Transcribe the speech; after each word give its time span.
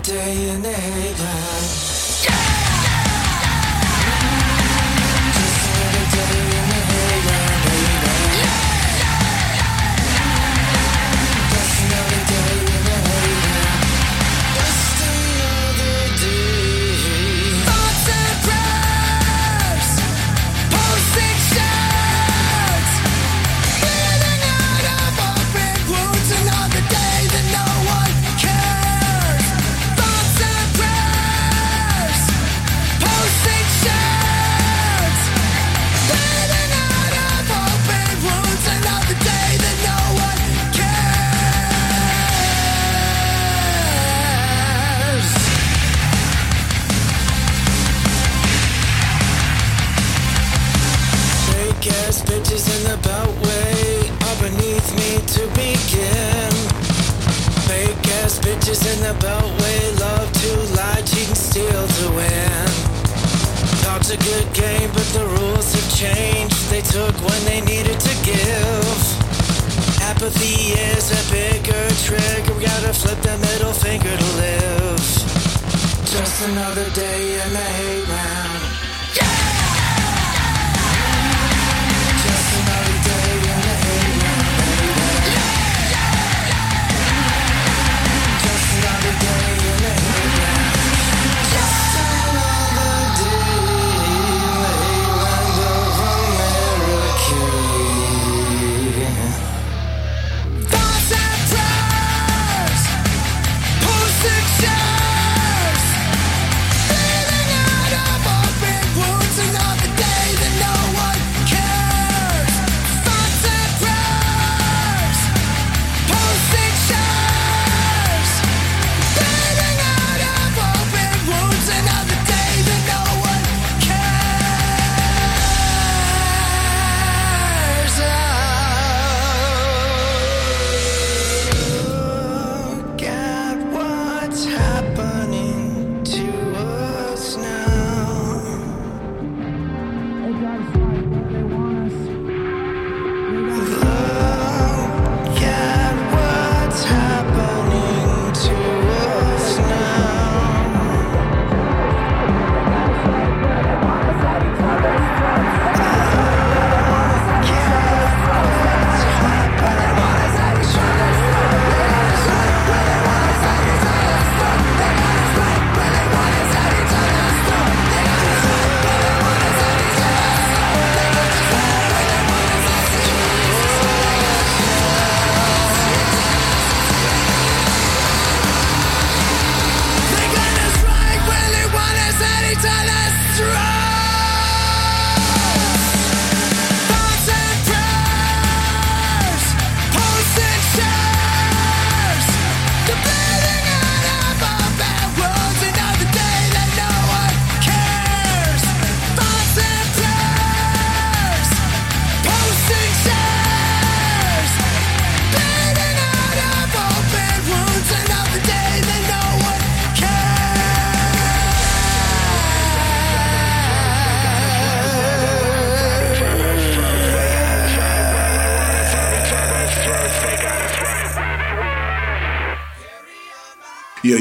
day 0.00 0.50
and 0.50 0.64
age. 0.64 1.87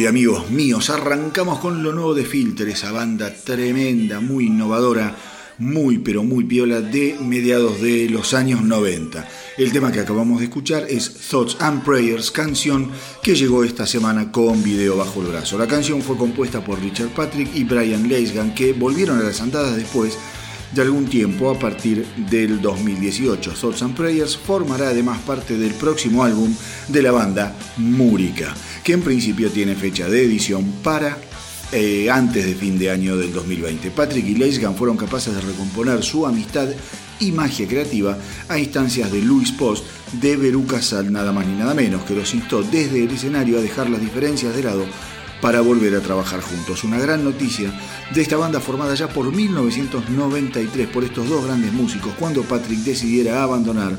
Amigos 0.07 0.49
míos, 0.49 0.89
arrancamos 0.89 1.59
con 1.59 1.83
lo 1.83 1.91
nuevo 1.91 2.13
de 2.13 2.23
Filter, 2.23 2.69
esa 2.69 2.93
banda 2.93 3.29
tremenda, 3.29 4.21
muy 4.21 4.45
innovadora, 4.45 5.13
muy 5.57 5.97
pero 5.97 6.23
muy 6.23 6.45
piola 6.45 6.79
de 6.79 7.17
mediados 7.19 7.81
de 7.81 8.07
los 8.09 8.33
años 8.33 8.61
90. 8.61 9.27
El 9.57 9.73
tema 9.73 9.91
que 9.91 9.99
acabamos 9.99 10.39
de 10.39 10.45
escuchar 10.45 10.85
es 10.87 11.13
Thoughts 11.29 11.57
and 11.59 11.83
Prayers, 11.83 12.31
canción 12.31 12.89
que 13.21 13.35
llegó 13.35 13.65
esta 13.65 13.85
semana 13.85 14.31
con 14.31 14.63
video 14.63 14.95
bajo 14.95 15.19
el 15.21 15.27
brazo. 15.27 15.57
La 15.57 15.67
canción 15.67 16.01
fue 16.01 16.15
compuesta 16.15 16.63
por 16.63 16.79
Richard 16.79 17.09
Patrick 17.09 17.53
y 17.53 17.65
Brian 17.65 18.07
Leisgan, 18.07 18.55
que 18.55 18.71
volvieron 18.71 19.19
a 19.19 19.23
las 19.23 19.41
andadas 19.41 19.75
después 19.75 20.17
de 20.71 20.81
algún 20.81 21.05
tiempo 21.05 21.49
a 21.49 21.57
partir 21.57 22.05
del 22.29 22.61
2018. 22.61 23.53
Thoughts 23.53 23.81
and 23.81 23.95
Prayers 23.95 24.37
formará 24.37 24.89
además 24.89 25.19
parte 25.19 25.57
del 25.57 25.73
próximo 25.73 26.23
álbum 26.23 26.53
de 26.87 27.01
la 27.01 27.11
banda 27.11 27.55
Múrica, 27.77 28.53
que 28.87 28.93
en 28.93 29.01
principio 29.01 29.51
tiene 29.51 29.75
fecha 29.75 30.07
de 30.07 30.23
edición 30.23 30.63
para 30.81 31.17
eh, 31.73 32.09
antes 32.09 32.45
de 32.45 32.55
fin 32.55 32.79
de 32.79 32.89
año 32.89 33.17
del 33.17 33.33
2020. 33.33 33.91
Patrick 33.91 34.25
y 34.25 34.35
Leisgan 34.35 34.77
fueron 34.77 34.95
capaces 34.95 35.35
de 35.35 35.41
recomponer 35.41 36.01
su 36.05 36.25
amistad 36.25 36.69
y 37.19 37.33
magia 37.33 37.67
creativa 37.67 38.17
a 38.47 38.57
instancias 38.57 39.11
de 39.11 39.21
Louis 39.21 39.51
Post 39.51 39.83
de 40.13 40.37
Veruca 40.37 40.81
Sal, 40.81 41.11
nada 41.11 41.33
más 41.33 41.45
ni 41.45 41.57
nada 41.57 41.73
menos, 41.73 42.03
que 42.03 42.15
los 42.15 42.33
instó 42.33 42.63
desde 42.63 43.03
el 43.03 43.11
escenario 43.11 43.57
a 43.57 43.61
dejar 43.61 43.89
las 43.89 43.99
diferencias 43.99 44.55
de 44.55 44.63
lado 44.63 44.85
para 45.41 45.59
volver 45.59 45.93
a 45.93 45.99
trabajar 45.99 46.39
juntos. 46.39 46.85
Una 46.85 46.97
gran 46.97 47.25
noticia 47.25 47.69
de 48.15 48.21
esta 48.21 48.37
banda 48.37 48.61
formada 48.61 48.95
ya 48.95 49.09
por 49.09 49.35
1993 49.35 50.87
por 50.87 51.03
estos 51.03 51.27
dos 51.27 51.43
grandes 51.43 51.73
músicos 51.73 52.13
cuando 52.17 52.43
Patrick 52.43 52.79
decidiera 52.79 53.43
abandonar 53.43 53.97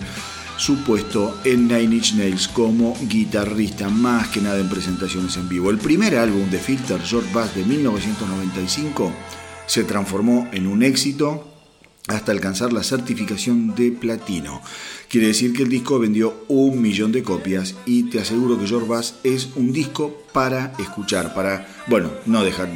su 0.59 0.83
puesto 0.83 1.39
en 1.45 1.69
Nine 1.69 1.97
Inch 1.97 2.15
Nails 2.15 2.49
como 2.49 2.97
guitarrista, 3.09 3.89
más 3.89 4.29
que 4.29 4.41
nada 4.41 4.59
en 4.59 4.69
presentaciones 4.69 5.37
en 5.37 5.49
vivo. 5.49 5.71
El 5.71 5.79
primer 5.79 6.17
álbum 6.17 6.51
de 6.51 6.59
Filter, 6.59 7.01
George 7.01 7.33
Bass, 7.33 7.55
de 7.55 7.65
1995, 7.65 9.13
se 9.67 9.85
transformó 9.85 10.49
en 10.53 10.67
un 10.67 10.83
éxito 10.83 11.49
hasta 12.09 12.33
alcanzar 12.33 12.73
la 12.73 12.83
certificación 12.83 13.75
de 13.77 13.93
platino. 13.93 14.61
Quiere 15.09 15.29
decir 15.29 15.53
que 15.53 15.63
el 15.63 15.69
disco 15.69 16.01
vendió 16.01 16.45
un 16.49 16.83
millón 16.83 17.13
de 17.13 17.23
copias 17.23 17.77
y 17.87 18.05
te 18.05 18.19
aseguro 18.19 18.59
que 18.59 18.67
George 18.67 18.89
Bass 18.89 19.15
es 19.23 19.51
un 19.55 19.73
disco 19.73 20.25
para 20.33 20.73
escuchar, 20.81 21.35
para, 21.35 21.69
bueno, 21.87 22.11
no 22.27 22.43
dejar, 22.43 22.69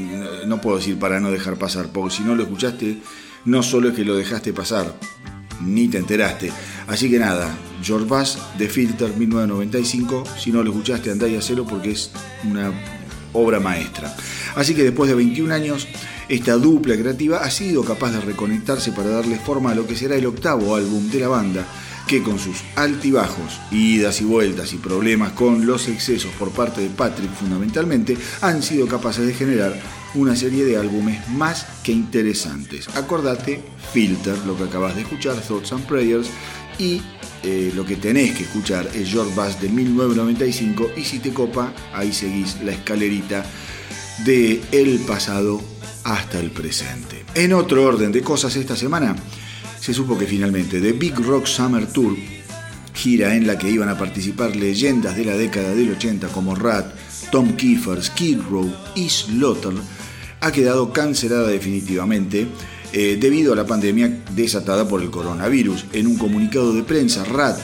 no 0.47 0.61
puedo 0.61 0.77
decir 0.77 0.99
para 0.99 1.19
no 1.19 1.33
dejar 1.33 1.59
pasar, 1.59 1.89
porque 1.93 2.15
si 2.15 2.23
no 2.23 2.37
lo 2.37 2.45
escuchaste, 2.45 2.99
no 3.45 3.63
solo 3.65 3.89
es 3.89 3.97
que 3.97 4.05
lo 4.05 4.15
dejaste 4.15 4.53
pasar, 4.53 4.95
ni 5.61 5.89
te 5.89 5.99
enteraste. 5.99 6.53
Así 6.87 7.11
que 7.11 7.19
nada, 7.19 7.57
George 7.83 8.07
Bass 8.07 8.39
de 8.59 8.69
Filter 8.69 9.15
1995, 9.17 10.25
si 10.39 10.53
no 10.53 10.63
lo 10.63 10.71
escuchaste 10.71 11.11
andá 11.11 11.29
y 11.29 11.37
hacelo 11.37 11.67
porque 11.67 11.91
es 11.91 12.11
una 12.45 12.73
obra 13.33 13.61
maestra. 13.61 14.15
Así 14.55 14.75
que 14.75 14.85
después 14.85 15.09
de 15.09 15.17
21 15.17 15.53
años, 15.53 15.89
esta 16.29 16.57
dupla 16.57 16.97
creativa 16.97 17.39
ha 17.39 17.51
sido 17.51 17.85
capaz 17.85 18.13
de 18.13 18.21
reconectarse 18.21 18.93
para 18.93 19.11
darle 19.11 19.37
forma 19.37 19.73
a 19.73 19.75
lo 19.75 19.87
que 19.87 19.97
será 19.97 20.17
el 20.17 20.27
octavo 20.27 20.77
álbum 20.77 21.11
de 21.11 21.21
la 21.21 21.29
banda, 21.29 21.67
que 22.07 22.23
con 22.23 22.39
sus 22.39 22.59
altibajos, 22.77 23.61
idas 23.71 24.21
y 24.21 24.25
vueltas 24.25 24.73
y 24.73 24.77
problemas 24.77 25.33
con 25.33 25.67
los 25.67 25.89
excesos 25.89 26.33
por 26.39 26.51
parte 26.51 26.81
de 26.81 26.91
Patrick 26.91 27.33
fundamentalmente, 27.33 28.17
han 28.41 28.63
sido 28.63 28.87
capaces 28.87 29.27
de 29.27 29.35
generar 29.35 29.81
una 30.15 30.37
serie 30.37 30.65
de 30.65 30.77
álbumes 30.77 31.27
más 31.31 31.67
que 31.83 31.93
interesantes. 31.93 32.89
Acordate, 32.97 33.63
Filter, 33.93 34.37
lo 34.47 34.57
que 34.57 34.65
acabas 34.65 34.95
de 34.95 35.03
escuchar, 35.03 35.37
Thoughts 35.37 35.73
and 35.73 35.87
Prayers, 35.87 36.29
y 36.79 37.01
eh, 37.43 37.73
lo 37.75 37.85
que 37.85 37.97
tenés 37.97 38.33
que 38.37 38.45
escuchar 38.45 38.89
es 38.95 39.11
George 39.11 39.35
Bass 39.35 39.61
de 39.61 39.69
1995 39.69 40.93
y 40.97 41.05
si 41.05 41.19
te 41.19 41.33
copa, 41.33 41.73
ahí 41.93 42.13
seguís 42.13 42.61
la 42.63 42.73
escalerita 42.73 43.45
de 44.25 44.61
el 44.71 45.01
pasado 45.01 45.61
hasta 46.05 46.39
el 46.39 46.51
presente. 46.51 47.25
En 47.35 47.53
otro 47.53 47.85
orden 47.85 48.13
de 48.13 48.23
cosas 48.23 48.55
esta 48.57 48.77
semana, 48.77 49.17
se 49.81 49.93
supo 49.93 50.17
que 50.17 50.27
finalmente 50.27 50.81
The 50.81 50.93
Big 50.93 51.19
Rock 51.19 51.47
Summer 51.47 51.87
Tour, 51.87 52.17
gira 52.95 53.35
en 53.35 53.47
la 53.47 53.59
que 53.59 53.71
iban 53.71 53.89
a 53.89 53.99
participar 53.99 54.55
leyendas 54.55 55.17
de 55.17 55.25
la 55.25 55.37
década 55.37 55.75
del 55.75 55.91
80 55.91 56.29
como 56.29 56.55
Rat, 56.55 56.95
Tom 57.33 57.57
Kiefer, 57.57 58.03
Skid 58.03 58.39
Row 58.49 58.73
y 58.95 59.09
Slaughter, 59.09 59.75
ha 60.41 60.53
quedado 60.53 60.93
cancelada 60.93 61.49
definitivamente 61.49 62.47
eh, 62.93 63.17
debido 63.21 63.53
a 63.53 63.57
la 63.57 63.67
pandemia 63.67 64.23
desatada 64.35 64.87
por 64.87 65.03
el 65.03 65.11
coronavirus. 65.11 65.87
En 65.93 66.07
un 66.07 66.17
comunicado 66.17 66.73
de 66.75 66.83
prensa, 66.83 67.25
Rat 67.25 67.59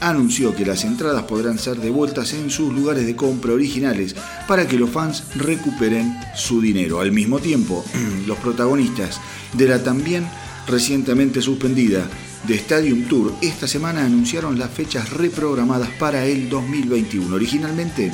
anunció 0.00 0.54
que 0.54 0.66
las 0.66 0.84
entradas 0.84 1.22
podrán 1.24 1.58
ser 1.58 1.78
devueltas 1.78 2.32
en 2.32 2.50
sus 2.50 2.72
lugares 2.72 3.06
de 3.06 3.14
compra 3.14 3.52
originales 3.52 4.16
para 4.48 4.66
que 4.66 4.78
los 4.78 4.90
fans 4.90 5.24
recuperen 5.36 6.14
su 6.34 6.60
dinero. 6.60 7.00
Al 7.00 7.12
mismo 7.12 7.38
tiempo, 7.38 7.84
los 8.26 8.38
protagonistas 8.38 9.20
de 9.52 9.68
la 9.68 9.82
también 9.82 10.26
recientemente 10.66 11.40
suspendida 11.40 12.08
de 12.46 12.54
Stadium 12.56 13.04
Tour 13.04 13.34
esta 13.40 13.68
semana 13.68 14.04
anunciaron 14.04 14.58
las 14.58 14.70
fechas 14.70 15.10
reprogramadas 15.10 15.90
para 15.98 16.24
el 16.26 16.48
2021. 16.48 17.34
Originalmente, 17.34 18.12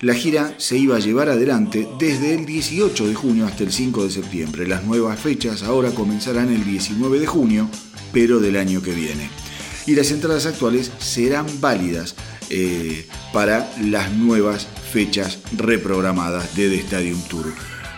la 0.00 0.14
gira 0.14 0.54
se 0.58 0.76
iba 0.78 0.96
a 0.96 1.00
llevar 1.00 1.28
adelante 1.28 1.88
desde 1.98 2.34
el 2.34 2.46
18 2.46 3.06
de 3.08 3.14
junio 3.14 3.46
hasta 3.46 3.64
el 3.64 3.72
5 3.72 4.04
de 4.04 4.10
septiembre. 4.10 4.68
Las 4.68 4.84
nuevas 4.84 5.18
fechas 5.18 5.62
ahora 5.62 5.90
comenzarán 5.90 6.52
el 6.52 6.64
19 6.64 7.18
de 7.18 7.26
junio, 7.26 7.68
pero 8.12 8.40
del 8.40 8.56
año 8.56 8.82
que 8.82 8.92
viene 8.92 9.28
y 9.88 9.94
las 9.94 10.10
entradas 10.10 10.44
actuales 10.44 10.92
serán 10.98 11.46
válidas 11.60 12.14
eh, 12.50 13.06
para 13.32 13.72
las 13.82 14.12
nuevas 14.12 14.68
fechas 14.92 15.38
reprogramadas 15.56 16.54
de 16.54 16.68
The 16.68 16.80
Stadium 16.80 17.22
Tour. 17.22 17.46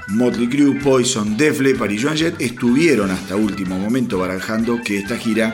Motley 0.07 0.49
Crue, 0.49 0.79
Poison, 0.81 1.37
Def 1.37 1.59
Leppard 1.61 1.91
y 1.91 2.01
Joan 2.01 2.17
estuvieron 2.39 3.11
hasta 3.11 3.35
último 3.35 3.77
momento 3.77 4.19
barajando 4.19 4.81
que 4.85 4.99
esta 4.99 5.17
gira 5.17 5.53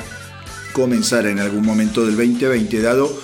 comenzara 0.74 1.30
en 1.30 1.38
algún 1.38 1.64
momento 1.64 2.04
del 2.04 2.16
2020, 2.16 2.82
dado 2.82 3.18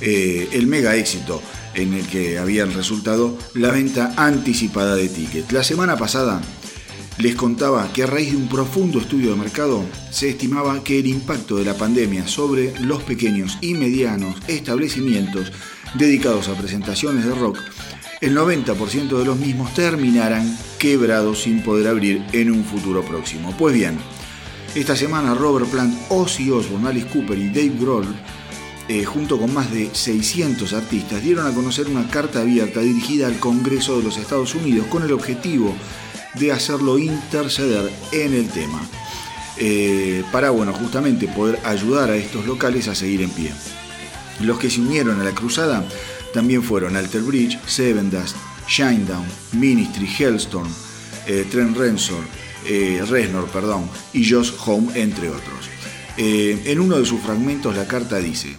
eh, 0.00 0.48
el 0.50 0.66
mega 0.66 0.96
éxito 0.96 1.40
en 1.74 1.94
el 1.94 2.06
que 2.06 2.38
habían 2.38 2.72
resultado 2.72 3.36
la 3.54 3.70
venta 3.70 4.12
anticipada 4.16 4.96
de 4.96 5.08
tickets. 5.08 5.52
La 5.52 5.64
semana 5.64 5.96
pasada 5.96 6.40
les 7.18 7.34
contaba 7.34 7.92
que 7.92 8.02
a 8.02 8.06
raíz 8.06 8.30
de 8.30 8.38
un 8.38 8.48
profundo 8.48 8.98
estudio 8.98 9.30
de 9.30 9.36
mercado 9.36 9.84
se 10.10 10.30
estimaba 10.30 10.82
que 10.82 10.98
el 10.98 11.06
impacto 11.06 11.56
de 11.56 11.64
la 11.64 11.74
pandemia 11.74 12.26
sobre 12.26 12.72
los 12.80 13.02
pequeños 13.02 13.58
y 13.60 13.74
medianos 13.74 14.36
establecimientos 14.48 15.52
dedicados 15.94 16.48
a 16.48 16.54
presentaciones 16.54 17.26
de 17.26 17.34
rock, 17.34 17.58
el 18.20 18.36
90% 18.36 19.18
de 19.18 19.24
los 19.24 19.38
mismos 19.38 19.74
terminarán 19.74 20.56
quebrados 20.78 21.42
sin 21.42 21.62
poder 21.62 21.88
abrir 21.88 22.24
en 22.32 22.50
un 22.50 22.64
futuro 22.64 23.02
próximo. 23.02 23.54
Pues 23.58 23.74
bien, 23.74 23.98
esta 24.74 24.94
semana 24.94 25.34
Robert 25.34 25.66
Plant, 25.66 25.94
Ozzy 26.10 26.50
Osbourne, 26.50 26.88
Alice 26.88 27.08
Cooper 27.08 27.38
y 27.38 27.48
Dave 27.48 27.72
Grohl 27.78 28.06
eh, 28.92 29.04
junto 29.04 29.38
con 29.38 29.54
más 29.54 29.70
de 29.70 29.88
600 29.92 30.72
artistas, 30.72 31.22
dieron 31.22 31.46
a 31.46 31.54
conocer 31.54 31.86
una 31.86 32.08
carta 32.08 32.40
abierta 32.40 32.80
dirigida 32.80 33.28
al 33.28 33.38
Congreso 33.38 33.96
de 33.96 34.02
los 34.02 34.16
Estados 34.16 34.56
Unidos 34.56 34.88
con 34.88 35.04
el 35.04 35.12
objetivo 35.12 35.76
de 36.34 36.50
hacerlo 36.50 36.98
interceder 36.98 37.88
en 38.10 38.34
el 38.34 38.48
tema, 38.48 38.82
eh, 39.58 40.24
para, 40.32 40.50
bueno, 40.50 40.72
justamente 40.72 41.28
poder 41.28 41.60
ayudar 41.64 42.10
a 42.10 42.16
estos 42.16 42.46
locales 42.46 42.88
a 42.88 42.96
seguir 42.96 43.22
en 43.22 43.30
pie. 43.30 43.52
Los 44.40 44.58
que 44.58 44.68
se 44.68 44.80
unieron 44.80 45.20
a 45.20 45.24
la 45.24 45.36
cruzada 45.36 45.86
también 46.34 46.64
fueron 46.64 46.96
Alter 46.96 47.22
Bridge, 47.22 47.60
Seven 47.66 48.10
Dust, 48.10 48.34
Shinedown, 48.66 49.24
Ministry, 49.52 50.08
Hellstorm, 50.18 50.68
eh, 51.28 51.46
Trent 51.48 51.76
Reznor, 51.76 52.24
eh, 52.66 53.04
Reznor 53.08 53.46
perdón, 53.50 53.88
y 54.12 54.28
Josh 54.28 54.50
Home, 54.66 55.00
entre 55.00 55.28
otros. 55.28 55.70
en 56.16 56.80
uno 56.80 56.98
de 56.98 57.06
sus 57.06 57.20
fragmentos 57.20 57.74
la 57.76 57.86
carta 57.86 58.18
dice, 58.18 58.54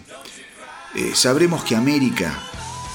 sabremos 1.13 1.63
que 1.63 1.75
América 1.75 2.37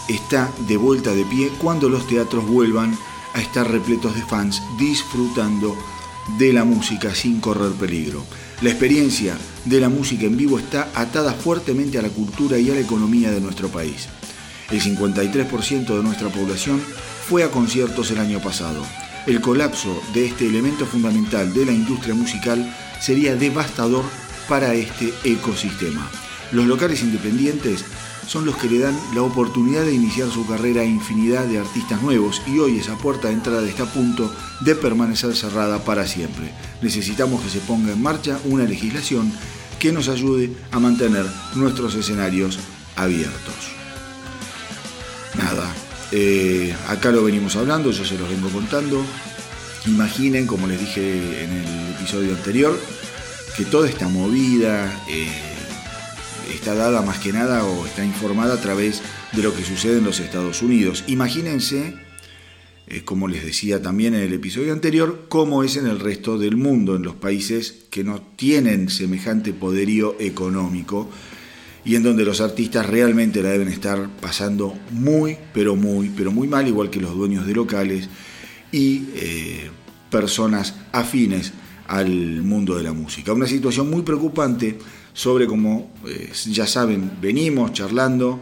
está 0.08 0.50
de 0.68 0.76
vuelta 0.76 1.12
de 1.14 1.24
pie 1.24 1.50
cuando 1.58 1.88
los 1.88 2.06
teatros 2.06 2.46
vuelvan 2.46 2.96
a 3.34 3.40
estar 3.40 3.70
repletos 3.70 4.14
de 4.14 4.22
fans 4.22 4.62
disfrutando 4.78 5.76
de 6.38 6.52
la 6.52 6.64
música 6.64 7.14
sin 7.14 7.40
correr 7.40 7.72
peligro. 7.72 8.24
La 8.62 8.70
experiencia 8.70 9.36
de 9.64 9.80
la 9.80 9.88
música 9.88 10.24
en 10.24 10.36
vivo 10.36 10.58
está 10.58 10.90
atada 10.94 11.34
fuertemente 11.34 11.98
a 11.98 12.02
la 12.02 12.08
cultura 12.08 12.58
y 12.58 12.70
a 12.70 12.74
la 12.74 12.80
economía 12.80 13.30
de 13.30 13.40
nuestro 13.40 13.68
país. 13.68 14.08
El 14.70 14.80
53% 14.80 15.86
de 15.86 16.02
nuestra 16.02 16.28
población 16.28 16.80
fue 17.28 17.44
a 17.44 17.50
conciertos 17.50 18.10
el 18.10 18.18
año 18.18 18.40
pasado. 18.40 18.82
El 19.26 19.40
colapso 19.40 20.00
de 20.14 20.26
este 20.26 20.46
elemento 20.46 20.86
fundamental 20.86 21.52
de 21.52 21.66
la 21.66 21.72
industria 21.72 22.14
musical 22.14 22.74
sería 23.00 23.36
devastador 23.36 24.04
para 24.48 24.74
este 24.74 25.12
ecosistema. 25.24 26.10
Los 26.52 26.66
locales 26.66 27.02
independientes 27.02 27.84
son 28.26 28.44
los 28.44 28.56
que 28.56 28.68
le 28.68 28.80
dan 28.80 28.98
la 29.14 29.22
oportunidad 29.22 29.84
de 29.84 29.94
iniciar 29.94 30.30
su 30.30 30.46
carrera 30.46 30.82
a 30.82 30.84
infinidad 30.84 31.44
de 31.44 31.58
artistas 31.58 32.02
nuevos 32.02 32.42
y 32.46 32.58
hoy 32.58 32.78
esa 32.78 32.96
puerta 32.96 33.28
de 33.28 33.34
entrada 33.34 33.66
está 33.68 33.84
a 33.84 33.92
punto 33.92 34.34
de 34.60 34.74
permanecer 34.74 35.34
cerrada 35.36 35.84
para 35.84 36.06
siempre. 36.06 36.52
Necesitamos 36.82 37.42
que 37.42 37.50
se 37.50 37.60
ponga 37.60 37.92
en 37.92 38.02
marcha 38.02 38.38
una 38.44 38.64
legislación 38.64 39.32
que 39.78 39.92
nos 39.92 40.08
ayude 40.08 40.50
a 40.72 40.80
mantener 40.80 41.26
nuestros 41.54 41.94
escenarios 41.94 42.58
abiertos. 42.96 43.54
Nada, 45.36 45.72
eh, 46.12 46.74
acá 46.88 47.10
lo 47.12 47.24
venimos 47.24 47.56
hablando, 47.56 47.90
yo 47.90 48.04
se 48.04 48.18
los 48.18 48.28
vengo 48.28 48.48
contando. 48.48 49.04
Imaginen, 49.86 50.46
como 50.46 50.66
les 50.66 50.80
dije 50.80 51.44
en 51.44 51.52
el 51.52 51.94
episodio 51.96 52.34
anterior, 52.34 52.80
que 53.56 53.64
toda 53.64 53.88
esta 53.88 54.08
movida... 54.08 55.04
Eh, 55.08 55.55
está 56.52 56.74
dada 56.74 57.02
más 57.02 57.18
que 57.18 57.32
nada 57.32 57.64
o 57.64 57.86
está 57.86 58.04
informada 58.04 58.54
a 58.54 58.60
través 58.60 59.02
de 59.32 59.42
lo 59.42 59.54
que 59.54 59.64
sucede 59.64 59.98
en 59.98 60.04
los 60.04 60.20
Estados 60.20 60.62
Unidos. 60.62 61.04
Imagínense 61.06 61.94
eh, 62.88 63.02
como 63.02 63.26
les 63.26 63.44
decía 63.44 63.82
también 63.82 64.14
en 64.14 64.22
el 64.22 64.32
episodio 64.32 64.72
anterior, 64.72 65.26
como 65.28 65.64
es 65.64 65.76
en 65.76 65.88
el 65.88 65.98
resto 65.98 66.38
del 66.38 66.56
mundo, 66.56 66.94
en 66.94 67.02
los 67.02 67.16
países 67.16 67.86
que 67.90 68.04
no 68.04 68.22
tienen 68.36 68.90
semejante 68.90 69.52
poderío 69.52 70.14
económico 70.20 71.10
y 71.84 71.96
en 71.96 72.04
donde 72.04 72.24
los 72.24 72.40
artistas 72.40 72.86
realmente 72.86 73.42
la 73.42 73.50
deben 73.50 73.68
estar 73.68 74.08
pasando 74.20 74.72
muy, 74.92 75.36
pero 75.52 75.74
muy, 75.74 76.10
pero 76.10 76.30
muy 76.30 76.46
mal, 76.46 76.68
igual 76.68 76.88
que 76.88 77.00
los 77.00 77.16
dueños 77.16 77.44
de 77.44 77.54
locales 77.54 78.08
y 78.70 79.06
eh, 79.16 79.70
personas 80.08 80.74
afines 80.92 81.52
al 81.88 82.42
mundo 82.42 82.76
de 82.76 82.84
la 82.84 82.92
música. 82.92 83.32
Una 83.32 83.48
situación 83.48 83.90
muy 83.90 84.02
preocupante 84.02 84.78
sobre 85.16 85.46
como 85.48 85.90
eh, 86.06 86.30
ya 86.50 86.68
saben, 86.68 87.10
venimos 87.20 87.72
charlando 87.72 88.40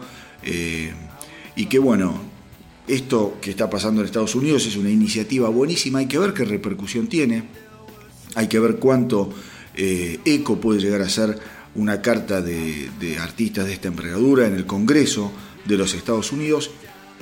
y 1.57 1.67
que 1.67 1.79
bueno, 1.79 2.21
esto 2.87 3.39
que 3.41 3.51
está 3.51 3.71
pasando 3.71 4.01
en 4.01 4.07
Estados 4.07 4.35
Unidos 4.35 4.67
es 4.67 4.77
una 4.77 4.91
iniciativa 4.91 5.49
buenísima, 5.49 6.01
hay 6.01 6.07
que 6.07 6.19
ver 6.19 6.35
qué 6.35 6.45
repercusión 6.45 7.07
tiene, 7.07 7.45
hay 8.35 8.47
que 8.49 8.59
ver 8.59 8.77
cuánto 8.77 9.31
eh, 9.75 10.21
eco 10.25 10.61
puede 10.61 10.81
llegar 10.81 11.01
a 11.01 11.09
ser 11.09 11.39
una 11.75 12.03
carta 12.03 12.41
de, 12.41 12.91
artistas 13.21 13.67
de 13.67 13.73
esta 13.73 13.89
envergadura 13.89 14.47
en 14.47 14.55
el 14.55 14.67
Congreso 14.67 15.33
de 15.65 15.79
los 15.79 15.95
Estados 15.95 16.31
Unidos 16.31 16.71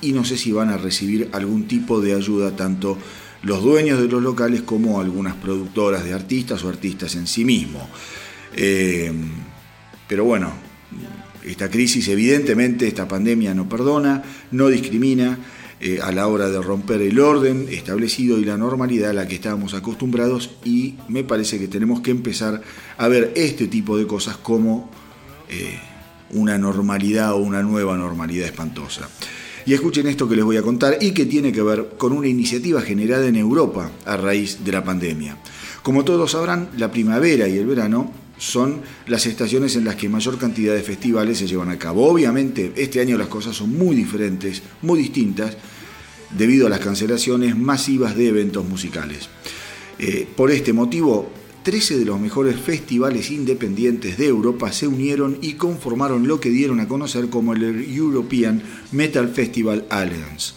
y 0.01 0.13
no 0.13 0.25
sé 0.25 0.37
si 0.37 0.53
van 0.53 0.71
a 0.71 0.77
recibir 0.77 1.31
algún 1.33 1.69
tipo 1.69 2.01
de 2.01 2.15
ayuda 2.15 2.57
tanto 2.57 2.99
los 3.43 3.63
dueños 3.63 4.01
de 4.01 4.09
los 4.09 4.23
locales 4.23 4.63
como 4.63 5.01
algunas 5.01 5.35
productoras 5.37 6.05
de 6.05 6.13
artistas 6.13 6.65
o 6.65 6.69
artistas 6.69 7.15
en 7.15 7.27
sí 7.27 7.45
mismos. 7.45 7.85
Eh, 8.55 9.13
pero 10.09 10.25
bueno, 10.25 10.53
esta 11.45 11.71
crisis, 11.71 12.09
evidentemente, 12.09 12.87
esta 12.87 13.09
pandemia 13.09 13.55
no 13.55 13.69
perdona, 13.69 14.23
no 14.51 14.69
discrimina 14.69 15.39
eh, 15.81 15.99
a 16.01 16.13
la 16.13 16.29
hora 16.29 16.49
de 16.49 16.63
romper 16.63 17.03
el 17.03 17.19
orden 17.19 17.67
establecido 17.69 18.39
y 18.39 18.45
la 18.45 18.57
normalidad 18.57 19.11
a 19.11 19.15
la 19.15 19.27
que 19.27 19.35
estábamos 19.35 19.75
acostumbrados 19.75 20.51
y 20.65 20.95
me 21.09 21.25
parece 21.25 21.59
que 21.59 21.67
tenemos 21.67 22.01
que 22.01 22.13
empezar 22.13 22.63
a 22.97 23.09
ver 23.09 23.33
este 23.35 23.67
tipo 23.67 23.99
de 23.99 24.07
cosas 24.07 24.37
como 24.37 24.91
eh, 25.49 25.79
una 26.31 26.57
normalidad 26.57 27.33
o 27.33 27.39
una 27.39 27.63
nueva 27.63 27.97
normalidad 27.97 28.47
espantosa. 28.47 29.09
Y 29.67 29.75
escuchen 29.75 30.07
esto 30.07 30.29
que 30.29 30.37
les 30.37 30.45
voy 30.45 30.57
a 30.57 30.63
contar 30.63 30.99
y 31.01 31.11
que 31.13 31.27
tiene 31.27 31.53
que 31.53 31.63
ver 31.63 31.95
con 31.99 32.13
una 32.13 32.29
iniciativa 32.29 32.81
generada 32.81 33.27
en 33.27 33.35
Europa 33.35 33.91
a 34.05 34.17
raíz 34.17 34.65
de 34.65 34.71
la 34.73 34.85
pandemia. 34.85 35.37
Como 35.83 36.05
todos 36.05 36.31
sabrán, 36.31 36.69
la 36.77 36.93
primavera 36.93 37.49
y 37.49 37.59
el 37.59 37.67
verano 37.67 38.22
son 38.39 38.81
las 39.07 39.27
estaciones 39.27 39.77
en 39.77 39.85
las 39.85 39.97
que 39.97 40.09
mayor 40.09 40.39
cantidad 40.39 40.75
de 40.75 40.83
festivales 40.83 41.39
se 41.39 41.47
llevan 41.47 41.71
a 41.71 41.79
cabo. 41.79 42.09
Obviamente, 42.09 42.73
este 42.77 43.01
año 43.01 43.17
las 43.17 43.29
cosas 43.29 43.57
son 43.57 43.77
muy 43.77 43.95
diferentes, 43.95 44.63
muy 44.83 44.99
distintas, 44.99 45.57
debido 46.37 46.67
a 46.67 46.71
las 46.71 46.81
cancelaciones 46.81 47.57
masivas 47.57 48.17
de 48.17 48.29
eventos 48.29 48.67
musicales. 48.67 49.29
Eh, 49.99 50.27
por 50.37 50.51
este 50.51 50.73
motivo, 50.73 51.31
13 51.63 51.99
de 51.99 52.05
los 52.05 52.19
mejores 52.19 52.57
festivales 52.57 53.31
independientes 53.31 54.19
de 54.19 54.27
Europa 54.27 54.73
se 54.73 54.89
unieron 54.89 55.39
y 55.41 55.53
conformaron 55.55 56.27
lo 56.27 56.41
que 56.41 56.51
dieron 56.51 56.81
a 56.81 56.89
conocer 56.89 57.29
como 57.29 57.53
el 57.53 57.85
European 57.95 58.63
Metal 58.91 59.29
Festival 59.29 59.87
Alliance, 59.89 60.55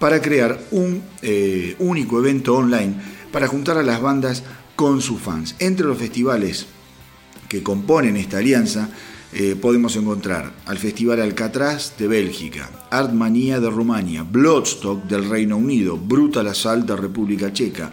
para 0.00 0.20
crear 0.20 0.60
un 0.72 1.02
eh, 1.22 1.76
único 1.78 2.18
evento 2.18 2.56
online 2.56 2.94
para 3.30 3.46
juntar 3.46 3.78
a 3.78 3.84
las 3.84 4.02
bandas 4.02 4.42
con 4.74 5.00
sus 5.00 5.20
fans. 5.20 5.54
Entre 5.60 5.86
los 5.86 5.98
festivales 5.98 6.66
que 7.50 7.64
componen 7.64 8.16
esta 8.16 8.38
alianza, 8.38 8.88
eh, 9.32 9.56
podemos 9.60 9.96
encontrar 9.96 10.52
al 10.66 10.78
Festival 10.78 11.20
Alcatraz 11.20 11.94
de 11.98 12.06
Bélgica, 12.06 12.70
Artmania 12.90 13.58
de 13.58 13.68
Rumania, 13.68 14.22
Bloodstock 14.22 15.02
del 15.04 15.28
Reino 15.28 15.56
Unido, 15.56 15.98
Brutal 15.98 16.46
Assault 16.46 16.86
de 16.86 16.94
República 16.94 17.52
Checa, 17.52 17.92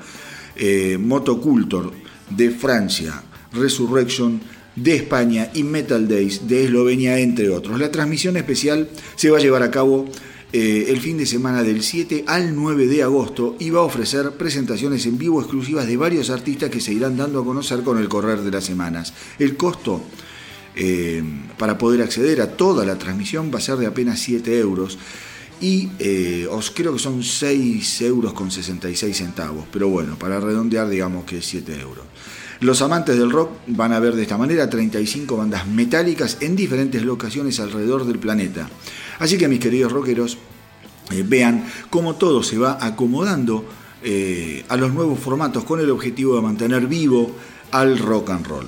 eh, 0.55 0.99
Motocultor 0.99 1.91
de 2.29 2.51
Francia, 2.51 3.23
Resurrection 3.51 4.39
de 4.75 4.95
España 4.95 5.49
y 5.55 5.63
Metal 5.63 6.07
Days 6.07 6.47
de 6.47 6.65
Eslovenia, 6.65 7.17
entre 7.17 7.49
otros. 7.49 7.79
La 7.79 7.91
transmisión 7.91 8.37
especial 8.37 8.87
se 9.15 9.31
va 9.31 9.39
a 9.39 9.41
llevar 9.41 9.63
a 9.63 9.71
cabo 9.71 10.05
eh, 10.53 10.85
el 10.87 11.01
fin 11.01 11.17
de 11.17 11.25
semana 11.25 11.61
del 11.61 11.83
7 11.83 12.23
al 12.25 12.55
9 12.55 12.87
de 12.87 13.03
agosto 13.03 13.57
y 13.59 13.69
va 13.69 13.81
a 13.81 13.83
ofrecer 13.83 14.31
presentaciones 14.31 15.05
en 15.05 15.17
vivo 15.17 15.41
exclusivas 15.41 15.87
de 15.87 15.97
varios 15.97 16.29
artistas 16.29 16.69
que 16.69 16.79
se 16.79 16.93
irán 16.93 17.17
dando 17.17 17.41
a 17.41 17.45
conocer 17.45 17.83
con 17.83 17.97
el 17.97 18.07
correr 18.07 18.39
de 18.39 18.51
las 18.51 18.63
semanas. 18.63 19.13
El 19.39 19.57
costo 19.57 20.01
eh, 20.75 21.21
para 21.57 21.77
poder 21.77 22.01
acceder 22.01 22.39
a 22.39 22.55
toda 22.55 22.85
la 22.85 22.97
transmisión 22.97 23.51
va 23.53 23.57
a 23.57 23.61
ser 23.61 23.75
de 23.75 23.87
apenas 23.87 24.19
7 24.19 24.57
euros 24.57 24.97
y 25.59 25.89
eh, 25.99 26.47
os 26.49 26.71
creo 26.71 26.93
que 26.93 26.99
son 26.99 27.23
6 27.23 28.01
euros 28.03 28.31
con 28.33 28.49
66 28.49 29.17
centavos, 29.17 29.65
pero 29.71 29.89
bueno, 29.89 30.17
para 30.17 30.39
redondear 30.39 30.87
digamos 30.87 31.25
que 31.25 31.41
7 31.41 31.79
euros. 31.81 32.05
Los 32.59 32.81
amantes 32.81 33.17
del 33.17 33.31
rock 33.31 33.51
van 33.67 33.91
a 33.91 33.99
ver 33.99 34.15
de 34.15 34.23
esta 34.23 34.37
manera 34.37 34.69
35 34.69 35.35
bandas 35.35 35.67
metálicas 35.67 36.37
en 36.41 36.55
diferentes 36.55 37.03
locaciones 37.03 37.59
alrededor 37.59 38.05
del 38.05 38.17
planeta. 38.17 38.69
Así 39.19 39.38
que 39.38 39.47
mis 39.47 39.59
queridos 39.59 39.91
rockeros, 39.91 40.38
eh, 41.12 41.24
vean 41.25 41.65
cómo 41.89 42.15
todo 42.15 42.43
se 42.43 42.57
va 42.57 42.77
acomodando 42.81 43.65
eh, 44.03 44.63
a 44.67 44.77
los 44.77 44.93
nuevos 44.93 45.19
formatos 45.19 45.63
con 45.63 45.79
el 45.79 45.89
objetivo 45.89 46.36
de 46.36 46.41
mantener 46.41 46.88
vivo 46.88 47.31
al 47.71 47.97
rock 47.97 48.29
and 48.31 48.47
roll. 48.47 48.67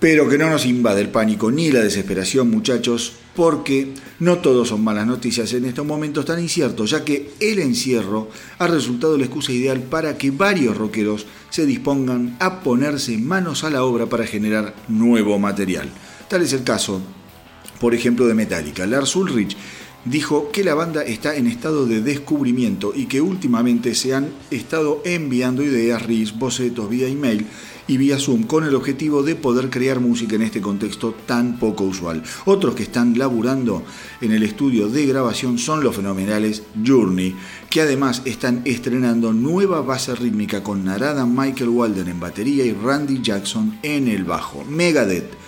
Pero 0.00 0.28
que 0.28 0.38
no 0.38 0.50
nos 0.50 0.66
invade 0.66 1.00
el 1.00 1.08
pánico 1.08 1.50
ni 1.50 1.70
la 1.70 1.80
desesperación, 1.80 2.50
muchachos, 2.50 3.12
porque 3.34 3.94
no 4.20 4.38
todos 4.38 4.68
son 4.68 4.84
malas 4.84 5.06
noticias 5.06 5.52
en 5.52 5.64
estos 5.64 5.86
momentos 5.86 6.24
tan 6.24 6.40
inciertos, 6.40 6.90
ya 6.90 7.04
que 7.04 7.32
el 7.40 7.58
encierro 7.58 8.28
ha 8.58 8.66
resultado 8.66 9.16
la 9.16 9.24
excusa 9.24 9.52
ideal 9.52 9.80
para 9.80 10.16
que 10.18 10.30
varios 10.30 10.76
rockeros 10.76 11.26
se 11.50 11.66
dispongan 11.66 12.36
a 12.40 12.60
ponerse 12.60 13.16
manos 13.18 13.64
a 13.64 13.70
la 13.70 13.84
obra 13.84 14.06
para 14.06 14.26
generar 14.26 14.74
nuevo 14.88 15.38
material. 15.38 15.88
Tal 16.28 16.42
es 16.42 16.52
el 16.52 16.64
caso 16.64 17.00
por 17.80 17.94
ejemplo, 17.94 18.26
de 18.26 18.34
Metallica. 18.34 18.86
Lars 18.86 19.16
Ulrich 19.16 19.56
dijo 20.04 20.50
que 20.52 20.64
la 20.64 20.74
banda 20.74 21.02
está 21.02 21.34
en 21.36 21.46
estado 21.46 21.86
de 21.86 22.02
descubrimiento 22.02 22.92
y 22.94 23.06
que 23.06 23.20
últimamente 23.20 23.94
se 23.94 24.14
han 24.14 24.30
estado 24.50 25.00
enviando 25.04 25.62
ideas, 25.62 26.02
riffs, 26.02 26.38
bocetos 26.38 26.90
vía 26.90 27.08
email 27.08 27.46
y 27.86 27.96
vía 27.98 28.18
Zoom 28.18 28.44
con 28.44 28.64
el 28.64 28.74
objetivo 28.74 29.22
de 29.22 29.34
poder 29.34 29.70
crear 29.70 30.00
música 30.00 30.36
en 30.36 30.42
este 30.42 30.60
contexto 30.60 31.14
tan 31.26 31.58
poco 31.58 31.84
usual. 31.84 32.22
Otros 32.46 32.74
que 32.74 32.82
están 32.82 33.18
laburando 33.18 33.82
en 34.20 34.32
el 34.32 34.42
estudio 34.42 34.88
de 34.88 35.06
grabación 35.06 35.58
son 35.58 35.82
los 35.84 35.96
fenomenales 35.96 36.62
Journey, 36.84 37.34
que 37.68 37.82
además 37.82 38.22
están 38.24 38.62
estrenando 38.64 39.32
nueva 39.32 39.82
base 39.82 40.14
rítmica 40.14 40.62
con 40.62 40.84
Narada 40.84 41.26
Michael 41.26 41.70
Walden 41.70 42.08
en 42.08 42.20
batería 42.20 42.64
y 42.64 42.72
Randy 42.72 43.20
Jackson 43.22 43.78
en 43.82 44.08
el 44.08 44.24
bajo. 44.24 44.64
Megadeth 44.64 45.43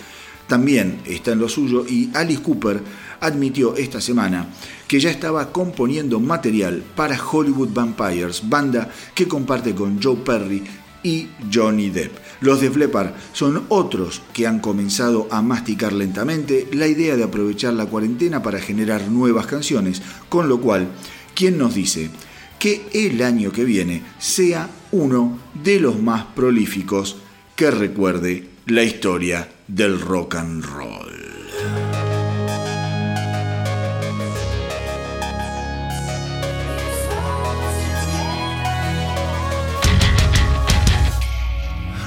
también 0.47 1.01
está 1.05 1.33
en 1.33 1.39
lo 1.39 1.49
suyo 1.49 1.85
y 1.87 2.09
Alice 2.13 2.41
Cooper 2.41 2.81
admitió 3.19 3.75
esta 3.75 4.01
semana 4.01 4.47
que 4.87 4.99
ya 4.99 5.09
estaba 5.09 5.51
componiendo 5.51 6.19
material 6.19 6.83
para 6.95 7.21
Hollywood 7.21 7.73
Vampires, 7.73 8.41
banda 8.47 8.89
que 9.13 9.27
comparte 9.27 9.75
con 9.75 10.01
Joe 10.01 10.17
Perry 10.17 10.63
y 11.03 11.27
Johnny 11.53 11.89
Depp. 11.89 12.17
Los 12.41 12.61
de 12.61 12.71
Flepar 12.71 13.15
son 13.33 13.65
otros 13.69 14.21
que 14.33 14.47
han 14.47 14.59
comenzado 14.59 15.27
a 15.31 15.41
masticar 15.41 15.93
lentamente 15.93 16.67
la 16.73 16.87
idea 16.87 17.15
de 17.15 17.23
aprovechar 17.23 17.73
la 17.73 17.85
cuarentena 17.85 18.41
para 18.41 18.59
generar 18.59 19.09
nuevas 19.09 19.47
canciones, 19.47 20.01
con 20.29 20.49
lo 20.49 20.59
cual, 20.61 20.87
¿quién 21.35 21.57
nos 21.57 21.75
dice 21.75 22.09
que 22.59 22.87
el 22.93 23.21
año 23.21 23.51
que 23.51 23.65
viene 23.65 24.03
sea 24.17 24.69
uno 24.91 25.39
de 25.63 25.79
los 25.79 26.01
más 26.01 26.25
prolíficos 26.35 27.17
que 27.55 27.71
recuerde 27.71 28.49
la 28.65 28.83
historia 28.83 29.47
del 29.67 29.97
rock 29.97 30.33
and 30.35 30.65
roll. 30.65 31.11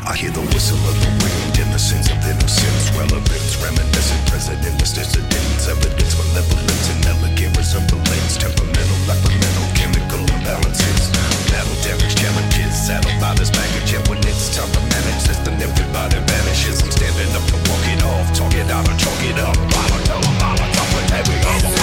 I 0.09 0.17
hear 0.17 0.31
the 0.31 0.41
whistle 0.41 0.79
of 0.89 0.97
the 1.05 1.13
wind, 1.21 1.59
innocence 1.61 2.09
of 2.09 2.17
innocence, 2.25 2.91
relevance, 2.97 3.57
reminiscent, 3.61 4.27
presidents, 4.27 4.95
dissidents, 4.95 5.69
evidence, 5.69 6.17
malevolence, 6.17 6.89
and 6.97 7.07
elegant 7.13 7.57
resemblance, 7.59 8.39
temperamental, 8.41 8.99
mental, 9.05 9.69
chemical 9.77 10.25
imbalances, 10.33 11.13
battle 11.53 11.77
damage, 11.85 12.17
challenges, 12.17 12.73
saddled 12.73 13.21
by 13.21 13.35
this 13.35 13.51
baggage, 13.51 13.93
and 13.93 14.09
when 14.09 14.19
it's 14.25 14.57
time 14.57 14.71
to 14.73 14.81
manage 14.81 15.21
then 15.45 15.61
everybody 15.61 16.30
I'm 16.51 16.91
standing 16.91 17.37
up 17.37 17.47
to 17.47 17.55
walk 17.71 17.87
it 17.87 18.03
off, 18.03 18.35
talk 18.35 18.53
it 18.55 18.69
out 18.69 18.89
or 18.89 18.97
chalk 18.97 19.23
it 19.23 19.39
up. 19.39 19.55
Molotov, 19.55 20.23
Molotov, 20.41 20.95
with 20.97 21.11
heavy 21.11 21.69
over. 21.69 21.80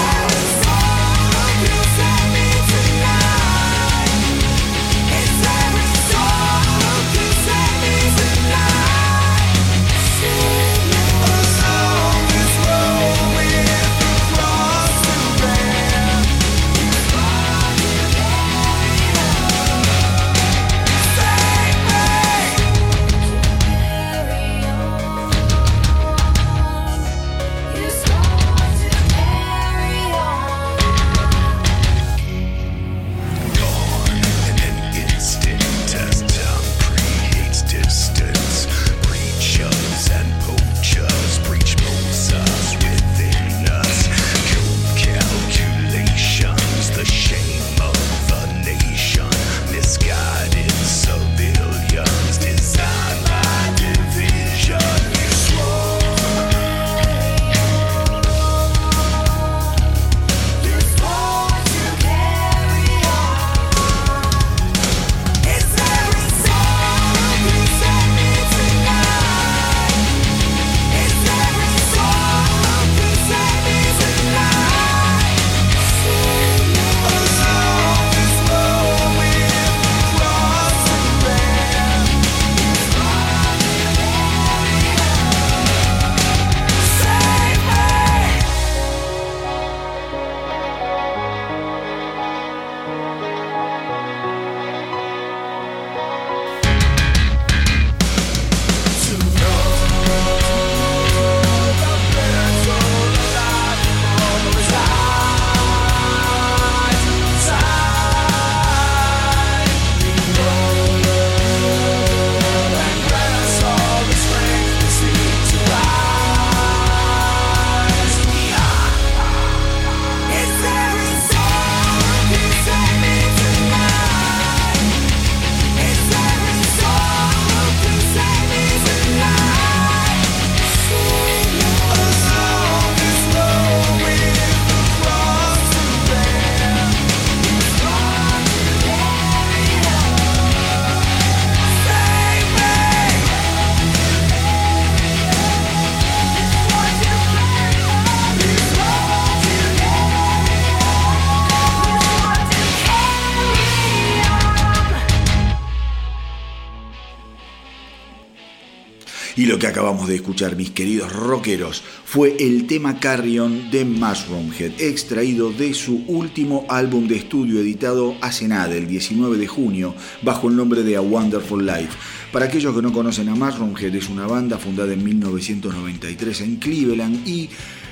Lo 159.46 159.58
que 159.58 159.68
acabamos 159.68 160.08
de 160.08 160.16
escuchar, 160.16 160.56
mis 160.56 160.70
queridos 160.70 161.12
rockeros, 161.12 161.82
fue 162.04 162.36
el 162.40 162.66
tema 162.66 162.98
Carrion 162.98 163.70
de 163.70 163.84
Mushroomhead, 163.84 164.80
extraído 164.80 165.52
de 165.52 165.74
su 165.74 166.04
último 166.06 166.66
álbum 166.68 167.06
de 167.06 167.16
estudio 167.16 167.60
editado 167.60 168.16
hace 168.20 168.48
nada, 168.48 168.74
el 168.74 168.88
19 168.88 169.38
de 169.38 169.46
junio, 169.46 169.94
bajo 170.22 170.48
el 170.48 170.56
nombre 170.56 170.82
de 170.82 170.96
A 170.96 171.00
Wonderful 171.00 171.64
Life. 171.64 171.96
Para 172.32 172.46
aquellos 172.46 172.74
que 172.74 172.82
no 172.82 172.92
conocen 172.92 173.28
a 173.28 173.36
Mushroomhead, 173.36 173.94
es 173.94 174.08
una 174.08 174.26
banda 174.26 174.58
fundada 174.58 174.92
en 174.92 175.04
1993 175.04 176.40
en 176.40 176.56
Cleveland 176.56 177.26
y 177.26 177.48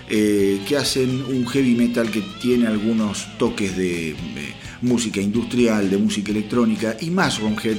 eh, 0.09 0.61
que 0.69 0.77
hacen 0.77 1.25
un 1.25 1.47
heavy 1.47 1.75
metal 1.75 2.11
que 2.11 2.23
tiene 2.41 2.67
algunos 2.67 3.39
toques 3.39 3.77
de, 3.77 4.15
música 4.83 5.21
industrial, 5.21 5.89
de 5.91 5.97
música 5.97 6.33
electrónica 6.33 6.97
y 7.01 7.11
Mushroomhead 7.11 7.79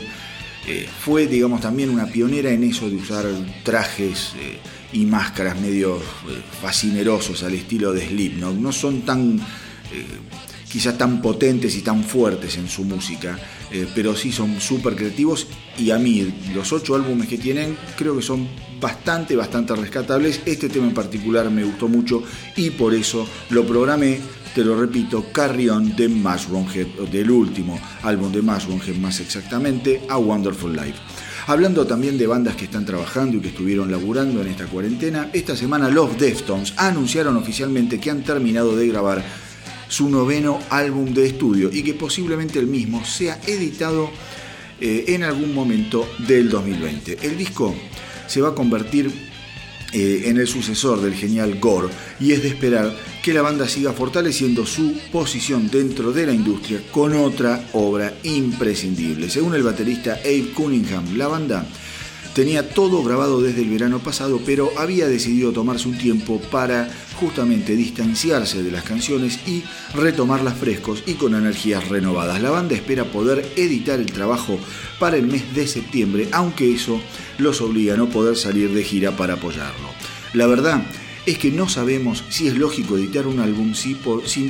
eh, 0.67 0.85
fue, 0.99 1.27
digamos, 1.27 1.61
también 1.61 1.89
una 1.89 2.07
pionera 2.07 2.51
en 2.51 2.63
eso 2.65 2.89
de 2.89 2.97
usar 2.97 3.25
trajes 3.63 4.33
eh, 4.37 4.57
y 4.91 5.05
máscaras 5.05 5.57
medio 5.61 5.95
eh, 5.95 6.01
fascinerosos 6.61 7.41
al 7.43 7.53
estilo 7.53 7.93
de 7.93 8.05
Slipknot. 8.05 8.55
No 8.55 8.73
son 8.73 9.03
tan, 9.03 9.39
quizás 10.69 10.97
tan 10.97 11.21
potentes 11.21 11.77
y 11.77 11.81
tan 11.81 12.03
fuertes 12.03 12.57
en 12.57 12.67
su 12.67 12.83
música, 12.83 13.39
pero 13.95 14.15
sí 14.15 14.33
son 14.33 14.59
súper 14.59 14.95
creativos 14.95 15.47
y 15.77 15.91
a 15.91 15.97
mí 15.97 16.33
los 16.53 16.73
ocho 16.73 16.95
álbumes 16.95 17.29
que 17.29 17.37
tienen 17.37 17.77
creo 17.95 18.17
que 18.17 18.21
son 18.21 18.47
bastante, 18.81 19.37
bastante 19.37 19.73
rescatables. 19.75 20.41
Este 20.45 20.67
tema 20.67 20.87
en 20.87 20.93
particular 20.93 21.49
me 21.49 21.63
gustó 21.63 21.87
mucho 21.87 22.21
y 22.57 22.71
por 22.71 22.93
eso 22.93 23.25
lo 23.49 23.65
programé 23.65 24.19
te 24.57 24.65
lo 24.65 24.75
repito, 24.75 25.23
Carrion 25.31 25.95
de 25.95 26.07
Mushroomhead, 26.07 26.87
del 27.11 27.29
último 27.29 27.79
álbum 28.01 28.31
de 28.31 28.41
Mushroomhead 28.41 28.95
más 28.95 29.19
exactamente, 29.19 30.01
A 30.09 30.17
Wonderful 30.17 30.75
Life. 30.75 30.95
Hablando 31.45 31.85
también 31.85 32.17
de 32.17 32.25
bandas 32.25 32.55
que 32.55 32.65
están 32.65 32.83
trabajando 32.83 33.37
y 33.37 33.41
que 33.41 33.49
estuvieron 33.49 33.91
laburando 33.91 34.41
en 34.41 34.47
esta 34.47 34.65
cuarentena, 34.65 35.29
esta 35.31 35.55
semana 35.55 35.89
los 35.89 36.17
Deftones 36.17 36.73
anunciaron 36.75 37.37
oficialmente 37.37 37.99
que 37.99 38.09
han 38.09 38.23
terminado 38.23 38.75
de 38.75 38.87
grabar 38.87 39.23
su 39.89 40.09
noveno 40.09 40.57
álbum 40.71 41.13
de 41.13 41.27
estudio 41.27 41.69
y 41.71 41.83
que 41.83 41.93
posiblemente 41.93 42.57
el 42.57 42.65
mismo 42.65 43.05
sea 43.05 43.39
editado 43.45 44.09
eh, 44.81 45.05
en 45.09 45.21
algún 45.21 45.53
momento 45.53 46.09
del 46.27 46.49
2020. 46.49 47.19
El 47.21 47.37
disco 47.37 47.75
se 48.25 48.41
va 48.41 48.49
a 48.49 48.55
convertir 48.55 49.26
eh, 49.93 50.23
en 50.25 50.37
el 50.37 50.47
sucesor 50.47 51.01
del 51.01 51.13
genial 51.13 51.59
Gore 51.59 51.89
y 52.19 52.33
es 52.33 52.43
de 52.43 52.49
esperar 52.49 52.93
que 53.23 53.33
la 53.33 53.41
banda 53.41 53.67
siga 53.67 53.93
fortaleciendo 53.93 54.65
su 54.65 54.93
posición 55.11 55.69
dentro 55.69 56.11
de 56.11 56.25
la 56.25 56.33
industria 56.33 56.81
con 56.91 57.13
otra 57.13 57.69
obra 57.73 58.13
imprescindible. 58.23 59.29
Según 59.29 59.55
el 59.55 59.63
baterista 59.63 60.19
Abe 60.23 60.51
Cunningham, 60.53 61.17
la 61.17 61.27
banda 61.27 61.65
tenía 62.37 62.69
todo 62.69 63.01
grabado 63.01 63.41
desde 63.41 63.63
el 63.63 63.69
verano 63.71 63.97
pasado, 63.97 64.39
pero 64.45 64.69
había 64.77 65.07
decidido 65.07 65.53
tomarse 65.53 65.87
un 65.87 65.97
tiempo 65.97 66.39
para 66.51 66.87
justamente 67.19 67.75
distanciarse 67.75 68.61
de 68.61 68.69
las 68.69 68.83
canciones 68.83 69.39
y 69.47 69.63
retomarlas 69.95 70.55
frescos 70.55 71.01
y 71.07 71.15
con 71.15 71.33
energías 71.33 71.89
renovadas. 71.89 72.39
La 72.39 72.51
banda 72.51 72.75
espera 72.75 73.05
poder 73.05 73.43
editar 73.55 73.99
el 73.99 74.11
trabajo 74.11 74.59
para 74.99 75.17
el 75.17 75.25
mes 75.25 75.55
de 75.55 75.65
septiembre, 75.65 76.27
aunque 76.31 76.71
eso 76.71 77.01
los 77.39 77.59
obliga 77.59 77.95
a 77.95 77.97
no 77.97 78.07
poder 78.07 78.37
salir 78.37 78.71
de 78.71 78.83
gira 78.83 79.17
para 79.17 79.33
apoyarlo. 79.33 79.89
La 80.33 80.45
verdad 80.45 80.83
es 81.27 81.37
que 81.37 81.51
no 81.51 81.67
sabemos 81.67 82.23
si 82.29 82.47
es 82.47 82.57
lógico 82.57 82.97
editar 82.97 83.27
un 83.27 83.41
álbum 83.41 83.75
sin 83.75 83.97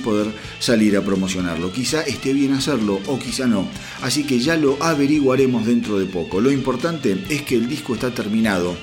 poder 0.01 0.27
salir 0.59 0.95
a 0.95 1.01
promocionarlo. 1.01 1.73
Quizá 1.73 2.03
esté 2.03 2.33
bien 2.33 2.53
hacerlo 2.53 3.01
o 3.07 3.17
quizá 3.17 3.47
no, 3.47 3.67
así 4.01 4.23
que 4.23 4.39
ya 4.39 4.55
lo 4.55 4.77
averiguaremos 4.81 5.65
dentro 5.65 5.97
de 5.97 6.05
poco. 6.05 6.39
Lo 6.39 6.51
importante 6.51 7.17
es 7.29 7.41
que 7.41 7.55
el 7.55 7.67
disco 7.67 7.95
está 7.95 8.11
terminado 8.11 8.77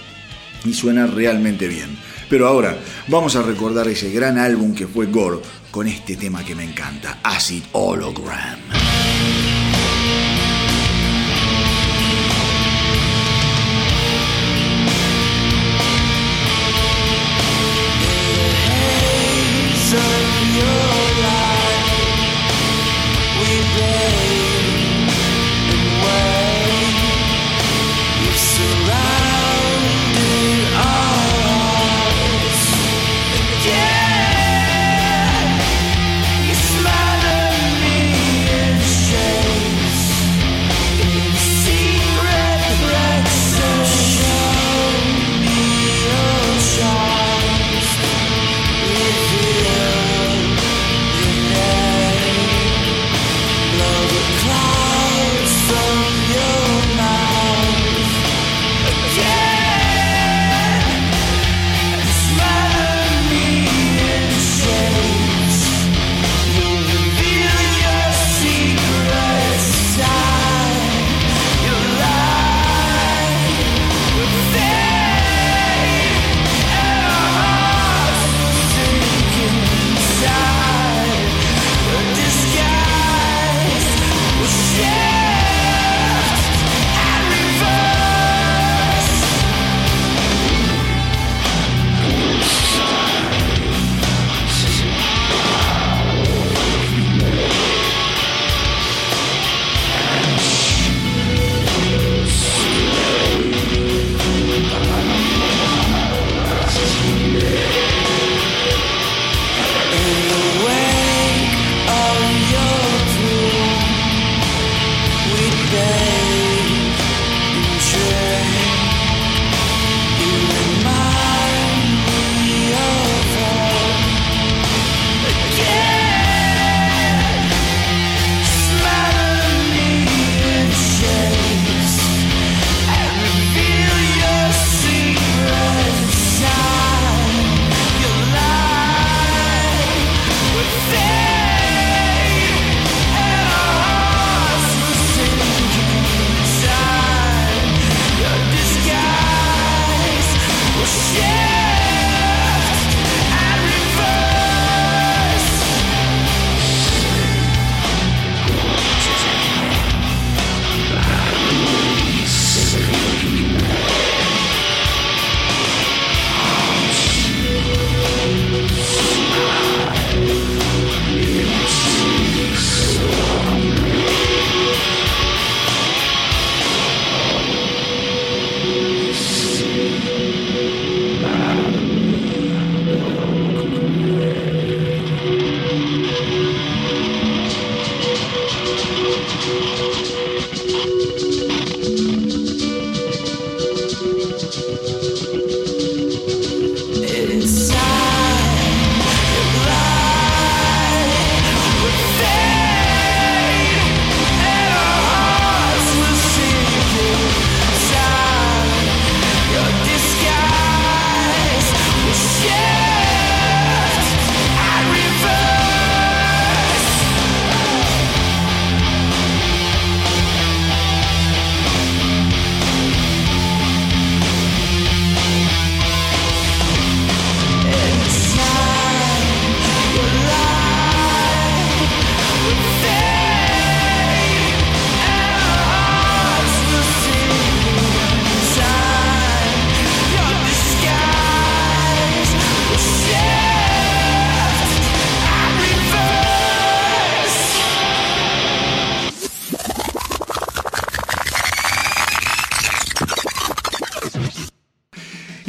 y 0.64 0.74
suena 0.74 1.07
realmente 1.07 1.68
bien. 1.68 1.96
Pero 2.28 2.48
ahora 2.48 2.76
vamos 3.07 3.37
a 3.37 3.42
recordar 3.42 3.87
ese 3.87 4.11
gran 4.11 4.38
álbum 4.38 4.74
que 4.74 4.88
fue 4.88 5.07
Gore 5.07 5.38
con 5.70 5.87
este 5.87 6.16
tema 6.16 6.44
que 6.44 6.57
me 6.57 6.64
encanta, 6.64 7.20
Acid 7.22 7.62
Hologram. 7.72 8.59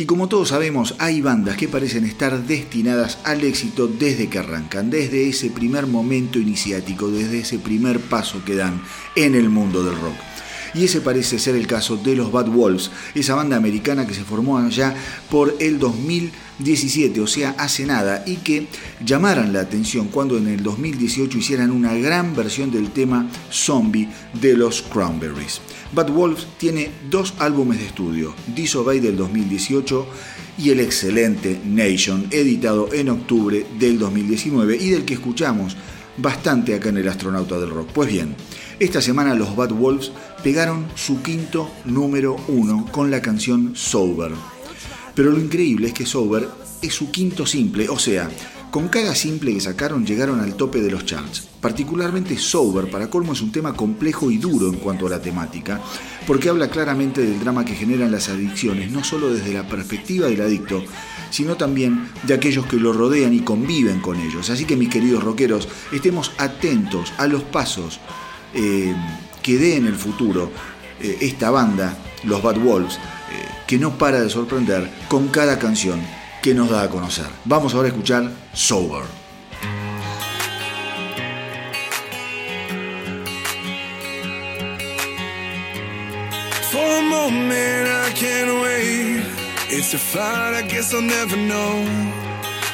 Y 0.06 0.08
como 0.08 0.30
todos 0.30 0.50
sabemos, 0.50 0.94
hay 1.00 1.20
bandas 1.20 1.58
que 1.58 1.68
parecen 1.68 2.06
estar 2.06 2.46
destinadas 2.46 3.18
al 3.24 3.44
éxito 3.44 3.88
desde 3.88 4.30
que 4.30 4.38
arrancan, 4.38 4.92
desde 4.92 5.28
ese 5.28 5.50
primer 5.50 5.88
momento 5.88 6.38
iniciático, 6.38 7.10
desde 7.10 7.40
ese 7.40 7.58
primer 7.58 8.00
paso 8.00 8.46
que 8.46 8.54
dan 8.54 8.84
en 9.16 9.34
el 9.34 9.50
mundo 9.50 9.84
del 9.84 10.00
rock. 10.00 10.14
Y 10.76 10.84
ese 10.84 11.02
parece 11.02 11.40
ser 11.40 11.56
el 11.56 11.66
caso 11.66 11.98
de 11.98 12.16
los 12.16 12.32
Bad 12.32 12.50
Wolves, 12.50 12.92
esa 13.16 13.34
banda 13.34 13.58
americana 13.58 14.06
que 14.06 14.14
se 14.14 14.24
formó 14.24 14.60
allá 14.60 14.94
por 15.32 15.56
el 15.60 15.80
2017, 16.60 17.20
o 17.20 17.28
sea, 17.28 17.56
hace 17.58 17.86
nada, 17.86 18.24
y 18.26 18.38
que 18.38 18.68
llamaran 19.04 19.52
la 19.52 19.62
atención 19.62 20.08
cuando 20.08 20.38
en 20.38 20.48
el 20.48 20.64
2018 20.64 21.38
hicieran 21.38 21.72
una 21.72 21.94
gran 21.96 22.36
versión 22.36 22.72
del 22.72 22.92
tema 22.92 23.30
Zombie 23.52 24.10
de 24.40 24.56
los 24.56 24.82
Cranberries. 24.82 25.60
Bad 25.94 26.12
Wolves 26.12 26.48
tiene 26.58 26.92
dos 27.10 27.34
álbumes 27.40 27.80
de 27.80 27.88
estudio, 27.88 28.34
Disobey 28.56 29.00
del 29.00 29.18
2018 29.18 30.08
y 30.58 30.70
el 30.70 30.80
excelente 30.80 31.60
Nation, 31.66 32.28
editado 32.32 32.94
en 32.94 33.10
octubre 33.10 33.66
del 33.78 34.00
2019 34.00 34.78
y 34.78 34.90
del 34.92 35.06
que 35.06 35.16
escuchamos 35.16 35.76
bastante 36.18 36.74
acá 36.74 36.90
en 36.90 36.98
el 36.98 37.10
Astronauta 37.10 37.60
del 37.60 37.70
Rock. 37.70 37.90
Pues 37.94 38.10
bien, 38.10 38.36
esta 38.80 39.02
semana 39.02 39.36
los 39.36 39.56
Bad 39.56 39.72
Wolves 39.72 40.12
pegaron 40.44 40.86
su 40.96 41.22
quinto 41.22 41.70
número 41.84 42.38
uno 42.48 42.88
con 42.92 43.12
la 43.12 43.22
canción 43.22 43.76
Sober. 43.76 44.32
Pero 45.16 45.32
lo 45.32 45.40
increíble 45.40 45.88
es 45.88 45.94
que 45.94 46.06
Sober 46.06 46.48
es 46.82 46.94
su 46.94 47.10
quinto 47.10 47.46
simple, 47.46 47.88
o 47.90 47.98
sea, 47.98 48.30
con 48.70 48.90
cada 48.90 49.16
simple 49.16 49.54
que 49.54 49.62
sacaron 49.62 50.06
llegaron 50.06 50.42
al 50.42 50.56
tope 50.56 50.82
de 50.82 50.92
los 50.92 51.06
charts. 51.06 51.48
Particularmente 51.62 52.38
Sober, 52.38 52.92
para 52.92 53.10
colmo, 53.10 53.32
es 53.32 53.42
un 53.42 53.54
tema 53.54 53.74
complejo 53.74 54.30
y 54.30 54.38
duro 54.38 54.68
en 54.68 54.76
cuanto 54.76 55.08
a 55.08 55.12
la 55.12 55.22
temática, 55.22 55.82
porque 56.28 56.50
habla 56.50 56.68
claramente 56.68 57.22
del 57.22 57.40
drama 57.40 57.64
que 57.64 57.74
generan 57.74 58.12
las 58.12 58.28
adicciones, 58.28 58.92
no 58.92 59.06
solo 59.06 59.34
desde 59.34 59.54
la 59.54 59.66
perspectiva 59.66 60.28
del 60.28 60.42
adicto, 60.42 60.84
sino 61.30 61.56
también 61.56 62.10
de 62.24 62.34
aquellos 62.34 62.66
que 62.66 62.76
lo 62.76 62.92
rodean 62.92 63.34
y 63.34 63.40
conviven 63.40 64.02
con 64.02 64.20
ellos. 64.20 64.50
Así 64.50 64.66
que 64.66 64.76
mis 64.76 64.90
queridos 64.90 65.24
rockeros, 65.24 65.70
estemos 65.94 66.34
atentos 66.38 67.14
a 67.18 67.28
los 67.28 67.44
pasos 67.44 68.02
eh, 68.54 68.94
que 69.42 69.58
dé 69.58 69.78
en 69.78 69.88
el 69.88 69.96
futuro 69.96 70.52
eh, 71.02 71.20
esta 71.22 71.50
banda, 71.50 71.98
los 72.26 72.44
Bad 72.44 72.58
Wolves, 72.58 73.00
eh, 73.32 73.48
que 73.68 73.78
no 73.78 73.98
para 73.98 74.22
de 74.22 74.30
sorprender 74.30 74.90
con 75.08 75.28
cada 75.30 75.60
canción 75.60 76.02
que 76.42 76.54
nos 76.54 76.70
da 76.70 76.84
a 76.84 76.90
conocer. 76.90 77.28
Vamos 77.46 77.74
ahora 77.74 77.88
a 77.88 77.92
escuchar 77.92 78.30
Sober. 78.54 79.04
Moment 87.26 87.88
I 87.88 88.12
can't 88.14 88.62
wait. 88.62 89.24
It's 89.76 89.96
a 89.96 89.98
fight 89.98 90.54
I 90.54 90.62
guess 90.62 90.94
I'll 90.94 91.02
never 91.02 91.36
know. 91.36 91.74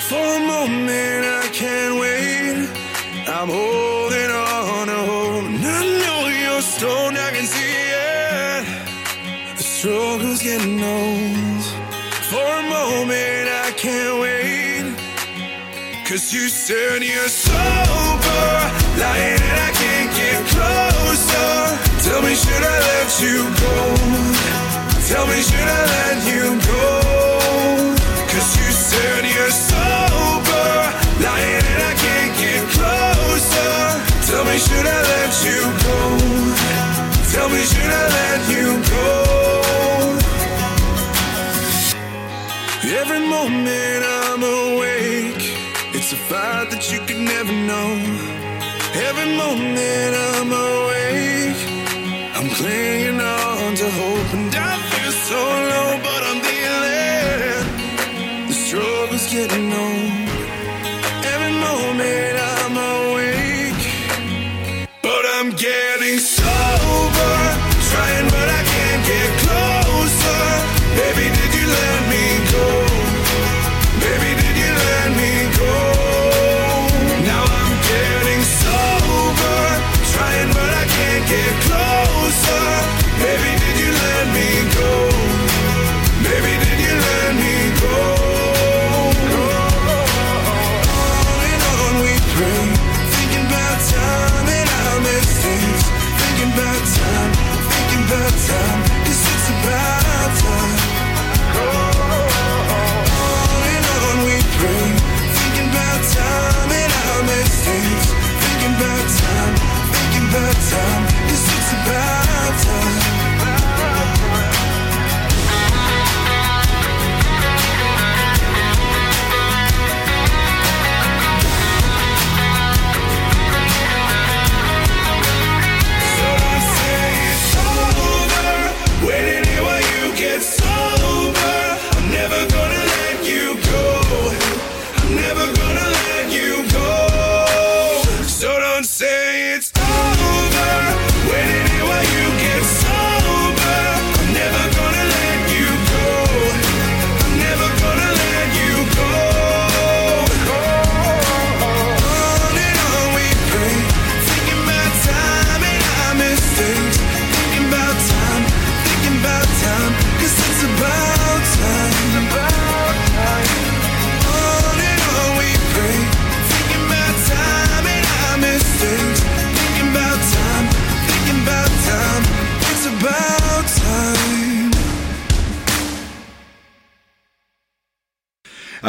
For 0.10 0.28
a 0.40 0.44
moment 0.56 1.24
I 1.42 1.48
can't 1.54 1.96
wait. 2.04 2.68
I'm 3.30 3.48
holding 3.48 4.30
on 4.30 4.88
to 4.88 5.00
hope. 5.12 5.46
I 5.64 5.82
know 6.04 6.22
you're 6.28 6.62
stoned, 6.62 7.18
I 7.18 7.32
can 7.32 7.48
see 7.48 7.61
struggle's 9.82 10.44
getting 10.44 10.80
old. 10.80 11.64
For 12.30 12.46
a 12.62 12.64
moment 12.70 13.46
I 13.66 13.74
can't 13.76 14.22
wait. 14.22 14.86
Cause 16.06 16.32
you 16.32 16.50
said 16.50 17.02
you're 17.02 17.28
sober, 17.28 18.46
lying 19.02 19.42
and 19.50 19.60
I 19.68 19.72
can't 19.82 20.12
get 20.22 20.40
closer. 20.54 21.54
Tell 22.06 22.22
me, 22.22 22.34
should 22.44 22.64
I 22.74 22.78
let 22.92 23.10
you 23.26 23.38
go? 23.66 23.78
Tell 25.10 25.26
me, 25.26 25.40
should 25.50 25.70
I 25.80 25.84
let 25.98 26.18
you 26.30 26.46
go? 26.74 26.88
Cause 28.30 28.50
you 28.62 28.70
said 28.86 29.26
you're 29.34 29.56
sober, 29.66 30.70
lying 31.26 31.66
and 31.74 31.82
I 31.90 31.94
can't 32.06 32.34
get 32.38 32.62
closer. 32.78 33.74
Tell 34.30 34.46
me, 34.46 34.58
should 34.62 34.88
I 34.98 35.00
let 35.14 35.32
you 35.50 35.62
go? 35.86 35.98
Tell 37.34 37.50
me, 37.50 37.62
should 37.72 37.92
I 38.02 38.06
let 38.20 38.42
you 38.54 38.68
go? 38.94 39.51
Every 42.94 43.22
moment 43.22 44.04
I'm 44.04 44.44
awake, 44.44 45.48
it's 45.96 46.12
a 46.12 46.18
fight 46.18 46.70
that 46.72 46.92
you 46.92 47.00
could 47.00 47.22
never 47.34 47.54
know. 47.54 47.90
Every 49.08 49.30
moment 49.38 50.14
I'm 50.30 50.52
awake, 50.52 51.62
I'm 52.36 52.50
clinging 52.50 53.22
on 53.22 53.76
to 53.76 53.90
hope, 53.90 54.34
and 54.34 54.54
I 54.54 54.78
feel 54.92 55.12
so 55.30 55.42
low, 55.72 55.90
but 56.04 56.22
I'm 56.30 56.40
dealing. 56.52 57.68
The 58.50 58.54
struggle's 58.54 59.28
getting 59.32 59.72
old. 59.72 59.91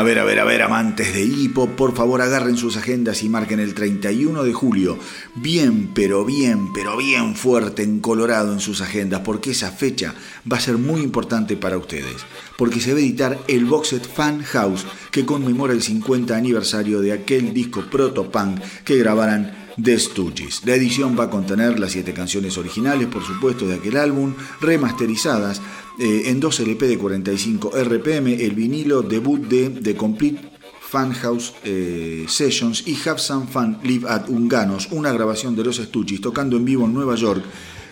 A 0.03 0.05
ver, 0.05 0.19
a 0.19 0.25
ver, 0.25 0.41
a 0.41 0.45
ver, 0.45 0.63
amantes 0.63 1.15
de 1.15 1.23
hipo, 1.23 1.69
por 1.77 1.95
favor 1.95 2.23
agarren 2.23 2.57
sus 2.57 2.77
agendas 2.77 3.23
y 3.23 3.29
marquen 3.29 3.61
el 3.61 3.73
31 3.73 4.43
de 4.43 4.53
julio. 4.53 4.99
Bien, 5.37 5.91
pero 5.95 6.25
bien, 6.25 6.73
pero 6.73 6.97
bien 6.97 7.37
fuerte 7.37 7.85
en 7.85 8.01
Colorado 8.01 8.53
en 8.53 8.59
sus 8.59 8.81
agendas, 8.81 9.21
porque 9.21 9.53
esa 9.53 9.71
fecha 9.71 10.13
va 10.51 10.57
a 10.57 10.61
ser 10.61 10.77
muy 10.77 11.03
importante 11.03 11.57
para 11.57 11.79
ustedes. 11.79 12.17
Porque 12.59 12.81
se 12.81 12.95
va 12.95 12.99
a 12.99 13.03
editar 13.03 13.39
el 13.47 13.65
box 13.65 13.91
set 13.91 14.13
Fan 14.13 14.43
House, 14.43 14.85
que 15.13 15.25
conmemora 15.25 15.73
el 15.73 15.85
50 15.85 16.37
aniversario 16.37 17.01
de 17.01 17.13
aquel 17.13 17.55
disco 17.55 17.85
proto-punk 17.89 18.59
que 18.85 18.99
grabaran 18.99 19.62
The 19.83 19.99
Stooges. 19.99 20.63
La 20.65 20.75
edición 20.75 21.17
va 21.19 21.25
a 21.25 21.31
contener 21.31 21.79
las 21.79 21.93
siete 21.93 22.13
canciones 22.13 22.59
originales, 22.59 23.09
por 23.09 23.25
supuesto, 23.25 23.67
de 23.67 23.75
aquel 23.75 23.97
álbum, 23.97 24.35
remasterizadas 24.61 25.61
eh, 25.99 26.25
en 26.27 26.41
dos 26.41 26.61
LP 26.61 26.87
de 26.87 26.99
45 26.99 27.73
RPM, 27.85 28.29
el 28.29 28.53
vinilo 28.53 29.03
debut 29.03 29.41
de 29.41 29.71
The 29.71 29.95
Complete 29.95 30.53
Fan 30.81 31.13
House 31.15 31.55
eh, 31.65 32.27
Sessions 32.29 32.87
y 32.87 32.97
Have 33.09 33.19
Some 33.19 33.47
Fun 33.47 33.79
Live 33.83 34.09
at 34.09 34.29
Unganos, 34.29 34.89
una 34.91 35.13
grabación 35.13 35.57
de 35.57 35.65
los 35.65 35.77
Stooges 35.77 36.21
tocando 36.21 36.57
en 36.57 36.65
vivo 36.65 36.85
en 36.85 36.93
Nueva 36.93 37.15
York 37.15 37.43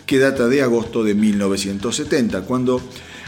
que 0.05 0.19
data 0.19 0.47
de 0.47 0.61
agosto 0.61 1.03
de 1.03 1.15
1970, 1.15 2.41
cuando 2.41 2.81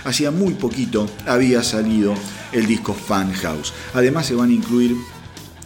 hacía 0.03 0.31
muy 0.31 0.53
poquito 0.53 1.07
había 1.25 1.63
salido 1.63 2.13
el 2.51 2.67
disco 2.67 2.93
Fan 2.93 3.31
House. 3.33 3.73
Además 3.93 4.25
se 4.25 4.35
van 4.35 4.49
a 4.49 4.53
incluir 4.53 4.95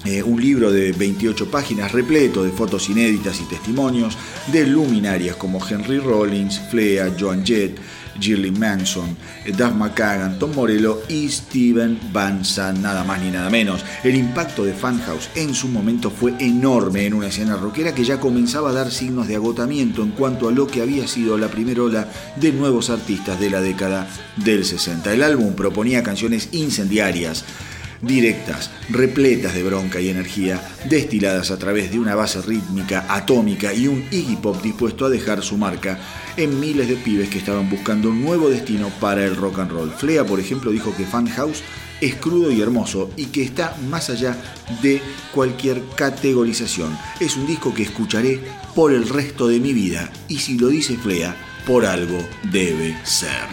eh, 0.06 0.24
un 0.24 0.42
libro 0.42 0.72
de 0.72 0.92
28 0.92 1.50
páginas 1.50 1.92
repleto 1.92 2.44
de 2.44 2.52
fotos 2.52 2.90
inéditas 2.90 3.42
y 3.42 3.46
testimonios 3.46 4.18
de 4.52 4.66
luminarias 4.66 5.36
como 5.36 5.66
Henry 5.66 6.00
Rollins, 6.00 6.60
Flea, 6.70 7.14
Joan 7.20 7.46
Jett, 7.46 7.78
Gillian 8.20 8.58
Manson, 8.60 9.16
Duff 9.58 9.74
McCagan, 9.74 10.40
Tom 10.40 10.54
Morello 10.56 11.04
y 11.08 11.30
Steven 11.30 12.00
Van 12.12 12.44
Zandt, 12.44 12.80
nada 12.80 13.04
más 13.04 13.22
ni 13.22 13.32
nada 13.32 13.50
menos. 13.50 13.84
El 14.04 14.16
impacto 14.16 14.64
de 14.64 14.74
Funhouse 14.74 15.30
en 15.36 15.54
su 15.54 15.68
momento 15.68 16.10
fue 16.10 16.34
enorme 16.40 17.06
en 17.06 17.14
una 17.14 17.28
escena 17.28 17.56
rockera 17.56 17.94
que 17.94 18.04
ya 18.04 18.20
comenzaba 18.20 18.70
a 18.70 18.74
dar 18.74 18.92
signos 18.92 19.28
de 19.28 19.36
agotamiento 19.36 20.04
en 20.04 20.12
cuanto 20.12 20.48
a 20.48 20.52
lo 20.52 20.68
que 20.68 20.82
había 20.82 21.08
sido 21.08 21.38
la 21.38 21.48
primera 21.48 21.84
ola 21.84 22.08
de 22.36 22.52
nuevos 22.52 22.90
artistas 22.90 23.40
de 23.40 23.50
la 23.50 23.62
década 23.62 24.08
del 24.38 24.66
60. 24.66 25.14
El 25.14 25.24
álbum 25.24 25.54
proponía 25.54 26.04
canciones 26.04 26.50
incendiarias, 26.52 27.46
directas, 28.02 28.70
repletas 28.90 29.54
de 29.54 29.64
bronca 29.64 30.00
y 30.00 30.10
energía, 30.10 30.62
destiladas 30.90 31.52
a 31.52 31.58
través 31.58 31.92
de 31.92 32.00
una 32.00 32.16
base 32.16 32.42
rítmica 32.42 33.06
atómica 33.10 33.74
y 33.74 33.88
un 33.88 34.06
Iggy 34.12 34.38
Pop 34.38 34.62
dispuesto 34.62 35.06
a 35.06 35.10
dejar 35.10 35.42
su 35.44 35.58
marca 35.58 36.00
en 36.36 36.60
miles 36.60 36.88
de 36.88 36.96
pibes 36.96 37.30
que 37.30 37.40
estaban 37.40 37.70
buscando 37.70 38.10
un 38.10 38.24
nuevo 38.24 38.50
destino 38.50 38.90
para 39.00 39.26
el 39.26 39.36
rock 39.36 39.60
and 39.60 39.72
roll. 39.72 39.92
Flea, 39.92 40.26
por 40.26 40.40
ejemplo, 40.40 40.72
dijo 40.72 40.96
que 40.96 41.06
Fan 41.06 41.28
House 41.30 41.64
es 42.02 42.16
crudo 42.16 42.52
y 42.52 42.62
hermoso 42.62 43.10
y 43.16 43.26
que 43.26 43.42
está 43.42 43.76
más 43.90 44.10
allá 44.10 44.38
de 44.82 45.02
cualquier 45.34 45.82
categorización. 45.96 46.98
Es 47.20 47.36
un 47.36 47.48
disco 47.48 47.74
que 47.74 47.84
escucharé 47.84 48.40
por 48.76 48.94
el 48.94 49.10
resto 49.10 49.48
de 49.48 49.60
mi 49.60 49.74
vida 49.74 50.12
y 50.28 50.40
si 50.40 50.58
lo 50.58 50.68
dice 50.68 50.96
Flea, 50.98 51.36
por 51.66 51.86
algo 51.86 52.18
debe 52.52 52.96
ser. 53.04 53.48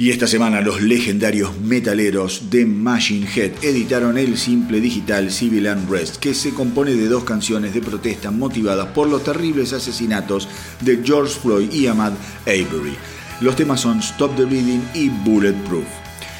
Y 0.00 0.08
esta 0.08 0.26
semana 0.26 0.62
los 0.62 0.80
legendarios 0.80 1.60
metaleros 1.60 2.48
de 2.48 2.64
Machine 2.64 3.28
Head 3.36 3.62
editaron 3.62 4.16
el 4.16 4.38
simple 4.38 4.80
digital 4.80 5.30
Civil 5.30 5.66
Unrest, 5.66 6.16
que 6.16 6.32
se 6.32 6.54
compone 6.54 6.92
de 6.92 7.06
dos 7.06 7.24
canciones 7.24 7.74
de 7.74 7.82
protesta 7.82 8.30
motivadas 8.30 8.86
por 8.94 9.10
los 9.10 9.22
terribles 9.22 9.74
asesinatos 9.74 10.48
de 10.80 11.02
George 11.04 11.38
Floyd 11.38 11.70
y 11.70 11.86
Ahmad 11.86 12.14
Avery. 12.46 12.96
Los 13.42 13.56
temas 13.56 13.82
son 13.82 13.98
Stop 13.98 14.34
the 14.36 14.46
Bleeding 14.46 14.82
y 14.94 15.10
Bulletproof. 15.10 15.84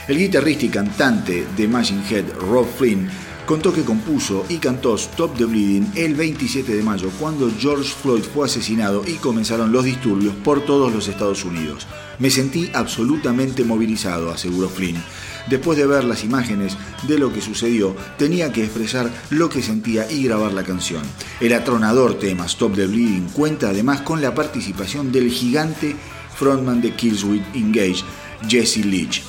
El 0.08 0.16
guitarrista 0.16 0.64
y 0.64 0.68
cantante 0.70 1.46
de 1.54 1.68
Machine 1.68 2.02
Head, 2.08 2.32
Rob 2.38 2.66
Flynn, 2.78 3.10
contó 3.44 3.74
que 3.74 3.82
compuso 3.82 4.46
y 4.48 4.56
cantó 4.56 4.94
Stop 4.94 5.36
the 5.36 5.44
Bleeding 5.44 5.92
el 5.96 6.14
27 6.14 6.74
de 6.74 6.82
mayo, 6.82 7.10
cuando 7.20 7.50
George 7.58 7.92
Floyd 8.00 8.22
fue 8.22 8.46
asesinado 8.46 9.02
y 9.06 9.16
comenzaron 9.16 9.70
los 9.70 9.84
disturbios 9.84 10.34
por 10.36 10.64
todos 10.64 10.90
los 10.90 11.08
Estados 11.08 11.44
Unidos. 11.44 11.86
Me 12.20 12.30
sentí 12.30 12.70
absolutamente 12.74 13.64
movilizado, 13.64 14.30
aseguró 14.30 14.68
Flynn. 14.68 15.02
Después 15.48 15.78
de 15.78 15.86
ver 15.86 16.04
las 16.04 16.22
imágenes 16.22 16.76
de 17.08 17.18
lo 17.18 17.32
que 17.32 17.40
sucedió, 17.40 17.96
tenía 18.18 18.52
que 18.52 18.62
expresar 18.62 19.10
lo 19.30 19.48
que 19.48 19.62
sentía 19.62 20.10
y 20.10 20.24
grabar 20.24 20.52
la 20.52 20.62
canción. 20.62 21.02
El 21.40 21.54
atronador 21.54 22.18
tema 22.18 22.46
Stop 22.46 22.74
the 22.74 22.86
Bleeding 22.86 23.30
cuenta 23.30 23.70
además 23.70 24.02
con 24.02 24.20
la 24.20 24.34
participación 24.34 25.10
del 25.10 25.30
gigante 25.30 25.96
frontman 26.36 26.80
de 26.80 26.94
Killswitch 26.94 27.44
Engage, 27.54 28.04
Jesse 28.48 28.84
Leach. 28.84 29.22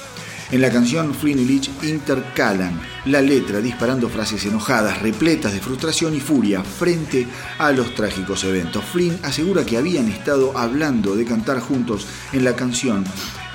En 0.51 0.59
la 0.59 0.69
canción, 0.69 1.15
Flynn 1.15 1.39
y 1.39 1.45
Leach 1.45 1.69
intercalan 1.81 2.77
la 3.05 3.21
letra 3.21 3.61
disparando 3.61 4.09
frases 4.09 4.45
enojadas, 4.45 5.01
repletas 5.01 5.53
de 5.53 5.61
frustración 5.61 6.13
y 6.13 6.19
furia 6.19 6.61
frente 6.61 7.25
a 7.57 7.71
los 7.71 7.95
trágicos 7.95 8.43
eventos. 8.43 8.83
Flynn 8.83 9.17
asegura 9.23 9.65
que 9.65 9.77
habían 9.77 10.09
estado 10.09 10.57
hablando 10.57 11.15
de 11.15 11.23
cantar 11.23 11.61
juntos 11.61 12.05
en 12.33 12.43
la 12.43 12.53
canción 12.53 13.05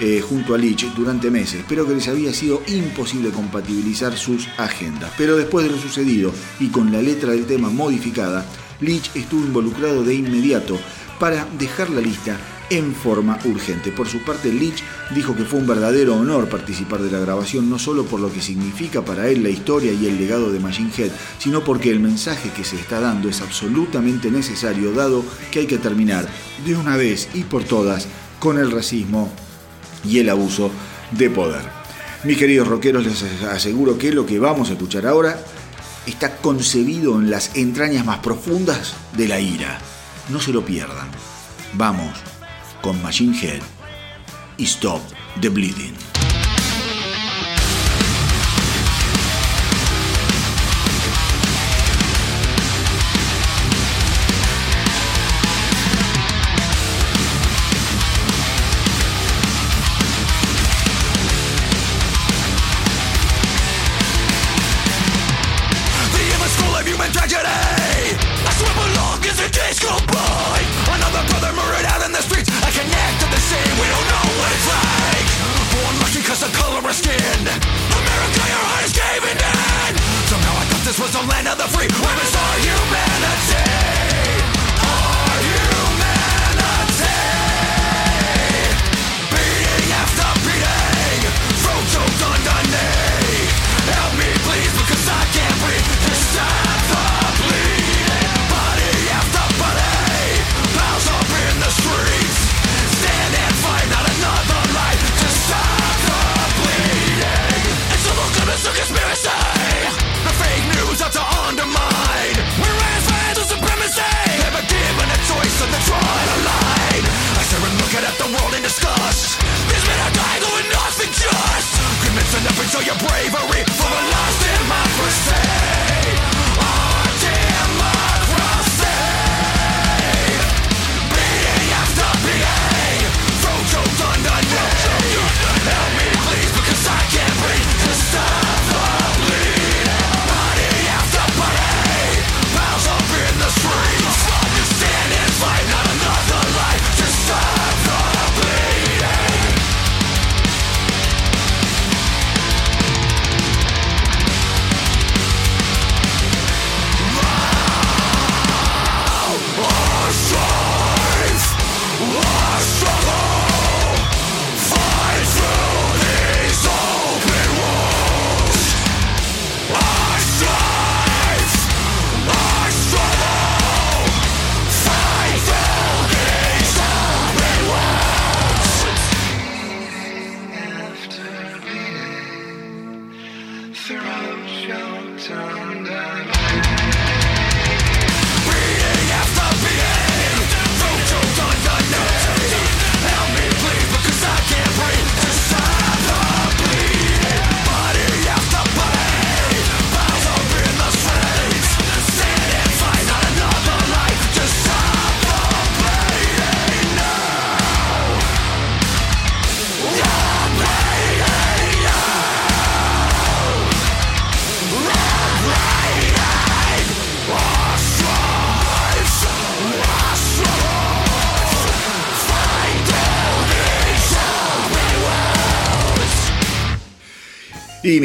eh, 0.00 0.22
junto 0.26 0.54
a 0.54 0.58
Leach 0.58 0.86
durante 0.94 1.30
meses, 1.30 1.62
pero 1.68 1.86
que 1.86 1.94
les 1.94 2.08
había 2.08 2.32
sido 2.32 2.62
imposible 2.66 3.28
compatibilizar 3.28 4.16
sus 4.16 4.48
agendas. 4.56 5.12
Pero 5.18 5.36
después 5.36 5.66
de 5.66 5.72
lo 5.72 5.78
sucedido 5.78 6.32
y 6.60 6.68
con 6.68 6.92
la 6.92 7.02
letra 7.02 7.32
del 7.32 7.44
tema 7.44 7.68
modificada, 7.68 8.46
Leach 8.80 9.10
estuvo 9.14 9.44
involucrado 9.44 10.02
de 10.02 10.14
inmediato 10.14 10.78
para 11.20 11.46
dejar 11.58 11.90
la 11.90 12.00
lista 12.00 12.38
en 12.70 12.94
forma 12.94 13.38
urgente. 13.44 13.92
Por 13.92 14.08
su 14.08 14.22
parte, 14.22 14.52
Leach 14.52 14.82
dijo 15.14 15.36
que 15.36 15.44
fue 15.44 15.60
un 15.60 15.66
verdadero 15.66 16.16
honor 16.16 16.48
participar 16.48 17.00
de 17.00 17.10
la 17.10 17.20
grabación, 17.20 17.70
no 17.70 17.78
solo 17.78 18.04
por 18.04 18.20
lo 18.20 18.32
que 18.32 18.40
significa 18.40 19.04
para 19.04 19.28
él 19.28 19.42
la 19.42 19.50
historia 19.50 19.92
y 19.92 20.06
el 20.06 20.18
legado 20.18 20.50
de 20.50 20.60
Machine 20.60 20.90
Head, 20.96 21.10
sino 21.38 21.62
porque 21.62 21.90
el 21.90 22.00
mensaje 22.00 22.50
que 22.50 22.64
se 22.64 22.76
está 22.76 23.00
dando 23.00 23.28
es 23.28 23.40
absolutamente 23.40 24.30
necesario, 24.30 24.92
dado 24.92 25.24
que 25.50 25.60
hay 25.60 25.66
que 25.66 25.78
terminar 25.78 26.28
de 26.64 26.76
una 26.76 26.96
vez 26.96 27.28
y 27.34 27.44
por 27.44 27.64
todas 27.64 28.08
con 28.38 28.58
el 28.58 28.70
racismo 28.70 29.32
y 30.04 30.18
el 30.18 30.28
abuso 30.28 30.70
de 31.12 31.30
poder. 31.30 31.62
Mis 32.24 32.38
queridos 32.38 32.66
rockeros, 32.66 33.04
les 33.04 33.22
aseguro 33.44 33.98
que 33.98 34.12
lo 34.12 34.26
que 34.26 34.38
vamos 34.38 34.70
a 34.70 34.72
escuchar 34.72 35.06
ahora 35.06 35.38
está 36.06 36.36
concebido 36.38 37.20
en 37.20 37.30
las 37.30 37.54
entrañas 37.54 38.04
más 38.04 38.18
profundas 38.18 38.94
de 39.16 39.28
la 39.28 39.40
ira. 39.40 39.78
No 40.28 40.40
se 40.40 40.52
lo 40.52 40.64
pierdan. 40.64 41.08
Vamos 41.74 42.35
con 42.86 43.02
Machine 43.02 43.36
Head 43.36 43.62
y 44.58 44.64
Stop 44.64 45.00
the 45.40 45.48
Bleeding. 45.48 46.05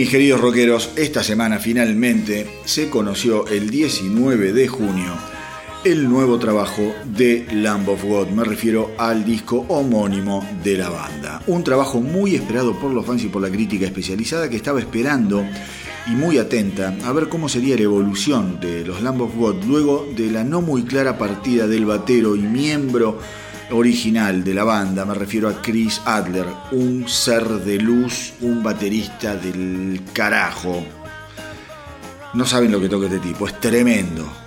Mis 0.02 0.10
queridos 0.10 0.42
rockeros, 0.42 0.90
esta 0.96 1.22
semana 1.22 1.60
finalmente 1.60 2.48
se 2.66 2.90
conoció 2.90 3.46
el 3.46 3.70
19 3.70 4.52
de 4.52 4.68
junio 4.68 5.14
el 5.84 6.10
nuevo 6.10 6.40
trabajo 6.40 6.82
de 7.06 7.46
Lamb 7.54 7.88
of 7.88 8.04
God. 8.04 8.30
Me 8.30 8.44
refiero 8.44 8.94
al 8.98 9.24
disco 9.24 9.64
homónimo 9.68 10.44
de 10.64 10.76
la 10.80 10.90
banda. 10.90 11.44
Un 11.46 11.64
trabajo 11.64 12.02
muy 12.02 12.34
esperado 12.34 12.80
por 12.80 12.92
los 12.92 13.06
fans 13.06 13.24
y 13.26 13.28
por 13.28 13.44
la 13.44 13.52
crítica 13.52 13.86
especializada 13.86 14.50
que 14.50 14.56
estaba 14.56 14.80
esperando 14.80 15.46
y 16.08 16.16
muy 16.16 16.40
atenta 16.40 16.96
a 17.06 17.12
ver 17.12 17.30
cómo 17.30 17.48
sería 17.48 17.76
la 17.76 17.84
evolución 17.84 18.60
de 18.60 18.84
los 18.84 19.04
Lamb 19.04 19.22
of 19.22 19.36
God 19.36 19.64
luego 19.66 20.08
de 20.18 20.32
la 20.32 20.44
no 20.44 20.62
muy 20.62 20.82
clara 20.84 21.20
partida 21.20 21.68
del 21.68 21.86
batero 21.86 22.36
y 22.36 22.42
miembro 22.42 23.20
original 23.72 24.44
de 24.44 24.54
la 24.54 24.64
banda, 24.64 25.06
me 25.06 25.14
refiero 25.14 25.50
a 25.50 25.62
Chris 25.62 26.02
Adler, 26.06 26.46
un 26.72 27.08
ser 27.08 27.48
de 27.48 27.78
luz, 27.78 28.34
un 28.42 28.62
baterista 28.62 29.36
del 29.36 30.02
carajo. 30.14 30.86
No 32.34 32.46
saben 32.46 32.72
lo 32.72 32.80
que 32.80 32.90
toca 32.90 33.08
este 33.08 33.20
tipo, 33.20 33.48
es 33.48 33.60
tremendo 33.60 34.42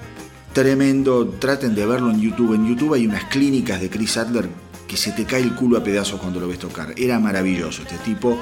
tremendo. 0.54 1.26
Traten 1.38 1.74
de 1.74 1.84
verlo 1.84 2.10
en 2.10 2.20
YouTube. 2.20 2.54
En 2.54 2.66
YouTube 2.66 2.94
hay 2.94 3.06
unas 3.06 3.24
clínicas 3.24 3.80
de 3.80 3.90
Chris 3.90 4.16
Adler 4.16 4.48
que 4.86 4.96
se 4.96 5.12
te 5.12 5.24
cae 5.24 5.42
el 5.42 5.54
culo 5.54 5.76
a 5.76 5.84
pedazos 5.84 6.18
cuando 6.18 6.40
lo 6.40 6.48
ves 6.48 6.60
tocar. 6.60 6.94
Era 6.96 7.18
maravilloso 7.18 7.82
este 7.82 7.98
tipo. 7.98 8.38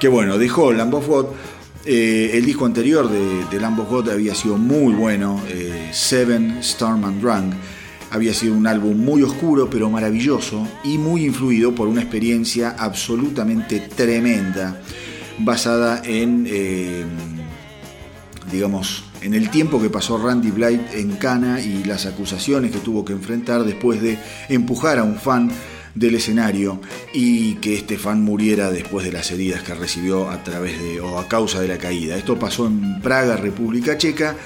Que 0.00 0.08
bueno, 0.08 0.38
dejó 0.38 0.72
Lamb 0.72 0.94
of 0.94 1.06
God. 1.06 1.26
Eh, 1.84 2.32
el 2.34 2.44
disco 2.44 2.66
anterior 2.66 3.08
de, 3.08 3.44
de 3.44 3.60
Lamb 3.60 3.78
of 3.78 3.88
God 3.88 4.08
había 4.08 4.34
sido 4.34 4.56
muy 4.56 4.94
bueno. 4.94 5.40
Eh, 5.48 5.90
Seven 5.92 6.58
Storm 6.58 7.04
and 7.04 7.20
Drunk. 7.20 7.54
Había 8.16 8.32
sido 8.32 8.54
un 8.54 8.66
álbum 8.66 8.96
muy 8.96 9.22
oscuro 9.22 9.68
pero 9.68 9.90
maravilloso 9.90 10.66
y 10.82 10.96
muy 10.96 11.26
influido 11.26 11.74
por 11.74 11.86
una 11.86 12.00
experiencia 12.00 12.74
absolutamente 12.78 13.78
tremenda 13.78 14.80
basada 15.38 16.00
en, 16.02 16.46
eh, 16.48 17.04
digamos, 18.50 19.04
en 19.20 19.34
el 19.34 19.50
tiempo 19.50 19.82
que 19.82 19.90
pasó 19.90 20.16
Randy 20.16 20.50
Blythe 20.50 20.98
en 20.98 21.16
Cana 21.16 21.60
y 21.60 21.84
las 21.84 22.06
acusaciones 22.06 22.70
que 22.70 22.78
tuvo 22.78 23.04
que 23.04 23.12
enfrentar 23.12 23.64
después 23.64 24.00
de 24.00 24.18
empujar 24.48 24.98
a 24.98 25.04
un 25.04 25.16
fan 25.16 25.50
del 25.94 26.14
escenario 26.14 26.80
y 27.12 27.56
que 27.56 27.74
este 27.74 27.98
fan 27.98 28.22
muriera 28.22 28.70
después 28.70 29.04
de 29.04 29.12
las 29.12 29.30
heridas 29.30 29.62
que 29.62 29.74
recibió 29.74 30.30
a 30.30 30.42
través 30.42 30.80
de 30.80 31.02
o 31.02 31.18
a 31.18 31.28
causa 31.28 31.60
de 31.60 31.68
la 31.68 31.76
caída. 31.76 32.16
Esto 32.16 32.38
pasó 32.38 32.66
en 32.66 33.02
Praga, 33.02 33.36
República 33.36 33.98
Checa, 33.98 34.36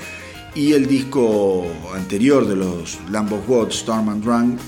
y 0.54 0.72
el 0.72 0.86
disco 0.86 1.66
anterior 1.94 2.46
de 2.46 2.56
los 2.56 2.98
Lamb 3.10 3.32
of 3.32 3.46
God, 3.46 3.68
Storm 3.68 4.08
and 4.08 4.24
Drunk, 4.24 4.60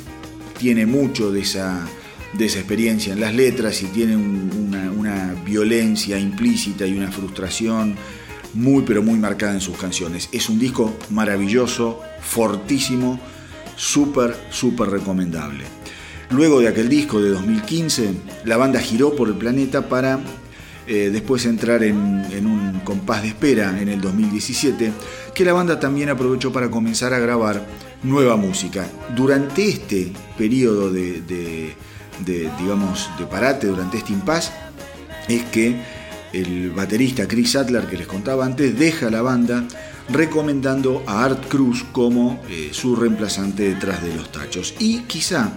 tiene 0.59 0.87
mucho 0.87 1.33
de 1.33 1.41
esa, 1.41 1.85
de 2.35 2.47
esa 2.47 2.59
experiencia 2.59 3.13
en 3.13 3.21
las 3.21 3.35
letras 3.35 3.83
y 3.83 3.87
tiene 3.87 4.17
una, 4.17 4.91
una 4.93 5.35
violencia 5.45 6.19
implícita 6.19 6.87
y 6.87 6.97
una 6.97 7.11
frustración 7.11 7.97
muy 8.55 8.83
pero 8.83 9.03
muy 9.03 9.19
marcada 9.19 9.55
en 9.55 9.61
sus 9.61 9.77
canciones. 9.77 10.29
Es 10.33 10.49
un 10.49 10.59
disco 10.59 10.95
maravilloso, 11.11 12.01
fortísimo, 12.21 13.19
súper, 13.77 14.37
súper 14.51 14.91
recomendable. 14.91 15.65
Luego 16.31 16.61
de 16.61 16.69
aquel 16.69 16.89
disco 16.89 17.21
de 17.21 17.31
2015, 17.31 18.15
la 18.45 18.57
banda 18.57 18.81
giró 18.81 19.15
por 19.15 19.29
el 19.29 19.35
planeta 19.35 19.89
para 19.89 20.21
eh, 20.87 21.11
después 21.13 21.47
entrar 21.47 21.83
en, 21.85 21.97
un 22.47 22.81
compás 22.85 23.23
de 23.23 23.29
espera 23.29 23.81
en 23.81 23.89
el 23.89 24.01
2017, 24.01 24.93
que 25.35 25.45
la 25.45 25.53
banda 25.53 25.79
también 25.79 26.09
aprovechó 26.09 26.53
para 26.53 26.71
comenzar 26.71 27.15
a 27.15 27.19
grabar 27.19 27.67
nueva 28.03 28.37
música. 28.37 28.87
Durante 29.15 29.69
este 29.69 30.13
periodo 30.37 30.93
de, 30.93 31.75
digamos, 32.59 33.09
de 33.19 33.27
parate, 33.27 33.69
durante 33.69 33.99
este 33.99 34.13
impas, 34.13 34.53
es 35.29 35.45
que 35.45 35.77
el 36.33 36.71
baterista 36.71 37.29
Chris 37.29 37.57
Adler 37.57 37.87
que 37.87 37.97
les 37.97 38.07
contaba 38.07 38.45
antes 38.45 38.77
deja 38.79 39.11
la 39.11 39.23
banda 39.23 39.65
recomendando 40.09 41.03
a 41.07 41.25
Art 41.25 41.47
Cruz 41.49 41.85
como 41.93 42.41
eh, 42.49 42.71
su 42.73 42.97
reemplazante 42.97 43.75
detrás 43.75 44.03
de 44.03 44.15
los 44.15 44.33
tachos. 44.33 44.75
Y 44.79 45.01
quizá, 45.01 45.53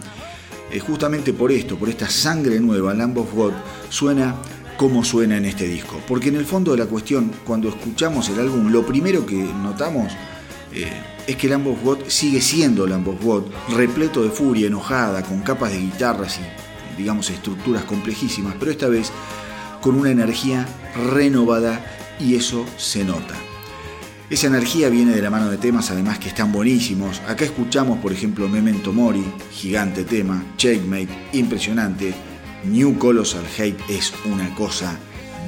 eh, 0.72 0.80
justamente 0.80 1.34
por 1.34 1.52
esto, 1.52 1.78
por 1.78 1.90
esta 1.90 2.10
sangre 2.10 2.60
nueva, 2.60 2.94
Lamb 2.94 3.18
of 3.18 3.34
God 3.34 3.54
suena 3.90 4.36
como 4.78 5.04
suena 5.04 5.38
en 5.38 5.46
este 5.46 5.68
disco. 5.68 6.02
Porque 6.08 6.30
en 6.30 6.36
el 6.36 6.46
fondo 6.46 6.72
de 6.72 6.78
la 6.78 6.86
cuestión, 6.86 7.32
cuando 7.46 7.70
escuchamos 7.70 8.30
el 8.30 8.40
álbum, 8.40 8.72
lo 8.72 8.86
primero 8.86 9.26
que 9.26 9.36
notamos 9.36 10.14
eh, 10.74 10.92
es 11.28 11.36
que 11.36 11.48
Lamb 11.48 11.68
of 11.68 11.84
God 11.84 12.00
sigue 12.08 12.42
siendo 12.42 12.86
Lamb 12.86 13.08
of 13.08 13.24
God, 13.24 13.44
repleto 13.76 14.24
de 14.24 14.30
furia, 14.30 14.68
enojada, 14.68 15.24
con 15.24 15.42
capas 15.42 15.72
de 15.72 15.80
guitarras 15.80 16.40
y, 16.40 16.98
digamos, 16.98 17.30
estructuras 17.30 17.84
complejísimas, 17.84 18.56
pero 18.60 18.72
esta 18.72 18.88
vez 18.88 19.12
con 19.82 19.96
una 19.96 20.12
energía 20.12 20.68
renovada 21.14 21.84
y 22.20 22.36
eso 22.36 22.66
se 22.78 23.04
nota. 23.04 23.36
Esa 24.30 24.48
energía 24.48 24.90
viene 24.90 25.14
de 25.14 25.22
la 25.22 25.30
mano 25.30 25.52
de 25.52 25.58
temas 25.58 25.92
además 25.92 26.18
que 26.18 26.30
están 26.30 26.52
buenísimos. 26.52 27.22
Acá 27.28 27.46
escuchamos 27.46 28.00
por 28.00 28.12
ejemplo 28.12 28.50
Memento 28.50 28.92
Mori, 28.92 29.24
gigante 29.52 30.04
tema, 30.04 30.44
Checkmate, 30.58 31.28
impresionante, 31.34 32.14
New 32.64 32.98
Colossal 32.98 33.46
Hate 33.58 33.80
es 33.90 34.14
una 34.26 34.54
cosa 34.56 34.98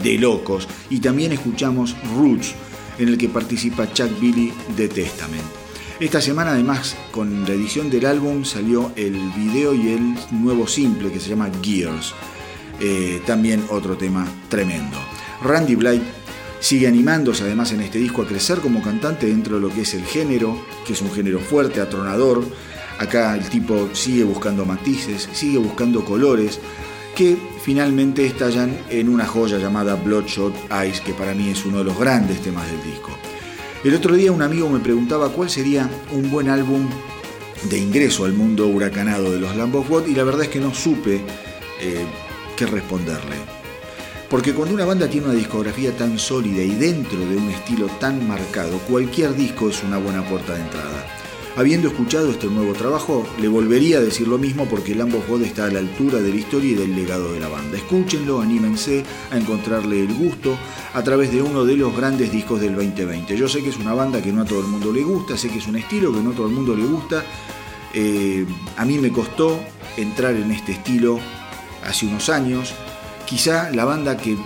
de 0.04 0.18
locos 0.18 0.68
y 0.90 1.00
también 1.00 1.32
escuchamos 1.32 1.96
Roots 2.16 2.54
en 3.00 3.10
el 3.10 3.18
que 3.18 3.30
participa 3.30 3.92
Chuck 3.92 4.20
Billy 4.20 4.54
de 4.76 4.88
Testament. 4.88 5.44
Esta 6.00 6.22
semana 6.22 6.52
además 6.52 6.96
con 7.12 7.44
la 7.44 7.54
edición 7.54 7.90
del 7.90 8.06
álbum 8.06 8.46
salió 8.46 8.92
el 8.96 9.18
video 9.36 9.74
y 9.74 9.94
el 9.94 10.16
nuevo 10.32 10.68
simple 10.68 11.12
que 11.12 11.20
se 11.20 11.30
llama 11.30 11.50
Gears. 11.62 12.14
Eh, 12.80 13.22
también 13.26 13.64
otro 13.72 13.98
tema 13.98 14.28
tremendo. 14.50 14.98
Randy 15.42 15.76
Blythe 15.76 16.06
sigue 16.60 16.88
animándose 16.88 17.44
además 17.44 17.72
en 17.72 17.82
este 17.82 17.98
disco 17.98 18.22
a 18.22 18.28
crecer 18.28 18.60
como 18.60 18.84
cantante 18.84 19.26
dentro 19.26 19.56
de 19.56 19.62
lo 19.62 19.74
que 19.74 19.82
es 19.82 19.94
el 19.96 20.06
género, 20.06 20.56
que 20.86 20.94
es 20.94 21.02
un 21.02 21.12
género 21.12 21.40
fuerte, 21.40 21.82
atronador. 21.82 22.44
Acá 23.00 23.36
el 23.36 23.50
tipo 23.50 23.90
sigue 23.94 24.24
buscando 24.24 24.66
matices, 24.66 25.30
sigue 25.34 25.58
buscando 25.58 26.06
colores 26.06 26.60
que 27.18 27.36
finalmente 27.64 28.28
estallan 28.28 28.78
en 28.92 29.10
una 29.10 29.26
joya 29.26 29.58
llamada 29.58 29.96
Bloodshot 29.96 30.54
Eyes, 30.72 31.02
que 31.02 31.14
para 31.14 31.34
mí 31.34 31.50
es 31.50 31.66
uno 31.66 31.80
de 31.80 31.86
los 31.86 31.98
grandes 31.98 32.44
temas 32.44 32.70
del 32.70 32.84
disco. 32.84 33.10
El 33.84 33.96
otro 33.96 34.14
día 34.14 34.32
un 34.32 34.44
amigo 34.44 34.70
me 34.70 34.80
preguntaba 34.80 35.30
cuál 35.30 35.50
sería 35.50 35.90
un 36.12 36.30
buen 36.30 36.48
álbum 36.48 36.88
de 37.72 37.80
ingreso 37.80 38.26
al 38.26 38.34
mundo 38.34 38.68
huracanado 38.68 39.32
de 39.32 39.40
los 39.40 39.56
Lamb 39.56 39.76
y 40.08 40.14
la 40.14 40.24
verdad 40.26 40.44
es 40.44 40.50
que 40.50 40.60
no 40.60 40.76
supe 40.76 41.20
eh, 41.82 42.06
que 42.56 42.68
responderle. 42.68 43.38
Porque 44.30 44.54
cuando 44.54 44.76
una 44.76 44.86
banda 44.86 45.10
tiene 45.10 45.26
una 45.26 45.36
discografía 45.36 45.98
tan 45.98 46.20
sólida 46.20 46.62
y 46.62 46.76
dentro 46.76 47.18
de 47.18 47.36
un 47.36 47.50
estilo 47.50 47.88
tan 48.00 48.28
marcado, 48.28 48.78
cualquier 48.88 49.36
disco 49.36 49.70
es 49.70 49.82
una 49.82 49.98
buena 49.98 50.24
puerta 50.24 50.54
de 50.54 50.62
entrada. 50.62 51.27
Habiendo 51.58 51.88
escuchado 51.88 52.30
este 52.30 52.46
nuevo 52.46 52.74
trabajo, 52.74 53.28
le 53.42 53.48
volvería 53.48 53.98
a 53.98 54.02
decir 54.02 54.28
lo 54.28 54.38
mismo 54.38 54.66
porque 54.66 54.92
el 54.92 55.02
ambos 55.02 55.26
God 55.28 55.42
está 55.42 55.66
a 55.66 55.72
la 55.72 55.80
altura 55.80 56.20
de 56.20 56.30
la 56.30 56.36
historia 56.36 56.74
y 56.74 56.76
del 56.76 56.96
legado 56.96 57.34
de 57.34 57.40
la 57.40 57.48
banda. 57.48 57.78
Escúchenlo, 57.78 58.42
anímense 58.42 59.04
a 59.32 59.38
encontrarle 59.38 60.02
el 60.02 60.14
gusto 60.14 60.56
a 60.94 61.02
través 61.02 61.32
de 61.32 61.42
uno 61.42 61.66
de 61.66 61.76
los 61.76 61.98
grandes 61.98 62.32
discos 62.32 62.62
del 62.62 62.76
2020. 62.76 63.36
Yo 63.36 63.50
sé 63.50 63.64
que 63.64 63.70
es 63.70 63.78
una 63.78 63.96
banda 63.96 64.22
que 64.22 64.32
no 64.32 64.44
a 64.44 64.46
todo 64.46 64.60
el 64.60 64.68
mundo 64.68 64.94
le 64.94 65.02
gusta, 65.02 65.36
sé 65.36 65.50
que 65.50 65.58
es 65.58 65.66
un 65.66 65.78
estilo 65.78 66.14
que 66.14 66.20
no 66.20 66.30
a 66.30 66.34
todo 66.34 66.46
el 66.46 66.54
mundo 66.54 66.76
le 66.76 66.86
gusta. 66.86 67.24
Eh, 67.92 68.46
a 68.78 68.86
mí 68.86 69.00
me 69.00 69.12
costó 69.12 69.60
entrar 69.98 70.36
en 70.36 70.52
este 70.52 70.74
estilo 70.74 71.20
hace 71.84 72.06
unos 72.06 72.30
años. 72.30 72.76
Quizá 73.26 73.72
la 73.72 73.84
banda 73.84 74.16
que 74.16 74.38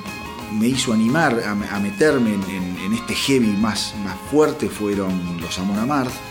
me 0.58 0.70
hizo 0.70 0.94
animar 0.94 1.44
a, 1.44 1.80
meterme 1.82 2.36
en, 2.36 2.94
este 2.94 3.16
heavy 3.16 3.52
más, 3.52 3.96
más 4.02 4.16
fuerte 4.32 4.70
fueron 4.70 5.42
los 5.42 5.60
Amon 5.60 5.78
Amarth. 5.78 6.31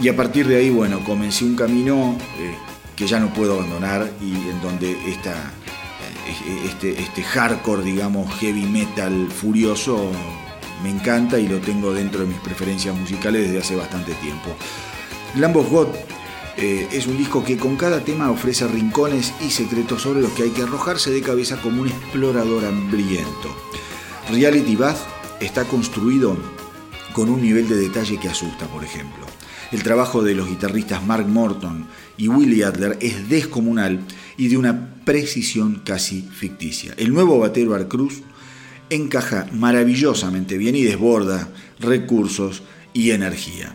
Y 0.00 0.08
a 0.08 0.16
partir 0.16 0.46
de 0.48 0.56
ahí, 0.56 0.70
bueno, 0.70 1.00
comencé 1.04 1.44
un 1.44 1.54
camino 1.54 2.16
eh, 2.38 2.54
que 2.96 3.06
ya 3.06 3.20
no 3.20 3.32
puedo 3.32 3.54
abandonar 3.54 4.10
y 4.20 4.32
en 4.32 4.60
donde 4.60 4.90
esta, 5.10 5.32
eh, 5.32 6.62
este, 6.66 7.00
este 7.00 7.22
hardcore, 7.22 7.82
digamos, 7.82 8.32
heavy 8.38 8.64
metal 8.64 9.28
furioso 9.30 10.10
me 10.82 10.90
encanta 10.90 11.38
y 11.38 11.46
lo 11.46 11.60
tengo 11.60 11.92
dentro 11.92 12.20
de 12.20 12.26
mis 12.26 12.38
preferencias 12.38 12.96
musicales 12.96 13.42
desde 13.42 13.58
hace 13.58 13.76
bastante 13.76 14.12
tiempo. 14.14 14.54
Lamb 15.36 15.56
of 15.56 15.70
God 15.70 15.88
eh, 16.56 16.88
es 16.92 17.06
un 17.06 17.16
disco 17.16 17.42
que 17.42 17.56
con 17.56 17.76
cada 17.76 18.04
tema 18.04 18.30
ofrece 18.30 18.66
rincones 18.68 19.32
y 19.40 19.50
secretos 19.50 20.02
sobre 20.02 20.20
los 20.20 20.32
que 20.32 20.44
hay 20.44 20.50
que 20.50 20.62
arrojarse 20.62 21.10
de 21.10 21.22
cabeza 21.22 21.56
como 21.60 21.82
un 21.82 21.88
explorador 21.88 22.64
hambriento. 22.64 23.56
Reality 24.30 24.76
Bath 24.76 24.98
está 25.40 25.64
construido 25.64 26.36
con 27.12 27.28
un 27.28 27.42
nivel 27.42 27.68
de 27.68 27.76
detalle 27.76 28.18
que 28.18 28.28
asusta, 28.28 28.66
por 28.66 28.84
ejemplo. 28.84 29.24
El 29.74 29.82
trabajo 29.82 30.22
de 30.22 30.36
los 30.36 30.48
guitarristas 30.48 31.04
Mark 31.04 31.26
Morton 31.26 31.88
y 32.16 32.28
Willie 32.28 32.62
Adler 32.62 32.96
es 33.00 33.28
descomunal 33.28 33.98
y 34.36 34.46
de 34.46 34.56
una 34.56 34.94
precisión 35.04 35.82
casi 35.84 36.22
ficticia. 36.22 36.94
El 36.96 37.12
nuevo 37.12 37.40
batero 37.40 37.74
Art 37.74 37.88
Cruz 37.88 38.20
encaja 38.88 39.48
maravillosamente 39.52 40.58
bien 40.58 40.76
y 40.76 40.84
desborda 40.84 41.48
recursos 41.80 42.62
y 42.92 43.10
energía. 43.10 43.74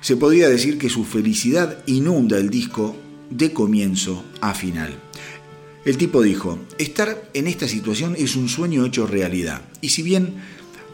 Se 0.00 0.16
podría 0.16 0.48
decir 0.48 0.78
que 0.78 0.88
su 0.88 1.04
felicidad 1.04 1.82
inunda 1.86 2.38
el 2.38 2.48
disco 2.48 2.96
de 3.28 3.52
comienzo 3.52 4.24
a 4.40 4.54
final. 4.54 4.94
El 5.84 5.96
tipo 5.96 6.22
dijo, 6.22 6.60
estar 6.78 7.30
en 7.34 7.48
esta 7.48 7.66
situación 7.66 8.14
es 8.16 8.36
un 8.36 8.48
sueño 8.48 8.86
hecho 8.86 9.08
realidad. 9.08 9.62
Y 9.80 9.88
si 9.88 10.04
bien 10.04 10.36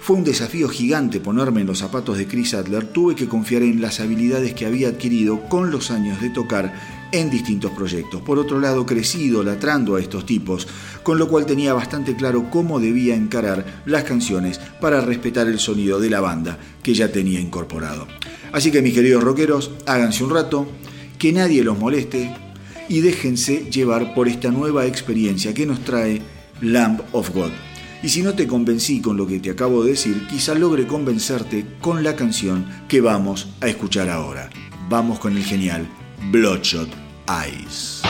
Fue 0.03 0.17
un 0.17 0.25
desafío 0.25 0.69
gigante 0.69 1.21
ponerme 1.21 1.61
en 1.61 1.69
los 1.69 1.79
zapatos 1.79 2.19
de 2.19 2.27
Chris 2.27 2.55
Adler, 2.55 2.89
tuve 2.89 3.15
que 3.15 3.29
confiar 3.29 3.63
en 3.63 3.81
las 3.81 4.01
habilidades 4.01 4.53
que 4.53 4.67
había 4.67 4.89
adquirido 4.89 5.49
con 5.49 5.71
los 5.71 5.93
años 5.93 6.21
de 6.21 6.29
tocar 6.29 6.75
en 7.13 7.31
distintos 7.31 7.71
proyectos. 7.71 8.21
Por 8.21 8.41
otro 8.41 8.59
lado, 8.59 8.85
crecí 8.85 9.27
idolatrando 9.27 9.95
a 9.95 10.01
estos 10.01 10.27
tipos, 10.27 10.67
con 11.05 11.21
lo 11.21 11.29
cual 11.29 11.47
tenía 11.47 11.73
bastante 11.73 12.17
claro 12.17 12.51
cómo 12.51 12.81
debía 12.81 13.15
encarar 13.15 13.83
las 13.87 14.03
canciones 14.03 14.59
para 14.81 15.01
respetar 15.03 15.47
el 15.47 15.61
sonido 15.61 16.01
de 16.01 16.11
la 16.11 16.21
banda 16.21 16.59
que 16.83 16.95
ya 16.95 17.13
tenía 17.13 17.39
incorporado. 17.39 18.09
Así 18.51 18.73
que 18.73 18.83
mis 18.83 18.95
queridos 18.95 19.23
rockeros, 19.23 19.71
háganse 19.87 20.25
un 20.25 20.31
rato, 20.31 20.67
que 21.17 21.33
nadie 21.33 21.63
los 21.63 21.79
moleste 21.79 22.35
y 22.89 23.03
déjense 23.03 23.71
llevar 23.71 24.15
por 24.15 24.27
esta 24.27 24.51
nueva 24.51 24.85
experiencia 24.85 25.55
que 25.55 25.65
nos 25.65 25.85
trae 25.85 26.21
Lamb 26.61 27.03
of 27.13 27.31
God. 27.31 27.53
Y 28.03 28.09
si 28.09 28.23
no 28.23 28.35
te 28.35 28.49
convencí 28.49 29.01
con 29.01 29.17
lo 29.17 29.27
que 29.27 29.39
te 29.39 29.51
acabo 29.51 29.85
de 29.85 29.91
decir, 29.91 30.27
quizá 30.29 30.55
logre 30.55 30.87
convencerte 30.87 31.65
con 31.81 32.03
la 32.03 32.17
canción 32.17 32.67
que 32.89 33.01
vamos 33.01 33.49
a 33.61 33.69
escuchar 33.69 34.09
ahora. 34.09 34.51
Vamos 34.89 35.21
con 35.21 35.37
el 35.37 35.45
genial 35.45 35.87
Bloodshot 36.31 36.89
Eyes. 37.29 38.03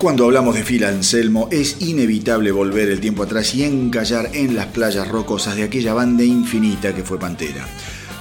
Cuando 0.00 0.24
hablamos 0.24 0.54
de 0.54 0.62
Phil 0.62 0.84
Anselmo 0.84 1.50
es 1.52 1.82
inevitable 1.82 2.52
volver 2.52 2.88
el 2.88 3.00
tiempo 3.00 3.24
atrás 3.24 3.54
y 3.54 3.64
encallar 3.64 4.30
en 4.32 4.56
las 4.56 4.68
playas 4.68 5.06
rocosas 5.06 5.56
de 5.56 5.64
aquella 5.64 5.92
banda 5.92 6.24
infinita 6.24 6.94
que 6.94 7.02
fue 7.02 7.18
Pantera. 7.18 7.68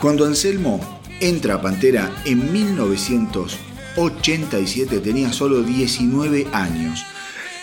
Cuando 0.01 0.25
Anselmo 0.25 0.99
entra 1.21 1.53
a 1.53 1.61
Pantera 1.61 2.11
en 2.25 2.51
1987 2.51 4.99
tenía 4.99 5.31
solo 5.31 5.63
19 5.63 6.47
años. 6.51 7.05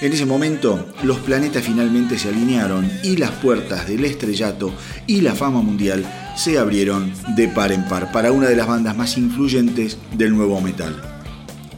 En 0.00 0.14
ese 0.14 0.24
momento 0.24 0.86
los 1.02 1.18
planetas 1.18 1.64
finalmente 1.64 2.18
se 2.18 2.30
alinearon 2.30 2.90
y 3.02 3.18
las 3.18 3.32
puertas 3.32 3.86
del 3.86 4.06
estrellato 4.06 4.72
y 5.06 5.20
la 5.20 5.34
fama 5.34 5.60
mundial 5.60 6.06
se 6.38 6.58
abrieron 6.58 7.12
de 7.36 7.48
par 7.48 7.70
en 7.70 7.86
par 7.86 8.12
para 8.12 8.32
una 8.32 8.48
de 8.48 8.56
las 8.56 8.66
bandas 8.66 8.96
más 8.96 9.18
influyentes 9.18 9.98
del 10.16 10.34
nuevo 10.34 10.58
metal. 10.62 11.15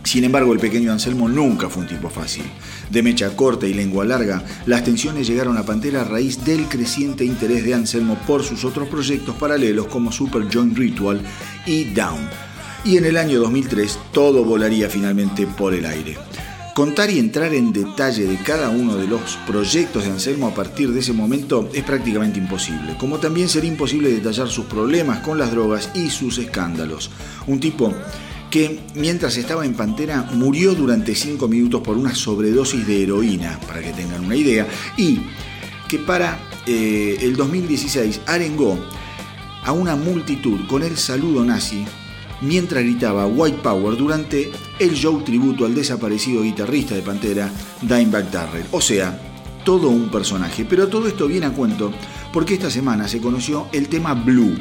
Sin 0.08 0.24
embargo, 0.24 0.54
el 0.54 0.58
pequeño 0.58 0.90
Anselmo 0.90 1.28
nunca 1.28 1.68
fue 1.68 1.82
un 1.82 1.88
tipo 1.90 2.08
fácil. 2.08 2.44
De 2.88 3.02
mecha 3.02 3.36
corta 3.36 3.66
y 3.66 3.74
lengua 3.74 4.06
larga, 4.06 4.42
las 4.64 4.82
tensiones 4.82 5.26
llegaron 5.26 5.58
a 5.58 5.66
Pantera 5.66 6.00
a 6.00 6.04
raíz 6.04 6.42
del 6.46 6.64
creciente 6.66 7.26
interés 7.26 7.62
de 7.62 7.74
Anselmo 7.74 8.16
por 8.26 8.42
sus 8.42 8.64
otros 8.64 8.88
proyectos 8.88 9.36
paralelos 9.36 9.86
como 9.88 10.10
Super 10.10 10.46
Joint 10.50 10.78
Ritual 10.78 11.20
y 11.66 11.92
Down. 11.92 12.26
Y 12.86 12.96
en 12.96 13.04
el 13.04 13.18
año 13.18 13.38
2003 13.38 13.98
todo 14.10 14.46
volaría 14.46 14.88
finalmente 14.88 15.46
por 15.46 15.74
el 15.74 15.84
aire. 15.84 16.16
Contar 16.74 17.10
y 17.10 17.18
entrar 17.18 17.52
en 17.52 17.70
detalle 17.70 18.24
de 18.24 18.38
cada 18.38 18.70
uno 18.70 18.96
de 18.96 19.08
los 19.08 19.36
proyectos 19.46 20.04
de 20.04 20.10
Anselmo 20.10 20.46
a 20.46 20.54
partir 20.54 20.90
de 20.90 21.00
ese 21.00 21.12
momento 21.12 21.68
es 21.74 21.84
prácticamente 21.84 22.38
imposible, 22.38 22.96
como 22.98 23.18
también 23.18 23.50
sería 23.50 23.70
imposible 23.70 24.10
detallar 24.10 24.48
sus 24.48 24.64
problemas 24.64 25.18
con 25.18 25.36
las 25.36 25.50
drogas 25.50 25.90
y 25.94 26.08
sus 26.08 26.38
escándalos. 26.38 27.10
Un 27.46 27.60
tipo 27.60 27.92
que 28.50 28.80
mientras 28.94 29.36
estaba 29.36 29.64
en 29.64 29.74
Pantera 29.74 30.22
murió 30.32 30.74
durante 30.74 31.14
5 31.14 31.48
minutos 31.48 31.82
por 31.82 31.96
una 31.96 32.14
sobredosis 32.14 32.86
de 32.86 33.02
heroína, 33.02 33.58
para 33.66 33.80
que 33.80 33.92
tengan 33.92 34.24
una 34.24 34.36
idea, 34.36 34.66
y 34.96 35.20
que 35.88 35.98
para 35.98 36.38
eh, 36.66 37.18
el 37.20 37.36
2016 37.36 38.20
arengó 38.26 38.78
a 39.64 39.72
una 39.72 39.96
multitud 39.96 40.66
con 40.66 40.82
el 40.82 40.96
saludo 40.96 41.44
nazi 41.44 41.84
mientras 42.40 42.82
gritaba 42.82 43.26
White 43.26 43.58
Power 43.62 43.96
durante 43.96 44.50
el 44.78 44.94
show 44.94 45.20
tributo 45.22 45.64
al 45.64 45.74
desaparecido 45.74 46.42
guitarrista 46.42 46.94
de 46.94 47.02
Pantera, 47.02 47.50
Dimebag 47.82 48.30
Darrell. 48.30 48.66
O 48.70 48.80
sea, 48.80 49.18
todo 49.64 49.88
un 49.88 50.10
personaje. 50.10 50.64
Pero 50.64 50.88
todo 50.88 51.08
esto 51.08 51.26
viene 51.26 51.46
a 51.46 51.52
cuento 51.52 51.92
porque 52.32 52.54
esta 52.54 52.70
semana 52.70 53.08
se 53.08 53.20
conoció 53.20 53.68
el 53.72 53.88
tema 53.88 54.14
Blue, 54.14 54.56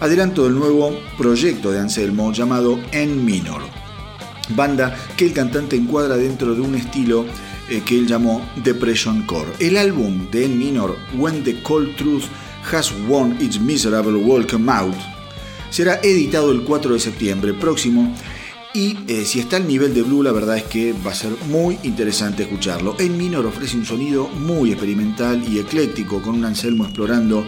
adelanto 0.00 0.44
del 0.44 0.54
nuevo 0.54 0.98
proyecto 1.16 1.70
de 1.70 1.78
Anselmo 1.78 2.32
llamado 2.32 2.80
En 2.90 3.24
Minor, 3.24 3.62
banda 4.56 4.96
que 5.16 5.26
el 5.26 5.32
cantante 5.32 5.76
encuadra 5.76 6.16
dentro 6.16 6.54
de 6.54 6.62
un 6.62 6.74
estilo 6.74 7.26
eh, 7.68 7.82
que 7.84 7.98
él 7.98 8.06
llamó 8.06 8.44
Depression 8.64 9.22
Core. 9.22 9.52
El 9.60 9.76
álbum 9.76 10.30
de 10.30 10.46
En 10.46 10.58
Minor, 10.58 10.96
When 11.16 11.44
the 11.44 11.62
Cold 11.62 11.94
Truth 11.96 12.24
Has 12.72 12.92
Won 13.06 13.36
Its 13.40 13.60
Miserable 13.60 14.16
Welcome 14.16 14.72
Out, 14.72 14.96
será 15.70 16.00
editado 16.02 16.50
el 16.50 16.62
4 16.64 16.94
de 16.94 17.00
septiembre 17.00 17.54
próximo 17.54 18.12
y 18.72 18.96
eh, 19.08 19.24
si 19.24 19.40
está 19.40 19.56
al 19.56 19.66
nivel 19.66 19.92
de 19.94 20.02
Blue, 20.02 20.22
la 20.22 20.30
verdad 20.30 20.56
es 20.56 20.62
que 20.64 20.92
va 20.92 21.10
a 21.10 21.14
ser 21.14 21.32
muy 21.48 21.78
interesante 21.82 22.44
escucharlo. 22.44 22.94
En 23.00 23.18
Minor 23.18 23.44
ofrece 23.46 23.76
un 23.76 23.84
sonido 23.84 24.28
muy 24.28 24.70
experimental 24.70 25.42
y 25.46 25.58
ecléctico, 25.58 26.22
con 26.22 26.36
un 26.36 26.44
Anselmo 26.44 26.84
explorando 26.84 27.44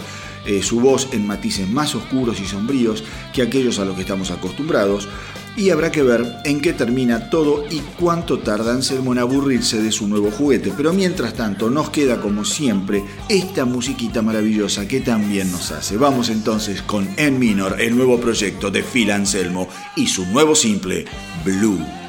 eh, 0.46 0.62
su 0.62 0.80
voz 0.80 1.08
en 1.12 1.26
matices 1.26 1.68
más 1.68 1.94
oscuros 1.94 2.40
y 2.40 2.46
sombríos 2.46 3.04
que 3.32 3.42
aquellos 3.42 3.78
a 3.78 3.84
los 3.84 3.94
que 3.94 4.02
estamos 4.02 4.30
acostumbrados, 4.30 5.08
y 5.56 5.70
habrá 5.70 5.92
que 5.92 6.02
ver 6.02 6.38
en 6.44 6.60
qué 6.60 6.72
termina 6.72 7.28
todo 7.28 7.64
y 7.70 7.80
cuánto 7.98 8.38
tarda 8.38 8.72
Anselmo 8.72 9.12
en 9.12 9.18
aburrirse 9.18 9.82
de 9.82 9.92
su 9.92 10.08
nuevo 10.08 10.30
juguete. 10.30 10.72
Pero 10.76 10.92
mientras 10.92 11.34
tanto 11.34 11.68
nos 11.68 11.90
queda 11.90 12.20
como 12.20 12.44
siempre 12.44 13.04
esta 13.28 13.64
musiquita 13.64 14.22
maravillosa 14.22 14.88
que 14.88 15.00
también 15.00 15.50
nos 15.52 15.70
hace. 15.72 15.96
Vamos 15.96 16.30
entonces 16.30 16.82
con 16.82 17.08
En 17.16 17.38
Minor, 17.38 17.80
el 17.80 17.96
nuevo 17.96 18.18
proyecto 18.18 18.70
de 18.70 18.82
Phil 18.82 19.10
Anselmo 19.10 19.68
y 19.96 20.06
su 20.06 20.24
nuevo 20.26 20.54
simple, 20.54 21.04
Blue. 21.44 22.01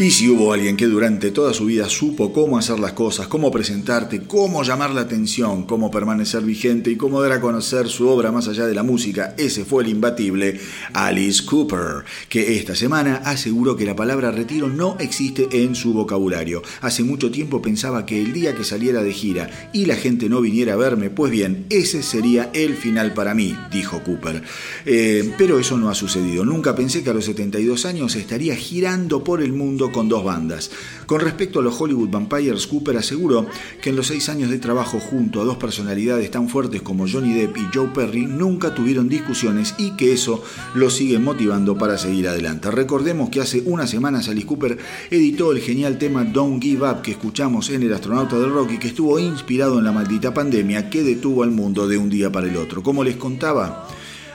Y 0.00 0.12
si 0.12 0.28
hubo 0.28 0.52
alguien 0.52 0.76
que 0.76 0.86
durante 0.86 1.32
toda 1.32 1.52
su 1.52 1.64
vida 1.64 1.88
supo 1.88 2.32
cómo 2.32 2.56
hacer 2.56 2.78
las 2.78 2.92
cosas, 2.92 3.26
cómo 3.26 3.50
presentarte, 3.50 4.22
cómo 4.22 4.62
llamar 4.62 4.90
la 4.90 5.00
atención, 5.00 5.64
cómo 5.64 5.90
permanecer 5.90 6.44
vigente 6.44 6.92
y 6.92 6.96
cómo 6.96 7.20
dar 7.20 7.32
a 7.32 7.40
conocer 7.40 7.88
su 7.88 8.06
obra 8.06 8.30
más 8.30 8.46
allá 8.46 8.64
de 8.66 8.76
la 8.76 8.84
música, 8.84 9.34
ese 9.36 9.64
fue 9.64 9.82
el 9.82 9.88
imbatible 9.88 10.60
Alice 10.92 11.44
Cooper, 11.44 12.04
que 12.28 12.56
esta 12.58 12.76
semana 12.76 13.22
aseguró 13.24 13.74
que 13.74 13.86
la 13.86 13.96
palabra 13.96 14.30
retiro 14.30 14.68
no 14.68 14.96
existe 15.00 15.48
en 15.64 15.74
su 15.74 15.92
vocabulario. 15.92 16.62
Hace 16.80 17.02
mucho 17.02 17.32
tiempo 17.32 17.60
pensaba 17.60 18.06
que 18.06 18.22
el 18.22 18.32
día 18.32 18.54
que 18.54 18.62
saliera 18.62 19.02
de 19.02 19.12
gira 19.12 19.50
y 19.72 19.86
la 19.86 19.96
gente 19.96 20.28
no 20.28 20.40
viniera 20.40 20.74
a 20.74 20.76
verme, 20.76 21.10
pues 21.10 21.32
bien, 21.32 21.66
ese 21.70 22.04
sería 22.04 22.50
el 22.52 22.76
final 22.76 23.14
para 23.14 23.34
mí, 23.34 23.56
dijo 23.72 24.00
Cooper. 24.04 24.44
Eh, 24.86 25.34
pero 25.36 25.58
eso 25.58 25.76
no 25.76 25.90
ha 25.90 25.94
sucedido. 25.96 26.44
Nunca 26.44 26.76
pensé 26.76 27.02
que 27.02 27.10
a 27.10 27.14
los 27.14 27.24
72 27.24 27.84
años 27.84 28.14
estaría 28.14 28.54
girando 28.54 29.24
por 29.24 29.42
el 29.42 29.52
mundo 29.52 29.87
con 29.92 30.08
dos 30.08 30.24
bandas. 30.24 30.70
Con 31.06 31.20
respecto 31.20 31.60
a 31.60 31.62
los 31.62 31.80
Hollywood 31.80 32.10
Vampires, 32.10 32.66
Cooper 32.66 32.96
aseguró 32.96 33.46
que 33.80 33.90
en 33.90 33.96
los 33.96 34.08
seis 34.08 34.28
años 34.28 34.50
de 34.50 34.58
trabajo 34.58 35.00
junto 35.00 35.40
a 35.40 35.44
dos 35.44 35.56
personalidades 35.56 36.30
tan 36.30 36.48
fuertes 36.48 36.82
como 36.82 37.06
Johnny 37.08 37.32
Depp 37.32 37.56
y 37.56 37.66
Joe 37.72 37.88
Perry 37.94 38.26
nunca 38.26 38.74
tuvieron 38.74 39.08
discusiones 39.08 39.74
y 39.78 39.92
que 39.92 40.12
eso 40.12 40.42
lo 40.74 40.90
sigue 40.90 41.18
motivando 41.18 41.78
para 41.78 41.98
seguir 41.98 42.28
adelante. 42.28 42.70
Recordemos 42.70 43.30
que 43.30 43.40
hace 43.40 43.62
unas 43.64 43.90
semanas 43.90 44.28
Alice 44.28 44.46
Cooper 44.46 44.78
editó 45.10 45.52
el 45.52 45.60
genial 45.60 45.98
tema 45.98 46.24
Don't 46.24 46.62
Give 46.62 46.88
Up 46.88 47.02
que 47.02 47.12
escuchamos 47.12 47.70
en 47.70 47.82
El 47.82 47.94
astronauta 47.94 48.38
del 48.38 48.52
rock 48.52 48.72
y 48.72 48.78
que 48.78 48.88
estuvo 48.88 49.18
inspirado 49.18 49.78
en 49.78 49.84
la 49.84 49.92
maldita 49.92 50.34
pandemia 50.34 50.90
que 50.90 51.02
detuvo 51.02 51.42
al 51.42 51.50
mundo 51.50 51.88
de 51.88 51.98
un 51.98 52.10
día 52.10 52.30
para 52.30 52.48
el 52.48 52.56
otro. 52.56 52.82
Como 52.82 53.04
les 53.04 53.16
contaba, 53.16 53.88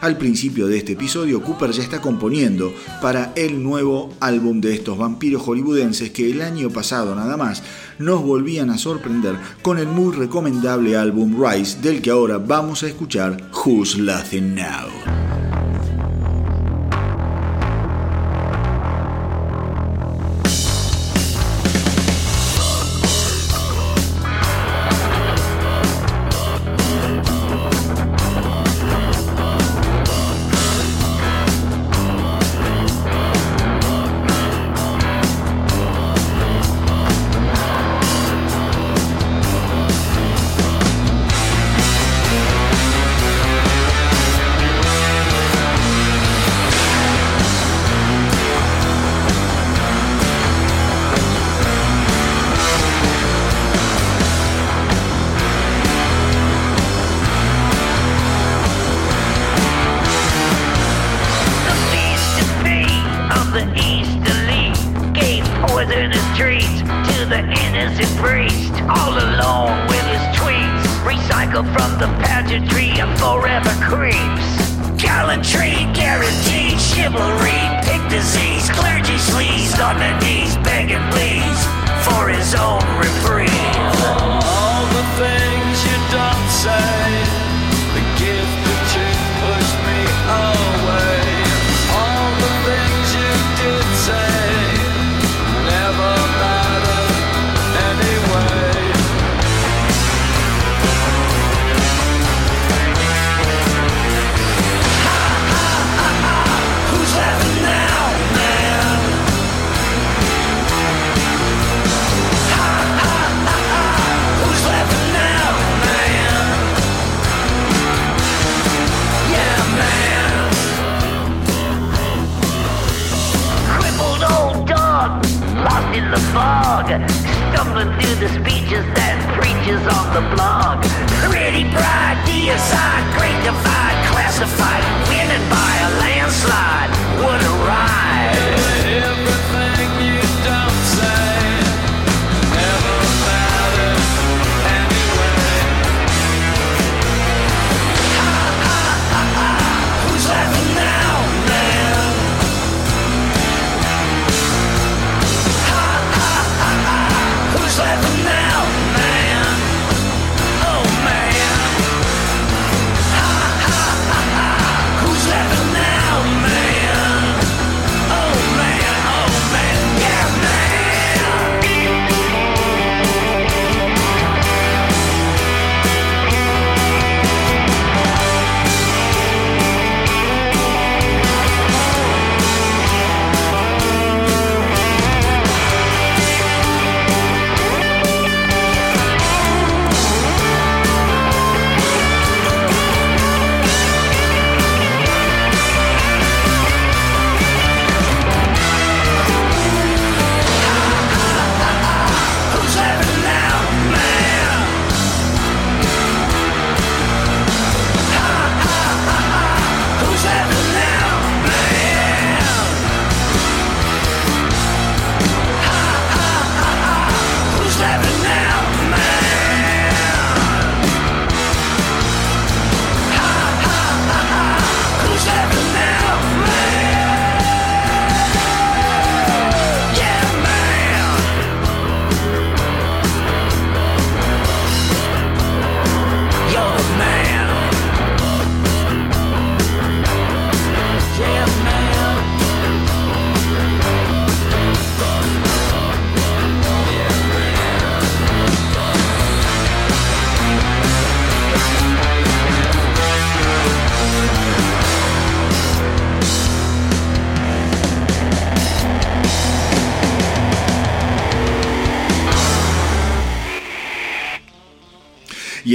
al 0.04 0.18
principio 0.18 0.68
de 0.68 0.78
este 0.78 0.94
episodio, 0.94 1.42
Cooper 1.42 1.72
ya 1.72 1.82
está 1.82 2.02
componiendo 2.02 2.74
para 3.02 3.32
el 3.38 3.64
nuevo 3.64 4.14
álbum 4.20 4.60
de 4.60 4.74
estos 4.74 4.98
vampiros 4.98 5.42
hollywoodenses 5.44 6.12
que 6.12 6.30
el 6.30 6.42
año 6.42 6.70
pasado 6.70 7.16
nada 7.16 7.38
más 7.38 7.64
nos 8.00 8.22
volvían 8.22 8.70
a 8.70 8.78
sorprender 8.78 9.38
con 9.62 9.80
el 9.80 9.88
muy 9.88 10.14
recomendable 10.14 10.98
álbum 10.98 11.42
Rise 11.42 11.80
del 11.80 12.02
que 12.02 12.10
ahora 12.10 12.38
vamos 12.38 12.84
a 12.84 12.88
escuchar 12.88 13.50
Who's 13.54 13.98
Laughing 13.98 14.56
Now. 14.56 15.23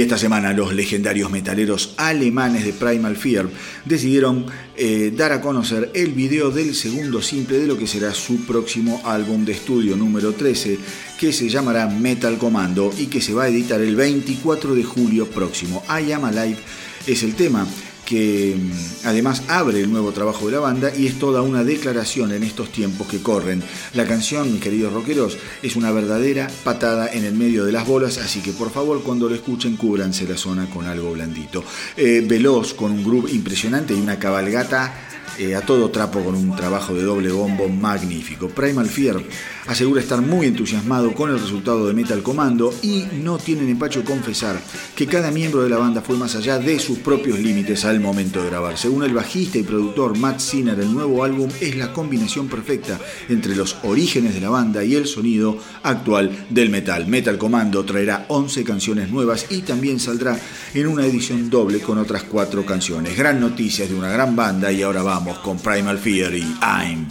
Esta 0.09 0.17
semana 0.17 0.53
los 0.53 0.73
legendarios 0.73 1.29
metaleros 1.29 1.93
alemanes 1.97 2.65
de 2.65 2.73
Primal 2.73 3.15
Fear 3.15 3.47
decidieron 3.85 4.47
eh, 4.75 5.13
dar 5.15 5.31
a 5.33 5.39
conocer 5.39 5.91
el 5.93 6.13
video 6.13 6.49
del 6.49 6.73
segundo 6.73 7.21
simple 7.21 7.59
de 7.59 7.67
lo 7.67 7.77
que 7.77 7.85
será 7.85 8.11
su 8.15 8.43
próximo 8.47 9.03
álbum 9.05 9.45
de 9.45 9.51
estudio 9.51 9.95
número 9.95 10.33
13, 10.33 10.79
que 11.19 11.31
se 11.31 11.47
llamará 11.47 11.85
Metal 11.85 12.39
Commando 12.39 12.91
y 12.97 13.05
que 13.05 13.21
se 13.21 13.35
va 13.35 13.43
a 13.43 13.49
editar 13.49 13.81
el 13.81 13.95
24 13.95 14.73
de 14.73 14.83
julio 14.83 15.27
próximo. 15.27 15.83
I 15.87 16.11
Am 16.11 16.25
Alive 16.25 16.57
es 17.05 17.21
el 17.21 17.35
tema 17.35 17.67
que 18.09 18.55
mm, 18.57 19.07
además 19.07 19.43
abre 19.47 19.81
el 19.81 19.91
nuevo 19.91 20.11
trabajo 20.11 20.47
de 20.47 20.53
la 20.53 20.59
banda 20.59 20.91
y 20.97 21.05
es 21.05 21.19
toda 21.19 21.43
una 21.43 21.63
declaración 21.63 22.31
en 22.31 22.41
estos 22.41 22.71
tiempos 22.71 23.07
que 23.07 23.21
corren. 23.21 23.61
La 23.93 24.07
canción, 24.07 24.59
queridos 24.59 24.91
rockeros, 24.91 25.37
es 25.61 25.75
una 25.75 25.91
verdadera 25.91 26.47
patada 26.63 27.07
en 27.13 27.23
el 27.23 27.35
medio 27.35 27.65
de 27.65 27.71
las 27.71 27.85
bolas, 27.85 28.17
así 28.17 28.41
que 28.41 28.51
por 28.51 28.71
favor 28.71 29.03
cuando 29.03 29.29
lo 29.29 29.35
escuchen 29.35 29.77
cúbranse 29.77 30.27
la 30.27 30.37
zona 30.37 30.67
con 30.71 30.87
algo 30.87 31.11
blandito. 31.11 31.63
Eh, 31.95 32.25
veloz, 32.27 32.73
con 32.73 32.91
un 32.91 33.03
groove 33.03 33.31
impresionante 33.31 33.93
y 33.93 34.01
una 34.01 34.17
cabalgata 34.17 35.18
eh, 35.37 35.55
a 35.55 35.61
todo 35.61 35.89
trapo 35.89 36.23
con 36.23 36.35
un 36.35 36.55
trabajo 36.55 36.93
de 36.93 37.03
doble 37.03 37.31
bombo 37.31 37.69
magnífico. 37.69 38.49
Primal 38.49 38.87
Fear 38.87 39.21
asegura 39.67 40.01
estar 40.01 40.21
muy 40.21 40.47
entusiasmado 40.47 41.13
con 41.13 41.29
el 41.29 41.39
resultado 41.39 41.87
de 41.87 41.93
Metal 41.93 42.23
Commando 42.23 42.73
y 42.81 43.05
no 43.21 43.37
tienen 43.37 43.69
empacho 43.69 44.03
confesar 44.03 44.59
que 44.95 45.05
cada 45.05 45.29
miembro 45.29 45.61
de 45.61 45.69
la 45.69 45.77
banda 45.77 46.01
fue 46.01 46.17
más 46.17 46.35
allá 46.35 46.57
de 46.57 46.79
sus 46.79 46.97
propios 46.99 47.39
límites 47.39 47.85
al 47.85 47.99
momento 47.99 48.41
de 48.41 48.49
grabar. 48.49 48.77
Según 48.77 49.03
el 49.03 49.13
bajista 49.13 49.59
y 49.59 49.63
productor 49.63 50.17
Matt 50.17 50.39
Sinner, 50.39 50.79
el 50.79 50.91
nuevo 50.91 51.23
álbum 51.23 51.49
es 51.61 51.75
la 51.75 51.93
combinación 51.93 52.47
perfecta 52.47 52.99
entre 53.29 53.55
los 53.55 53.77
orígenes 53.83 54.33
de 54.33 54.41
la 54.41 54.49
banda 54.49 54.83
y 54.83 54.95
el 54.95 55.05
sonido 55.05 55.57
actual 55.83 56.47
del 56.49 56.69
metal. 56.69 57.05
Metal 57.07 57.37
Commando 57.37 57.85
traerá 57.85 58.25
11 58.29 58.63
canciones 58.63 59.09
nuevas 59.11 59.45
y 59.51 59.61
también 59.61 59.99
saldrá 59.99 60.39
en 60.73 60.87
una 60.87 61.05
edición 61.05 61.49
doble 61.49 61.79
con 61.79 61.97
otras 61.99 62.23
4 62.23 62.65
canciones. 62.65 63.15
Gran 63.15 63.39
noticias 63.39 63.87
de 63.87 63.95
una 63.95 64.09
gran 64.09 64.35
banda 64.35 64.71
y 64.71 64.81
ahora 64.81 65.03
vamos 65.03 65.18
con 65.43 65.57
Primal 65.59 65.97
Fear 65.97 66.33
y 66.35 66.57
I'm 66.61 67.07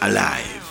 Alive. 0.00 0.61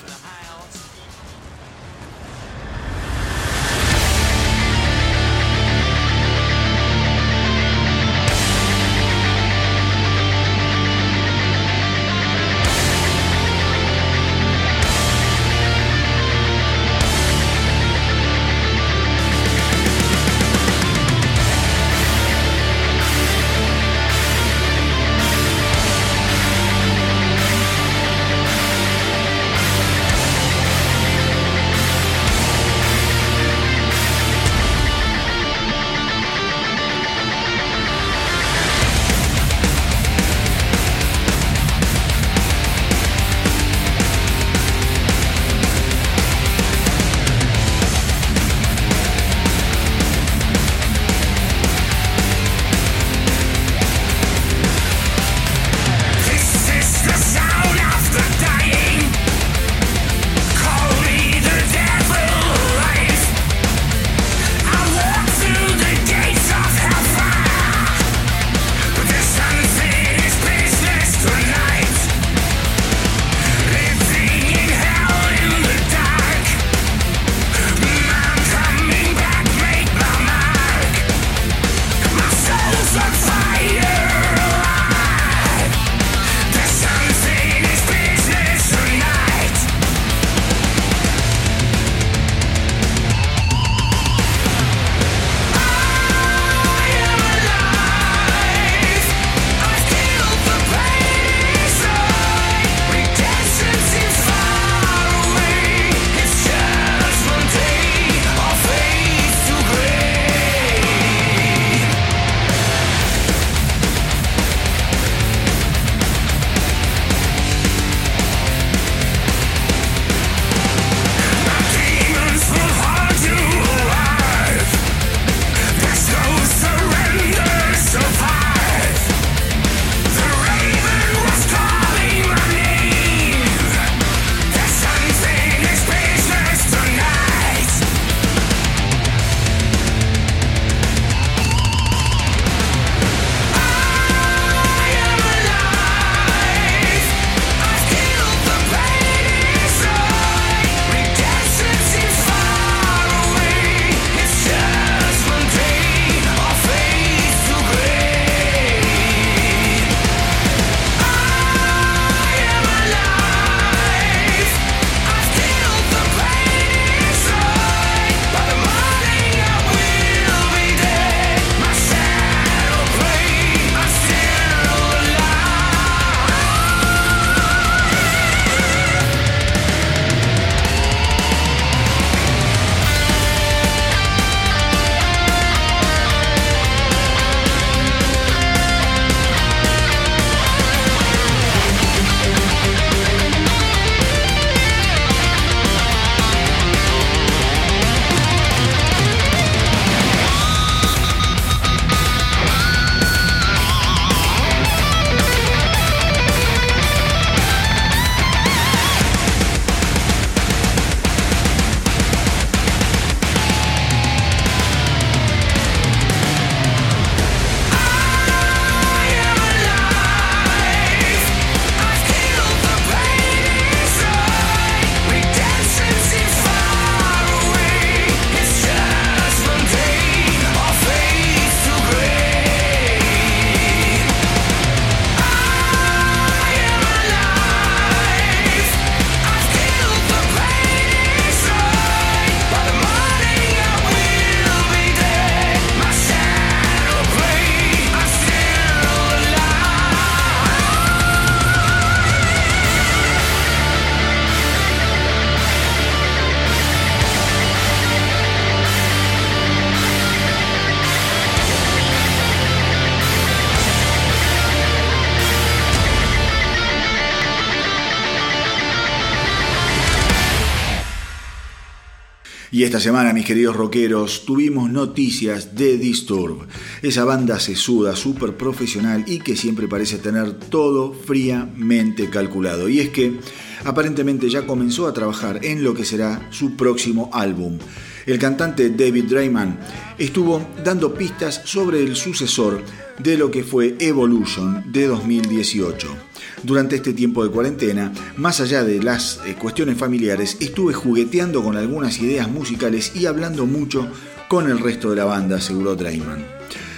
Esta 272.72 272.80
semana, 272.80 273.12
mis 273.12 273.26
queridos 273.26 273.58
rockeros, 273.58 274.24
tuvimos 274.26 274.72
noticias 274.72 275.56
de 275.56 275.78
Disturb, 275.78 276.48
esa 276.82 277.04
banda 277.04 277.38
sesuda, 277.38 277.98
súper 277.98 278.38
profesional 278.38 279.04
y 279.08 279.20
que 279.20 279.36
siempre 279.36 279.68
parece 279.68 279.98
tener 279.98 280.36
todo 280.36 280.94
fríamente 280.94 282.10
calculado. 282.10 282.70
Y 282.70 282.80
es 282.80 282.88
que 282.88 283.20
aparentemente 283.66 284.30
ya 284.30 284.48
comenzó 284.48 284.88
a 284.88 284.94
trabajar 284.94 285.44
en 285.44 285.66
lo 285.66 285.74
que 285.74 285.84
será 285.84 286.30
su 286.32 286.56
próximo 286.56 287.10
álbum. 287.12 287.60
El 288.06 288.18
cantante 288.18 288.70
David 288.70 289.04
Drayman 289.04 289.60
estuvo 289.98 290.42
dando 290.64 290.94
pistas 290.94 291.42
sobre 291.44 291.84
el 291.84 291.98
sucesor 291.98 292.64
de 293.00 293.18
lo 293.18 293.30
que 293.30 293.44
fue 293.44 293.76
Evolution 293.80 294.72
de 294.72 294.88
2018. 294.88 296.11
Durante 296.44 296.76
este 296.76 296.94
tiempo 296.94 297.24
de 297.24 297.30
cuarentena, 297.30 297.92
más 298.18 298.40
allá 298.42 298.64
de 298.64 298.82
las 298.82 299.20
eh, 299.26 299.36
cuestiones 299.36 299.78
familiares, 299.78 300.38
estuve 300.40 300.74
jugueteando 300.74 301.44
con 301.44 301.56
algunas 301.56 302.00
ideas 302.00 302.30
musicales 302.30 302.96
y 302.96 303.06
hablando 303.06 303.46
mucho 303.46 303.88
con 304.28 304.50
el 304.50 304.60
resto 304.60 304.90
de 304.90 304.96
la 304.96 305.06
banda, 305.06 305.38
aseguró 305.38 305.76
Drayman. 305.76 306.26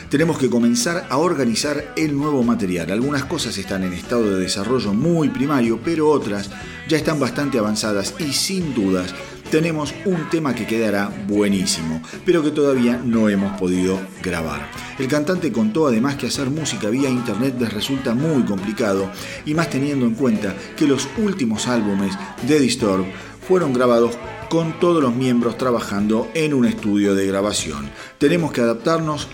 Tenemos 0.09 0.38
que 0.38 0.49
comenzar 0.49 1.07
a 1.09 1.18
organizar 1.18 1.93
el 1.95 2.16
nuevo 2.16 2.43
material. 2.43 2.91
Algunas 2.91 3.26
cosas 3.26 3.57
están 3.57 3.84
en 3.84 3.93
estado 3.93 4.30
de 4.30 4.41
desarrollo 4.41 4.93
muy 4.93 5.30
primario, 5.30 5.80
pero 5.84 6.09
otras 6.09 6.51
ya 6.88 6.97
están 6.97 7.20
bastante 7.20 7.57
avanzadas 7.57 8.14
y 8.20 8.34
sin 8.34 8.76
dudas 8.76 9.16
tenemos 9.54 9.93
un 10.06 10.32
tema 10.32 10.56
que 10.56 10.66
quedará 10.66 11.14
buenísimo, 11.28 12.01
pero 12.26 12.41
que 12.41 12.49
todavía 12.49 12.99
no 13.06 13.30
hemos 13.30 13.56
podido 13.60 13.99
grabar. 14.24 14.68
El 14.97 15.08
cantante 15.08 15.51
contó 15.51 15.86
además 15.86 16.16
que 16.16 16.26
hacer 16.26 16.49
música 16.49 16.89
vía 16.89 17.08
internet 17.08 17.54
les 17.60 17.72
resulta 17.72 18.16
muy 18.16 18.41
complicado 18.45 19.12
y 19.45 19.54
más 19.54 19.70
teniendo 19.70 20.08
en 20.08 20.16
cuenta 20.16 20.56
que 20.76 20.88
los 20.88 21.08
últimos 21.20 21.68
álbumes 21.68 22.18
de 22.47 22.60
Disturb 22.60 23.06
fueron 23.47 23.74
grabados 23.74 24.18
con 24.49 24.80
todos 24.80 25.04
los 25.04 25.16
miembros 25.16 25.56
trabajando 25.56 26.32
en 26.34 26.56
un 26.56 26.66
estudio 26.66 27.14
de 27.14 27.28
grabación. 27.28 27.91
Tenemos 28.18 28.51
que 28.51 28.62
adaptarnos 28.62 29.28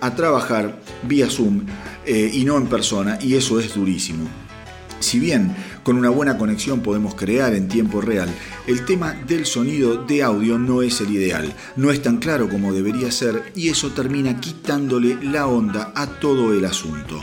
a 0.00 0.14
trabajar 0.14 0.78
vía 1.02 1.28
Zoom 1.28 1.62
eh, 2.06 2.30
y 2.32 2.44
no 2.44 2.58
en 2.58 2.68
persona 2.68 3.18
y 3.20 3.34
eso 3.34 3.58
es 3.58 3.74
durísimo. 3.74 4.28
Si 5.00 5.18
bien 5.18 5.56
con 5.84 5.96
una 5.96 6.08
buena 6.08 6.36
conexión 6.38 6.80
podemos 6.80 7.14
crear 7.14 7.54
en 7.54 7.68
tiempo 7.68 8.00
real, 8.00 8.28
el 8.66 8.84
tema 8.84 9.12
del 9.12 9.46
sonido 9.46 10.02
de 10.02 10.22
audio 10.22 10.58
no 10.58 10.82
es 10.82 11.00
el 11.00 11.10
ideal, 11.10 11.54
no 11.76 11.92
es 11.92 12.02
tan 12.02 12.16
claro 12.16 12.48
como 12.48 12.72
debería 12.72 13.12
ser 13.12 13.52
y 13.54 13.68
eso 13.68 13.90
termina 13.90 14.40
quitándole 14.40 15.22
la 15.22 15.46
onda 15.46 15.92
a 15.94 16.06
todo 16.06 16.52
el 16.52 16.64
asunto. 16.64 17.22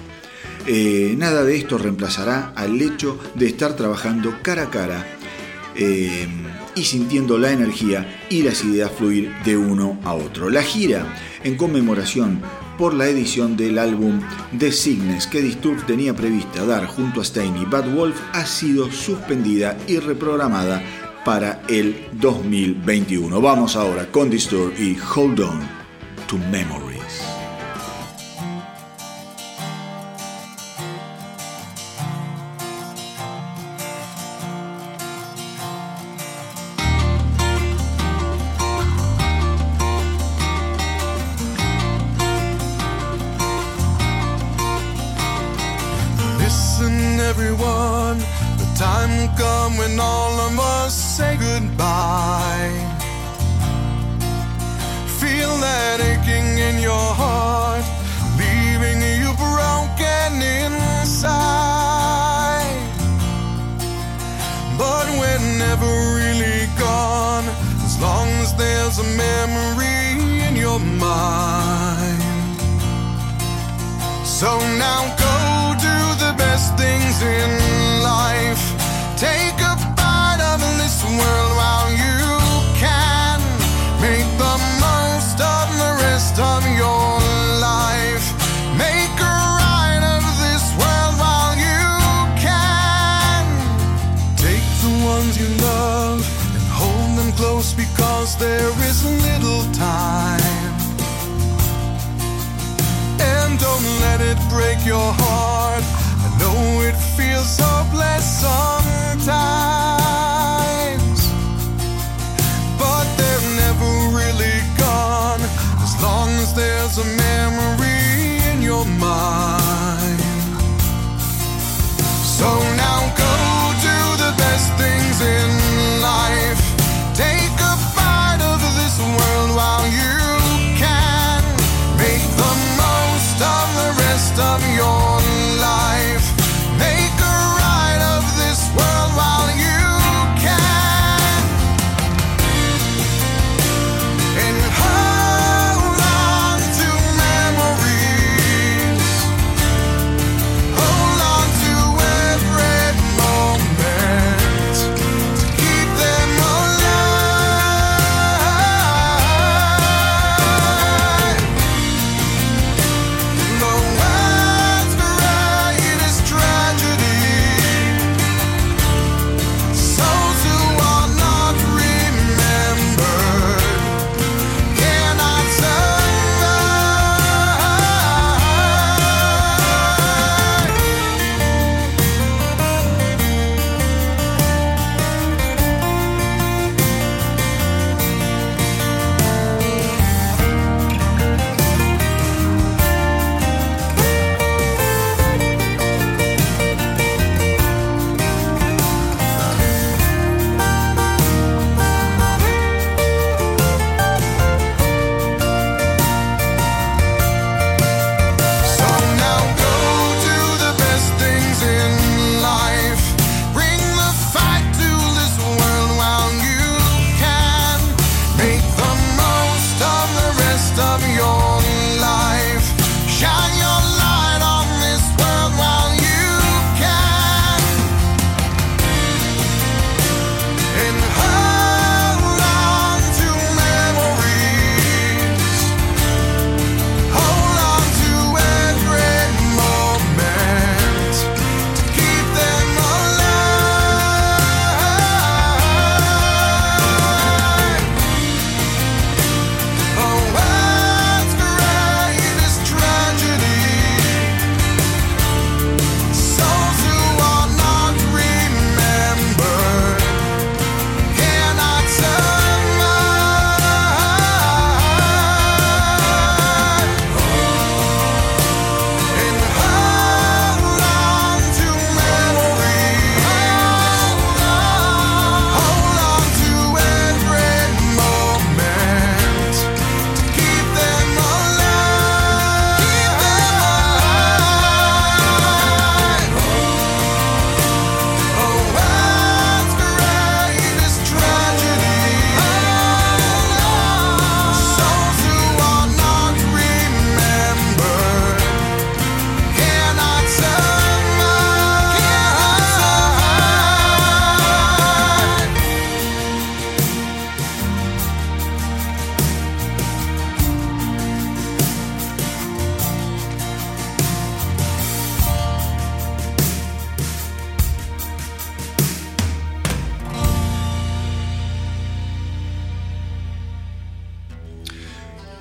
Eh, 0.67 1.15
nada 1.17 1.43
de 1.43 1.57
esto 1.57 1.79
reemplazará 1.79 2.53
al 2.55 2.79
hecho 2.79 3.19
de 3.33 3.47
estar 3.47 3.75
trabajando 3.75 4.37
cara 4.43 4.63
a 4.63 4.69
cara 4.69 5.17
eh, 5.75 6.27
y 6.75 6.83
sintiendo 6.83 7.39
la 7.39 7.51
energía 7.51 8.25
y 8.29 8.43
las 8.43 8.63
ideas 8.63 8.91
fluir 8.91 9.33
de 9.43 9.57
uno 9.57 9.99
a 10.03 10.13
otro. 10.13 10.51
La 10.51 10.61
gira 10.61 11.17
en 11.43 11.57
conmemoración 11.57 12.41
por 12.81 12.95
la 12.95 13.07
edición 13.07 13.55
del 13.55 13.77
álbum 13.77 14.19
The 14.57 14.71
Signes 14.71 15.27
que 15.27 15.39
Disturb 15.39 15.85
tenía 15.85 16.15
prevista 16.15 16.65
dar 16.65 16.87
junto 16.87 17.21
a 17.21 17.23
Stein 17.23 17.55
y 17.55 17.65
Bad 17.65 17.93
Wolf 17.93 18.19
ha 18.33 18.43
sido 18.43 18.91
suspendida 18.91 19.77
y 19.87 19.99
reprogramada 19.99 20.81
para 21.23 21.61
el 21.69 21.95
2021. 22.13 23.39
Vamos 23.39 23.75
ahora 23.75 24.07
con 24.07 24.31
Disturb 24.31 24.73
y 24.79 24.97
Hold 25.15 25.41
On 25.41 25.59
to 26.27 26.39
Memory. 26.49 26.90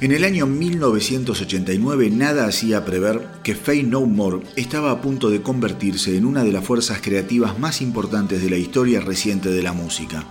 En 0.00 0.12
el 0.12 0.24
año 0.24 0.46
1989 0.46 2.08
nada 2.08 2.46
hacía 2.46 2.86
prever 2.86 3.20
que 3.42 3.54
Faye 3.54 3.82
No 3.82 4.06
More 4.06 4.40
estaba 4.56 4.92
a 4.92 5.02
punto 5.02 5.28
de 5.28 5.42
convertirse 5.42 6.16
en 6.16 6.24
una 6.24 6.42
de 6.42 6.52
las 6.52 6.64
fuerzas 6.64 7.02
creativas 7.02 7.58
más 7.58 7.82
importantes 7.82 8.42
de 8.42 8.48
la 8.48 8.56
historia 8.56 9.02
reciente 9.02 9.50
de 9.50 9.62
la 9.62 9.74
música. 9.74 10.24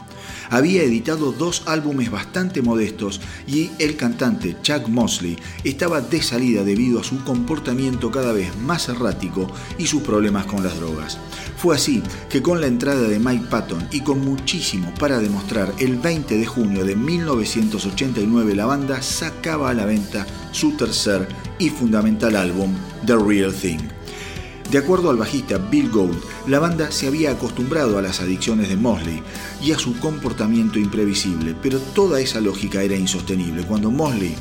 Había 0.50 0.84
editado 0.84 1.32
dos 1.32 1.64
álbumes 1.66 2.10
bastante 2.10 2.62
modestos 2.62 3.22
y 3.48 3.72
el 3.80 3.96
cantante 3.96 4.58
Chuck 4.62 4.88
Mosley 4.88 5.38
estaba 5.64 6.02
de 6.02 6.22
salida 6.22 6.64
debido 6.64 7.00
a 7.00 7.04
su 7.04 7.24
comportamiento 7.24 8.12
cada 8.12 8.32
vez 8.32 8.58
más 8.58 8.90
errático 8.90 9.52
y 9.78 9.88
sus 9.88 10.02
problemas 10.02 10.46
con 10.46 10.64
las 10.64 10.76
drogas. 10.76 11.18
Fue 11.58 11.76
así 11.76 12.02
que 12.30 12.42
con 12.42 12.62
la 12.62 12.68
entrada 12.68 13.08
de 13.08 13.20
Mike 13.20 13.48
Patton 13.50 13.88
y 13.92 14.02
con 14.02 14.24
muchísimo 14.24 14.94
para 15.00 15.20
demostrar, 15.20 15.74
el 15.80 15.98
20 15.98 16.38
de 16.38 16.46
junio 16.46 16.86
de 16.86 16.96
1989 16.96 18.56
la 18.56 18.66
banda 18.66 19.02
sacaba 19.02 19.70
a 19.70 19.74
la 19.74 19.86
venta 19.86 20.26
su 20.52 20.72
tercer 20.72 21.28
y 21.60 21.70
fundamental 21.70 22.36
álbum, 22.36 22.74
The 23.06 23.16
Real 23.16 23.54
Thing. 23.54 23.99
De 24.72 24.78
acuerdo 24.78 25.10
al 25.10 25.18
bajista 25.18 25.58
Bill 25.58 25.90
Gould, 25.90 26.18
la 26.48 26.60
banda 26.60 26.92
se 26.92 27.08
había 27.08 27.32
acostumbrado 27.32 27.98
a 27.98 28.02
las 28.02 28.20
adicciones 28.20 28.70
de 28.70 28.78
Mosley 28.78 29.24
y 29.64 29.72
a 29.72 29.80
su 29.80 30.00
comportamiento 30.00 30.78
imprevisible, 30.78 31.56
pero 31.62 31.80
toda 31.80 32.20
esa 32.20 32.40
lógica 32.40 32.84
era 32.84 32.96
insostenible. 32.96 33.64
Cuando 33.64 33.90
Mosley 33.90 34.36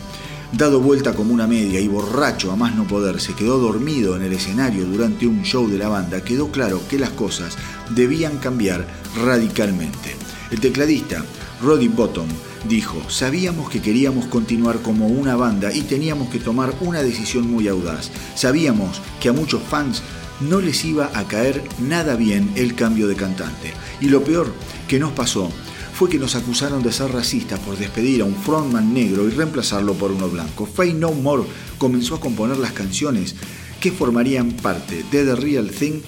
Dado 0.52 0.80
vuelta 0.80 1.14
como 1.14 1.34
una 1.34 1.46
media 1.46 1.78
y 1.78 1.88
borracho 1.88 2.50
a 2.50 2.56
más 2.56 2.74
no 2.74 2.86
poder, 2.86 3.20
se 3.20 3.34
quedó 3.34 3.58
dormido 3.58 4.16
en 4.16 4.22
el 4.22 4.32
escenario 4.32 4.86
durante 4.86 5.26
un 5.26 5.42
show 5.42 5.68
de 5.68 5.76
la 5.76 5.88
banda, 5.88 6.24
quedó 6.24 6.50
claro 6.50 6.80
que 6.88 6.98
las 6.98 7.10
cosas 7.10 7.58
debían 7.90 8.38
cambiar 8.38 8.86
radicalmente. 9.14 10.16
El 10.50 10.58
tecladista, 10.58 11.22
Roddy 11.60 11.88
Bottom, 11.88 12.28
dijo, 12.68 13.02
sabíamos 13.08 13.70
que 13.70 13.80
queríamos 13.80 14.26
continuar 14.26 14.80
como 14.82 15.06
una 15.06 15.36
banda 15.36 15.72
y 15.72 15.82
teníamos 15.82 16.28
que 16.30 16.38
tomar 16.38 16.74
una 16.80 17.02
decisión 17.02 17.50
muy 17.50 17.68
audaz. 17.68 18.10
Sabíamos 18.34 19.00
que 19.20 19.28
a 19.28 19.32
muchos 19.32 19.62
fans 19.62 20.02
no 20.40 20.60
les 20.60 20.84
iba 20.84 21.10
a 21.14 21.24
caer 21.24 21.62
nada 21.80 22.16
bien 22.16 22.50
el 22.56 22.74
cambio 22.74 23.08
de 23.08 23.16
cantante. 23.16 23.72
Y 24.00 24.08
lo 24.08 24.22
peor 24.22 24.52
que 24.86 24.98
nos 24.98 25.12
pasó 25.12 25.50
fue 25.92 26.08
que 26.08 26.18
nos 26.18 26.36
acusaron 26.36 26.82
de 26.82 26.92
ser 26.92 27.10
racistas 27.10 27.58
por 27.60 27.76
despedir 27.76 28.22
a 28.22 28.24
un 28.24 28.36
frontman 28.36 28.94
negro 28.94 29.26
y 29.26 29.30
reemplazarlo 29.30 29.94
por 29.94 30.12
uno 30.12 30.28
blanco. 30.28 30.66
Faye 30.66 30.94
No 30.94 31.12
More 31.12 31.42
comenzó 31.76 32.14
a 32.14 32.20
componer 32.20 32.56
las 32.58 32.72
canciones 32.72 33.34
que 33.80 33.92
formarían 33.92 34.52
parte 34.52 35.04
de 35.10 35.24
The 35.24 35.36
Real 35.36 35.70
Thing 35.70 36.00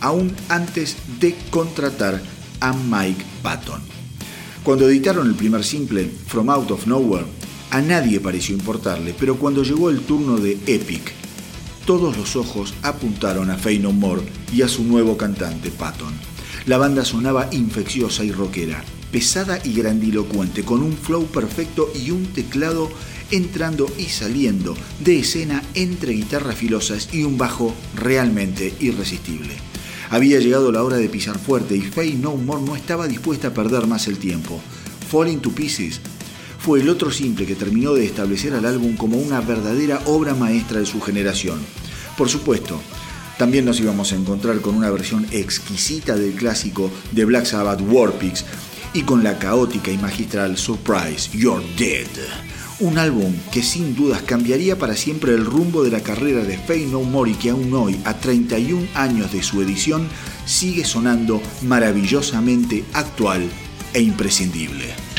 aún 0.00 0.34
antes 0.48 0.96
de 1.20 1.36
contratar 1.50 2.22
a 2.60 2.72
Mike 2.72 3.24
Patton. 3.42 4.01
Cuando 4.62 4.88
editaron 4.88 5.26
el 5.26 5.34
primer 5.34 5.64
simple, 5.64 6.08
From 6.28 6.48
Out 6.48 6.70
of 6.70 6.86
Nowhere, 6.86 7.26
a 7.70 7.80
nadie 7.80 8.20
pareció 8.20 8.54
importarle, 8.54 9.12
pero 9.18 9.36
cuando 9.36 9.64
llegó 9.64 9.90
el 9.90 10.02
turno 10.02 10.36
de 10.36 10.52
Epic, 10.66 11.12
todos 11.84 12.16
los 12.16 12.36
ojos 12.36 12.72
apuntaron 12.82 13.50
a 13.50 13.58
Faye 13.58 13.80
No 13.80 13.90
More 13.90 14.22
y 14.52 14.62
a 14.62 14.68
su 14.68 14.84
nuevo 14.84 15.16
cantante, 15.16 15.70
Patton. 15.70 16.14
La 16.66 16.78
banda 16.78 17.04
sonaba 17.04 17.48
infecciosa 17.50 18.22
y 18.22 18.30
rockera, 18.30 18.84
pesada 19.10 19.58
y 19.64 19.72
grandilocuente, 19.72 20.62
con 20.62 20.80
un 20.80 20.92
flow 20.92 21.26
perfecto 21.26 21.90
y 21.92 22.12
un 22.12 22.26
teclado 22.26 22.88
entrando 23.32 23.90
y 23.98 24.04
saliendo 24.04 24.76
de 25.00 25.18
escena 25.18 25.60
entre 25.74 26.12
guitarras 26.12 26.54
filosas 26.54 27.08
y 27.12 27.24
un 27.24 27.36
bajo 27.36 27.74
realmente 27.96 28.72
irresistible. 28.78 29.71
Había 30.12 30.40
llegado 30.40 30.70
la 30.70 30.84
hora 30.84 30.98
de 30.98 31.08
pisar 31.08 31.38
fuerte 31.38 31.74
y 31.74 31.80
Faye 31.80 32.16
No 32.16 32.36
More 32.36 32.60
no 32.60 32.76
estaba 32.76 33.08
dispuesta 33.08 33.48
a 33.48 33.54
perder 33.54 33.86
más 33.86 34.08
el 34.08 34.18
tiempo. 34.18 34.60
Falling 35.10 35.40
to 35.40 35.50
Pieces 35.52 36.02
fue 36.58 36.80
el 36.82 36.90
otro 36.90 37.10
simple 37.10 37.46
que 37.46 37.54
terminó 37.54 37.94
de 37.94 38.04
establecer 38.04 38.52
al 38.52 38.66
álbum 38.66 38.94
como 38.94 39.16
una 39.16 39.40
verdadera 39.40 40.02
obra 40.04 40.34
maestra 40.34 40.80
de 40.80 40.86
su 40.86 41.00
generación. 41.00 41.60
Por 42.18 42.28
supuesto, 42.28 42.78
también 43.38 43.64
nos 43.64 43.80
íbamos 43.80 44.12
a 44.12 44.16
encontrar 44.16 44.60
con 44.60 44.74
una 44.74 44.90
versión 44.90 45.26
exquisita 45.30 46.14
del 46.14 46.34
clásico 46.34 46.90
de 47.12 47.24
Black 47.24 47.46
Sabbath 47.46 47.80
Warpix, 47.80 48.44
y 48.92 49.04
con 49.04 49.24
la 49.24 49.38
caótica 49.38 49.90
y 49.90 49.96
magistral 49.96 50.58
Surprise, 50.58 51.30
You're 51.32 51.64
Dead. 51.78 52.51
Un 52.82 52.98
álbum 52.98 53.32
que 53.52 53.62
sin 53.62 53.94
dudas 53.94 54.22
cambiaría 54.22 54.76
para 54.76 54.96
siempre 54.96 55.34
el 55.34 55.46
rumbo 55.46 55.84
de 55.84 55.92
la 55.92 56.00
carrera 56.00 56.42
de 56.42 56.58
Faye 56.58 56.86
No 56.86 57.02
More 57.02 57.32
que 57.34 57.50
aún 57.50 57.72
hoy, 57.74 57.96
a 58.04 58.14
31 58.14 58.88
años 58.94 59.30
de 59.30 59.40
su 59.44 59.62
edición, 59.62 60.08
sigue 60.46 60.84
sonando 60.84 61.40
maravillosamente 61.62 62.82
actual 62.92 63.48
e 63.94 64.00
imprescindible. 64.00 65.11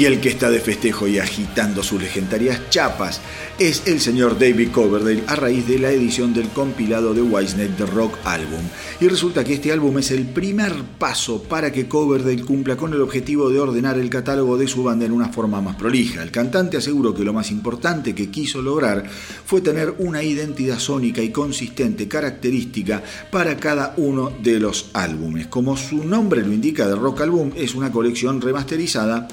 Y 0.00 0.06
el 0.06 0.18
que 0.22 0.30
está 0.30 0.48
de 0.48 0.60
festejo 0.60 1.06
y 1.08 1.18
agitando 1.18 1.82
sus 1.82 2.00
legendarias 2.00 2.70
chapas 2.70 3.20
es 3.58 3.82
el 3.84 4.00
señor 4.00 4.38
David 4.38 4.70
Coverdale 4.70 5.22
a 5.26 5.36
raíz 5.36 5.68
de 5.68 5.78
la 5.78 5.90
edición 5.90 6.32
del 6.32 6.48
compilado 6.48 7.12
de 7.12 7.20
Wisnet 7.20 7.76
The 7.76 7.84
Rock 7.84 8.16
Album. 8.24 8.62
Y 8.98 9.08
resulta 9.08 9.44
que 9.44 9.52
este 9.52 9.72
álbum 9.72 9.98
es 9.98 10.10
el 10.10 10.24
primer 10.24 10.72
paso 10.98 11.42
para 11.42 11.70
que 11.70 11.86
Coverdale 11.86 12.42
cumpla 12.46 12.78
con 12.78 12.94
el 12.94 13.02
objetivo 13.02 13.50
de 13.50 13.60
ordenar 13.60 13.98
el 13.98 14.08
catálogo 14.08 14.56
de 14.56 14.68
su 14.68 14.82
banda 14.82 15.04
en 15.04 15.12
una 15.12 15.28
forma 15.28 15.60
más 15.60 15.76
prolija. 15.76 16.22
El 16.22 16.30
cantante 16.30 16.78
aseguró 16.78 17.12
que 17.12 17.22
lo 17.22 17.34
más 17.34 17.50
importante 17.50 18.14
que 18.14 18.30
quiso 18.30 18.62
lograr 18.62 19.04
fue 19.44 19.60
tener 19.60 19.96
una 19.98 20.22
identidad 20.22 20.78
sónica 20.78 21.20
y 21.20 21.28
consistente 21.28 22.08
característica 22.08 23.02
para 23.30 23.58
cada 23.58 23.92
uno 23.98 24.32
de 24.42 24.60
los 24.60 24.88
álbumes. 24.94 25.48
Como 25.48 25.76
su 25.76 26.04
nombre 26.04 26.40
lo 26.40 26.54
indica, 26.54 26.88
The 26.88 26.94
Rock 26.94 27.20
Album 27.20 27.50
es 27.54 27.74
una 27.74 27.92
colección 27.92 28.40
remasterizada 28.40 29.28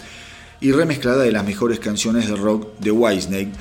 y 0.62 0.72
remezclada 0.72 1.24
de 1.24 1.32
las 1.32 1.46
mejores 1.46 1.80
canciones 1.80 2.28
de 2.28 2.36
rock 2.36 2.68
de 2.80 2.92
Whitesnake. 2.92 3.52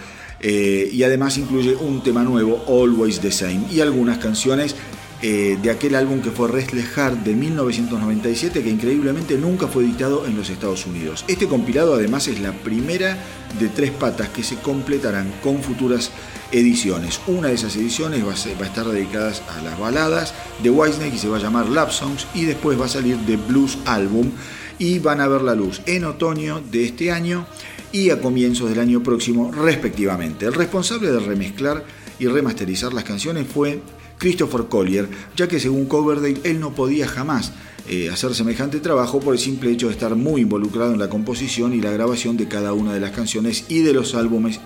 Eh, 0.41 0.91
y 0.93 1.03
además 1.03 1.39
incluye 1.39 1.75
un 1.77 2.03
tema 2.03 2.23
nuevo, 2.23 2.63
Always 2.69 3.21
the 3.21 3.33
Same, 3.33 3.67
y 3.73 3.81
algunas 3.81 4.19
canciones 4.19 4.77
eh, 5.23 5.59
de 5.63 5.71
aquel 5.71 5.95
álbum 5.95 6.21
que 6.21 6.31
fue 6.31 6.47
Restless 6.47 6.89
Heart 6.95 7.25
de 7.25 7.35
1997, 7.35 8.63
que 8.63 8.69
increíblemente 8.69 9.39
nunca 9.39 9.67
fue 9.67 9.85
editado 9.85 10.27
en 10.27 10.37
los 10.37 10.51
Estados 10.51 10.85
Unidos. 10.85 11.25
Este 11.27 11.49
compilado 11.49 11.95
además 11.95 12.29
es 12.29 12.39
la 12.39 12.53
primera 12.53 13.17
de 13.59 13.69
tres 13.69 13.93
patas 13.93 14.29
que 14.29 14.43
se 14.43 14.57
completarán 14.57 15.33
con 15.43 15.63
futuras 15.63 16.11
ediciones. 16.53 17.19
Una 17.27 17.49
de 17.49 17.55
esas 17.55 17.75
ediciones 17.77 18.27
va 18.27 18.33
a, 18.33 18.67
estar 18.67 18.87
dedicada 18.87 19.33
a 19.57 19.63
las 19.63 19.79
baladas 19.79 20.35
de 20.63 20.69
Whitesnake 20.69 21.15
y 21.15 21.19
se 21.19 21.29
va 21.29 21.39
a 21.39 21.41
llamar 21.41 21.67
Love 21.67 21.93
Songs, 21.93 22.27
y 22.35 22.45
después 22.45 22.79
va 22.79 22.85
a 22.85 22.89
salir 22.89 23.17
The 23.25 23.37
Blues 23.37 23.79
Album 23.87 24.31
y 24.79 24.99
van 24.99 25.21
a 25.21 25.29
ver 25.29 25.43
la 25.43 25.55
luz 25.55 25.81
en 25.87 26.05
otoño 26.05 26.63
de 26.71 26.85
este 26.85 27.11
año 27.11 27.47
y 27.93 28.11
a 28.11 28.21
comienzos 28.21 28.69
del 28.69 28.81
año 28.81 29.03
próximo 29.03 29.53
respectivamente. 29.53 30.47
El 30.47 30.55
responsable 30.55 31.11
de 31.11 31.21
remezclar 31.21 31.85
y 32.19 32.27
remasterizar 32.27 32.93
las 32.93 33.05
canciones 33.05 33.47
fue 33.47 33.81
Christopher 34.19 34.67
Collier, 34.69 35.09
ya 35.37 35.49
que 35.49 35.61
según 35.61 35.87
Coverdale 35.87 36.41
él 36.45 36.61
no 36.61 36.75
podía 36.75 37.07
jamás 37.07 37.53
eh, 37.89 38.11
hacer 38.11 38.35
semejante 38.35 38.81
trabajo 38.81 39.21
por 39.21 39.35
el 39.35 39.41
simple 39.41 39.71
hecho 39.71 39.87
de 39.87 39.93
estar 39.93 40.17
muy 40.17 40.41
involucrado 40.41 40.93
en 40.93 40.99
la 40.99 41.09
composición 41.09 41.73
y 41.73 41.81
la 41.81 41.93
grabación 41.93 42.37
de 42.37 42.49
cada 42.49 42.73
una 42.73 42.93
de 42.93 43.01
las 43.01 43.13
canciones 43.13 43.65
y 43.69 43.81
de 43.81 43.93
los 43.93 44.15
álbumes 44.15 44.61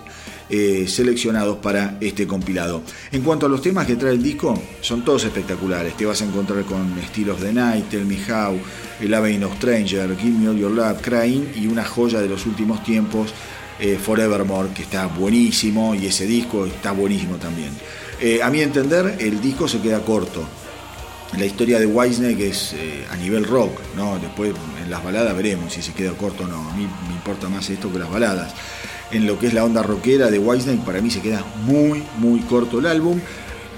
eh, 0.53 0.89
seleccionados 0.89 1.59
para 1.59 1.97
este 2.01 2.27
compilado. 2.27 2.83
En 3.13 3.23
cuanto 3.23 3.47
a 3.47 3.49
los 3.49 3.63
temas 3.63 3.87
que 3.87 3.95
trae 3.95 4.15
el 4.15 4.23
disco, 4.23 4.61
son 4.81 5.05
todos 5.05 5.23
espectaculares. 5.25 5.97
Te 5.97 6.05
vas 6.05 6.21
a 6.23 6.25
encontrar 6.25 6.65
con 6.65 6.99
estilos 6.99 7.41
de 7.41 7.53
Night, 7.53 7.89
Tell 7.89 8.05
Me 8.05 8.17
How, 8.17 8.59
El 9.01 9.15
Avenue 9.15 9.45
of 9.45 9.55
Stranger, 9.59 10.17
Give 10.17 10.37
Me 10.37 10.49
All 10.49 10.59
Your 10.59 10.73
Love, 10.73 11.01
Crying 11.03 11.53
y 11.55 11.69
una 11.69 11.85
joya 11.85 12.21
de 12.21 12.29
los 12.29 12.47
últimos 12.47 12.83
tiempos, 12.83 13.33
eh, 13.79 13.97
Forevermore, 13.97 14.71
que 14.75 14.83
está 14.83 15.07
buenísimo 15.07 15.95
y 15.95 16.07
ese 16.07 16.27
disco 16.27 16.67
está 16.67 16.91
buenísimo 16.91 17.37
también. 17.37 17.71
Eh, 18.21 18.43
a 18.43 18.51
mi 18.51 18.61
entender, 18.61 19.19
el 19.21 19.41
disco 19.41 19.69
se 19.69 19.81
queda 19.81 20.01
corto. 20.01 20.43
La 21.39 21.47
historia 21.47 21.79
de 21.79 21.87
Wisney 21.87 22.43
es 22.43 22.75
a 23.09 23.15
nivel 23.15 23.45
rock, 23.45 23.71
¿no? 23.97 24.19
Después 24.19 24.53
en 24.83 24.91
las 24.91 25.05
baladas 25.05 25.37
veremos 25.37 25.73
si 25.73 25.81
se 25.81 25.93
queda 25.93 26.11
corto 26.15 26.43
o 26.43 26.49
no. 26.49 26.71
A 26.71 26.75
mí 26.75 26.89
me 27.07 27.15
importa 27.15 27.49
más 27.49 27.71
esto 27.71 27.93
que 27.93 28.01
las 28.01 28.11
baladas 28.11 28.53
en 29.13 29.27
lo 29.27 29.39
que 29.39 29.49
es 29.49 29.55
la 29.55 29.65
onda 29.65 29.83
rockera 29.83 30.31
de 30.31 30.39
Whitesnake, 30.39 30.85
para 30.85 31.01
mí 31.01 31.11
se 31.11 31.21
queda 31.21 31.45
muy, 31.65 32.05
muy 32.19 32.41
corto 32.41 32.79
el 32.79 32.87
álbum, 32.87 33.21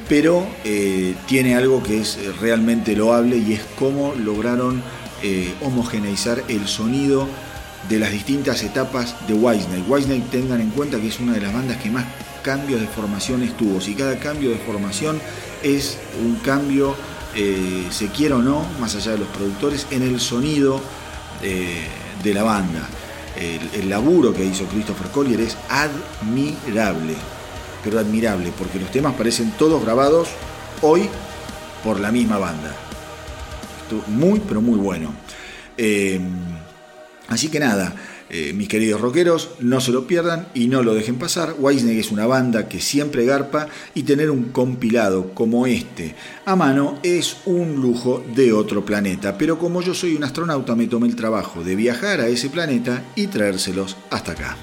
pero 0.08 0.46
eh, 0.64 1.14
tiene 1.26 1.54
algo 1.54 1.82
que 1.82 2.00
es 2.00 2.18
realmente 2.40 2.94
loable 2.94 3.36
y 3.38 3.54
es 3.54 3.62
cómo 3.78 4.14
lograron 4.14 4.82
eh, 5.22 5.54
homogeneizar 5.62 6.42
el 6.48 6.66
sonido 6.66 7.26
de 7.88 7.98
las 7.98 8.12
distintas 8.12 8.62
etapas 8.62 9.16
de 9.26 9.34
Whitesnake. 9.34 9.88
Whitesnake 9.88 10.30
tengan 10.30 10.60
en 10.60 10.70
cuenta 10.70 11.00
que 11.00 11.08
es 11.08 11.18
una 11.18 11.32
de 11.32 11.40
las 11.40 11.52
bandas 11.52 11.78
que 11.78 11.90
más 11.90 12.04
cambios 12.42 12.80
de 12.80 12.86
formación 12.86 13.46
tuvo. 13.56 13.80
Si 13.80 13.94
cada 13.94 14.18
cambio 14.18 14.50
de 14.50 14.56
formación 14.58 15.20
es 15.62 15.98
un 16.22 16.36
cambio, 16.36 16.94
eh, 17.34 17.86
se 17.90 18.08
quiera 18.08 18.36
o 18.36 18.42
no, 18.42 18.66
más 18.80 18.94
allá 18.96 19.12
de 19.12 19.18
los 19.18 19.28
productores, 19.28 19.86
en 19.90 20.02
el 20.02 20.20
sonido 20.20 20.80
de 21.42 22.34
la 22.34 22.44
banda 22.44 22.88
el, 23.36 23.88
laburo 23.88 24.32
que 24.32 24.44
hizo 24.44 24.64
Christopher 24.66 25.08
Collier 25.08 25.40
es 25.40 25.56
admirable, 25.68 27.14
pero 27.82 27.98
admirable, 27.98 28.52
porque 28.56 28.78
los 28.78 28.90
temas 28.90 29.14
parecen 29.14 29.52
todos 29.52 29.82
grabados 29.82 30.28
hoy 30.80 31.08
por 31.82 32.00
la 32.00 32.12
misma 32.12 32.38
banda. 32.38 32.74
Muy, 34.08 34.40
pero 34.40 34.60
muy 34.60 34.78
bueno. 34.78 35.14
Eh, 35.76 36.20
así 37.28 37.48
que 37.48 37.60
nada, 37.60 37.94
eh, 38.32 38.52
mis 38.54 38.68
queridos 38.68 39.00
rockeros, 39.00 39.50
no 39.60 39.80
se 39.80 39.92
lo 39.92 40.06
pierdan 40.06 40.48
y 40.54 40.68
no 40.68 40.82
lo 40.82 40.94
dejen 40.94 41.16
pasar. 41.16 41.54
Wisney 41.58 41.98
es 41.98 42.10
una 42.10 42.26
banda 42.26 42.68
que 42.68 42.80
siempre 42.80 43.26
garpa 43.26 43.68
y 43.94 44.04
tener 44.04 44.30
un 44.30 44.44
compilado 44.44 45.34
como 45.34 45.66
este 45.66 46.14
a 46.44 46.56
mano 46.56 46.98
es 47.02 47.36
un 47.44 47.80
lujo 47.80 48.24
de 48.34 48.52
otro 48.52 48.84
planeta. 48.84 49.36
Pero 49.38 49.58
como 49.58 49.82
yo 49.82 49.94
soy 49.94 50.14
un 50.14 50.24
astronauta, 50.24 50.74
me 50.74 50.86
tomé 50.86 51.08
el 51.08 51.16
trabajo 51.16 51.62
de 51.62 51.76
viajar 51.76 52.20
a 52.20 52.28
ese 52.28 52.48
planeta 52.48 53.02
y 53.14 53.26
traérselos 53.28 53.96
hasta 54.10 54.32
acá. 54.32 54.56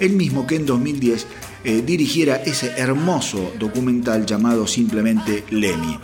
el 0.00 0.12
mismo 0.12 0.46
que 0.46 0.56
en 0.56 0.66
2010 0.66 1.26
eh, 1.64 1.82
dirigiera 1.84 2.36
ese 2.36 2.72
hermoso 2.76 3.52
documental 3.58 4.24
llamado 4.24 4.68
simplemente 4.68 5.44
Lemmy. 5.50 5.98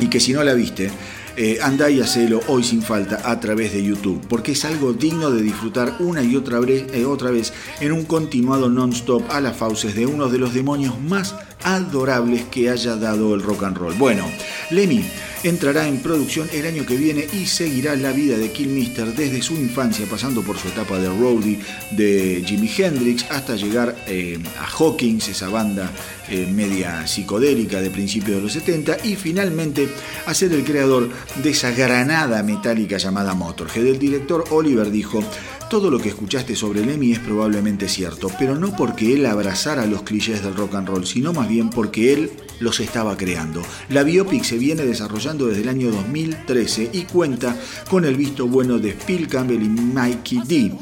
Y 0.00 0.08
que 0.08 0.20
si 0.20 0.32
no 0.32 0.42
la 0.42 0.54
viste, 0.54 0.90
eh, 1.38 1.60
y 1.90 2.00
hacelo 2.00 2.40
hoy 2.48 2.64
sin 2.64 2.82
falta 2.82 3.22
a 3.24 3.38
través 3.38 3.72
de 3.72 3.84
YouTube, 3.84 4.20
porque 4.28 4.52
es 4.52 4.64
algo 4.64 4.92
digno 4.92 5.30
de 5.30 5.40
disfrutar 5.40 5.94
una 6.00 6.22
y 6.22 6.34
otra 6.34 6.58
vez, 6.58 6.86
eh, 6.92 7.04
otra 7.04 7.30
vez 7.30 7.52
en 7.80 7.92
un 7.92 8.04
continuado 8.04 8.68
non-stop 8.68 9.30
a 9.30 9.40
las 9.40 9.56
fauces 9.56 9.94
de 9.94 10.04
uno 10.04 10.28
de 10.28 10.38
los 10.38 10.52
demonios 10.52 11.00
más 11.00 11.36
adorables 11.62 12.44
que 12.46 12.70
haya 12.70 12.96
dado 12.96 13.34
el 13.34 13.42
rock 13.42 13.62
and 13.62 13.76
roll. 13.76 13.94
Bueno, 13.94 14.24
Lemmy 14.70 15.04
entrará 15.42 15.86
en 15.86 15.98
producción 15.98 16.48
el 16.52 16.66
año 16.66 16.84
que 16.86 16.96
viene 16.96 17.26
y 17.32 17.46
seguirá 17.46 17.96
la 17.96 18.12
vida 18.12 18.36
de 18.36 18.50
Kilmister 18.50 19.14
desde 19.14 19.42
su 19.42 19.54
infancia, 19.54 20.06
pasando 20.10 20.42
por 20.42 20.58
su 20.58 20.68
etapa 20.68 20.98
de 20.98 21.08
roadie 21.08 21.60
de 21.90 22.42
Jimi 22.46 22.70
Hendrix 22.76 23.24
hasta 23.30 23.56
llegar 23.56 23.96
eh, 24.06 24.38
a 24.58 24.66
Hawkins, 24.66 25.28
esa 25.28 25.48
banda 25.48 25.90
eh, 26.28 26.46
media 26.46 27.06
psicodélica 27.06 27.80
de 27.80 27.90
principios 27.90 28.36
de 28.36 28.42
los 28.42 28.52
70, 28.52 28.98
y 29.04 29.16
finalmente 29.16 29.88
a 30.26 30.34
ser 30.34 30.52
el 30.52 30.64
creador 30.64 31.08
de 31.42 31.50
esa 31.50 31.70
granada 31.70 32.42
metálica 32.42 32.98
llamada 32.98 33.34
Motorhead. 33.34 33.86
El 33.86 33.98
director 33.98 34.44
Oliver 34.50 34.90
dijo, 34.90 35.22
todo 35.68 35.90
lo 35.90 35.98
que 35.98 36.08
escuchaste 36.08 36.56
sobre 36.56 36.84
Lemmy 36.84 37.12
es 37.12 37.18
probablemente 37.18 37.88
cierto, 37.88 38.30
pero 38.38 38.56
no 38.56 38.74
porque 38.74 39.14
él 39.14 39.26
abrazara 39.26 39.86
los 39.86 40.02
clichés 40.02 40.42
del 40.42 40.54
rock 40.54 40.76
and 40.76 40.88
roll, 40.88 41.06
sino 41.06 41.32
más 41.32 41.48
bien 41.48 41.68
porque 41.68 42.12
él 42.12 42.30
los 42.60 42.80
estaba 42.80 43.16
creando. 43.16 43.62
La 43.90 44.02
biopic 44.02 44.44
se 44.44 44.56
viene 44.56 44.84
desarrollando 44.84 45.46
desde 45.46 45.62
el 45.62 45.68
año 45.68 45.90
2013 45.90 46.90
y 46.92 47.02
cuenta 47.02 47.54
con 47.90 48.04
el 48.04 48.16
visto 48.16 48.46
bueno 48.48 48.78
de 48.78 48.92
Phil 48.92 49.28
Campbell 49.28 49.62
y 49.62 49.68
Mikey 49.68 50.40
D, 50.46 50.72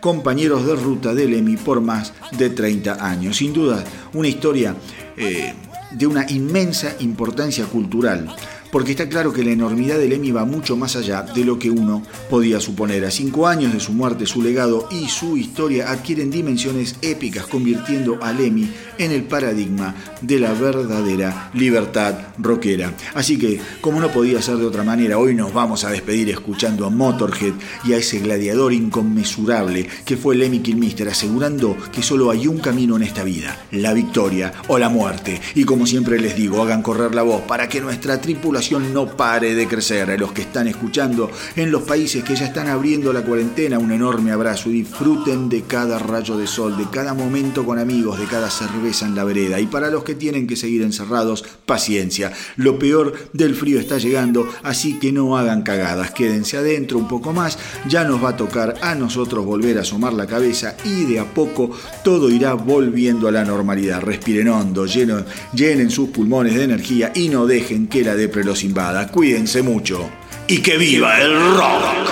compañeros 0.00 0.64
de 0.64 0.76
ruta 0.76 1.14
de 1.14 1.26
Lemmy 1.26 1.56
por 1.56 1.80
más 1.80 2.12
de 2.38 2.50
30 2.50 3.04
años. 3.04 3.36
Sin 3.36 3.52
duda, 3.52 3.84
una 4.14 4.28
historia 4.28 4.76
eh, 5.16 5.54
de 5.90 6.06
una 6.06 6.24
inmensa 6.30 6.94
importancia 7.00 7.64
cultural 7.64 8.34
porque 8.70 8.92
está 8.92 9.08
claro 9.08 9.32
que 9.32 9.44
la 9.44 9.52
enormidad 9.52 9.98
de 9.98 10.08
Lemmy 10.08 10.32
va 10.32 10.44
mucho 10.44 10.76
más 10.76 10.96
allá 10.96 11.22
de 11.22 11.44
lo 11.44 11.58
que 11.58 11.70
uno 11.70 12.02
podía 12.28 12.60
suponer. 12.60 13.04
A 13.04 13.10
cinco 13.10 13.46
años 13.46 13.72
de 13.72 13.80
su 13.80 13.92
muerte, 13.92 14.26
su 14.26 14.42
legado 14.42 14.88
y 14.90 15.08
su 15.08 15.36
historia 15.36 15.90
adquieren 15.90 16.30
dimensiones 16.30 16.96
épicas, 17.02 17.46
convirtiendo 17.46 18.18
a 18.22 18.32
Lemmy 18.32 18.68
en 18.98 19.12
el 19.12 19.24
paradigma 19.24 19.94
de 20.20 20.40
la 20.40 20.52
verdadera 20.52 21.50
libertad 21.54 22.14
rockera. 22.38 22.92
Así 23.14 23.38
que, 23.38 23.60
como 23.80 24.00
no 24.00 24.10
podía 24.10 24.42
ser 24.42 24.56
de 24.56 24.66
otra 24.66 24.82
manera, 24.82 25.18
hoy 25.18 25.34
nos 25.34 25.52
vamos 25.52 25.84
a 25.84 25.90
despedir 25.90 26.30
escuchando 26.30 26.86
a 26.86 26.90
Motorhead 26.90 27.54
y 27.84 27.92
a 27.92 27.98
ese 27.98 28.18
gladiador 28.18 28.72
inconmensurable 28.72 29.88
que 30.04 30.16
fue 30.16 30.36
Lemmy 30.36 30.60
Kilmister, 30.60 31.08
asegurando 31.08 31.76
que 31.92 32.02
solo 32.02 32.30
hay 32.30 32.46
un 32.46 32.58
camino 32.58 32.96
en 32.96 33.02
esta 33.02 33.24
vida, 33.24 33.66
la 33.70 33.92
victoria 33.92 34.52
o 34.68 34.78
la 34.78 34.88
muerte. 34.88 35.40
Y 35.54 35.64
como 35.64 35.86
siempre 35.86 36.18
les 36.20 36.36
digo, 36.36 36.62
hagan 36.62 36.82
correr 36.82 37.14
la 37.14 37.22
voz 37.22 37.42
para 37.42 37.68
que 37.68 37.80
nuestra 37.80 38.20
tripulación 38.20 38.55
no 38.92 39.16
pare 39.16 39.54
de 39.54 39.68
crecer. 39.68 40.10
A 40.10 40.16
los 40.16 40.32
que 40.32 40.42
están 40.42 40.66
escuchando 40.66 41.30
en 41.56 41.70
los 41.70 41.82
países 41.82 42.24
que 42.24 42.34
ya 42.34 42.46
están 42.46 42.68
abriendo 42.68 43.12
la 43.12 43.22
cuarentena, 43.22 43.78
un 43.78 43.92
enorme 43.92 44.32
abrazo 44.32 44.70
disfruten 44.70 45.48
de 45.48 45.62
cada 45.62 45.98
rayo 45.98 46.36
de 46.36 46.46
sol, 46.46 46.76
de 46.76 46.88
cada 46.90 47.14
momento 47.14 47.64
con 47.64 47.78
amigos, 47.78 48.18
de 48.18 48.26
cada 48.26 48.50
cerveza 48.50 49.06
en 49.06 49.14
la 49.14 49.24
vereda. 49.24 49.60
Y 49.60 49.66
para 49.66 49.90
los 49.90 50.04
que 50.04 50.14
tienen 50.14 50.46
que 50.46 50.56
seguir 50.56 50.82
encerrados, 50.82 51.44
paciencia. 51.66 52.32
Lo 52.56 52.78
peor 52.78 53.14
del 53.32 53.54
frío 53.54 53.78
está 53.78 53.98
llegando, 53.98 54.48
así 54.62 54.98
que 54.98 55.12
no 55.12 55.36
hagan 55.36 55.62
cagadas. 55.62 56.12
Quédense 56.12 56.56
adentro 56.56 56.98
un 56.98 57.08
poco 57.08 57.32
más. 57.32 57.58
Ya 57.88 58.04
nos 58.04 58.22
va 58.24 58.30
a 58.30 58.36
tocar 58.36 58.76
a 58.80 58.94
nosotros 58.94 59.44
volver 59.44 59.78
a 59.78 59.82
asomar 59.82 60.12
la 60.12 60.26
cabeza 60.26 60.76
y 60.84 61.04
de 61.04 61.20
a 61.20 61.24
poco 61.34 61.70
todo 62.02 62.30
irá 62.30 62.54
volviendo 62.54 63.28
a 63.28 63.32
la 63.32 63.44
normalidad. 63.44 64.00
Respiren 64.00 64.48
hondo, 64.48 64.86
llenen, 64.86 65.24
llenen 65.52 65.90
sus 65.90 66.08
pulmones 66.08 66.54
de 66.54 66.64
energía 66.64 67.12
y 67.14 67.28
no 67.28 67.46
dejen 67.46 67.86
que 67.86 68.04
la 68.04 68.14
depre 68.14 68.44
los 68.46 68.64
invada. 68.64 69.08
Cuídense 69.08 69.60
mucho 69.60 70.08
y 70.48 70.58
que 70.62 70.78
viva 70.78 71.20
el 71.20 71.34
rock. 71.56 72.06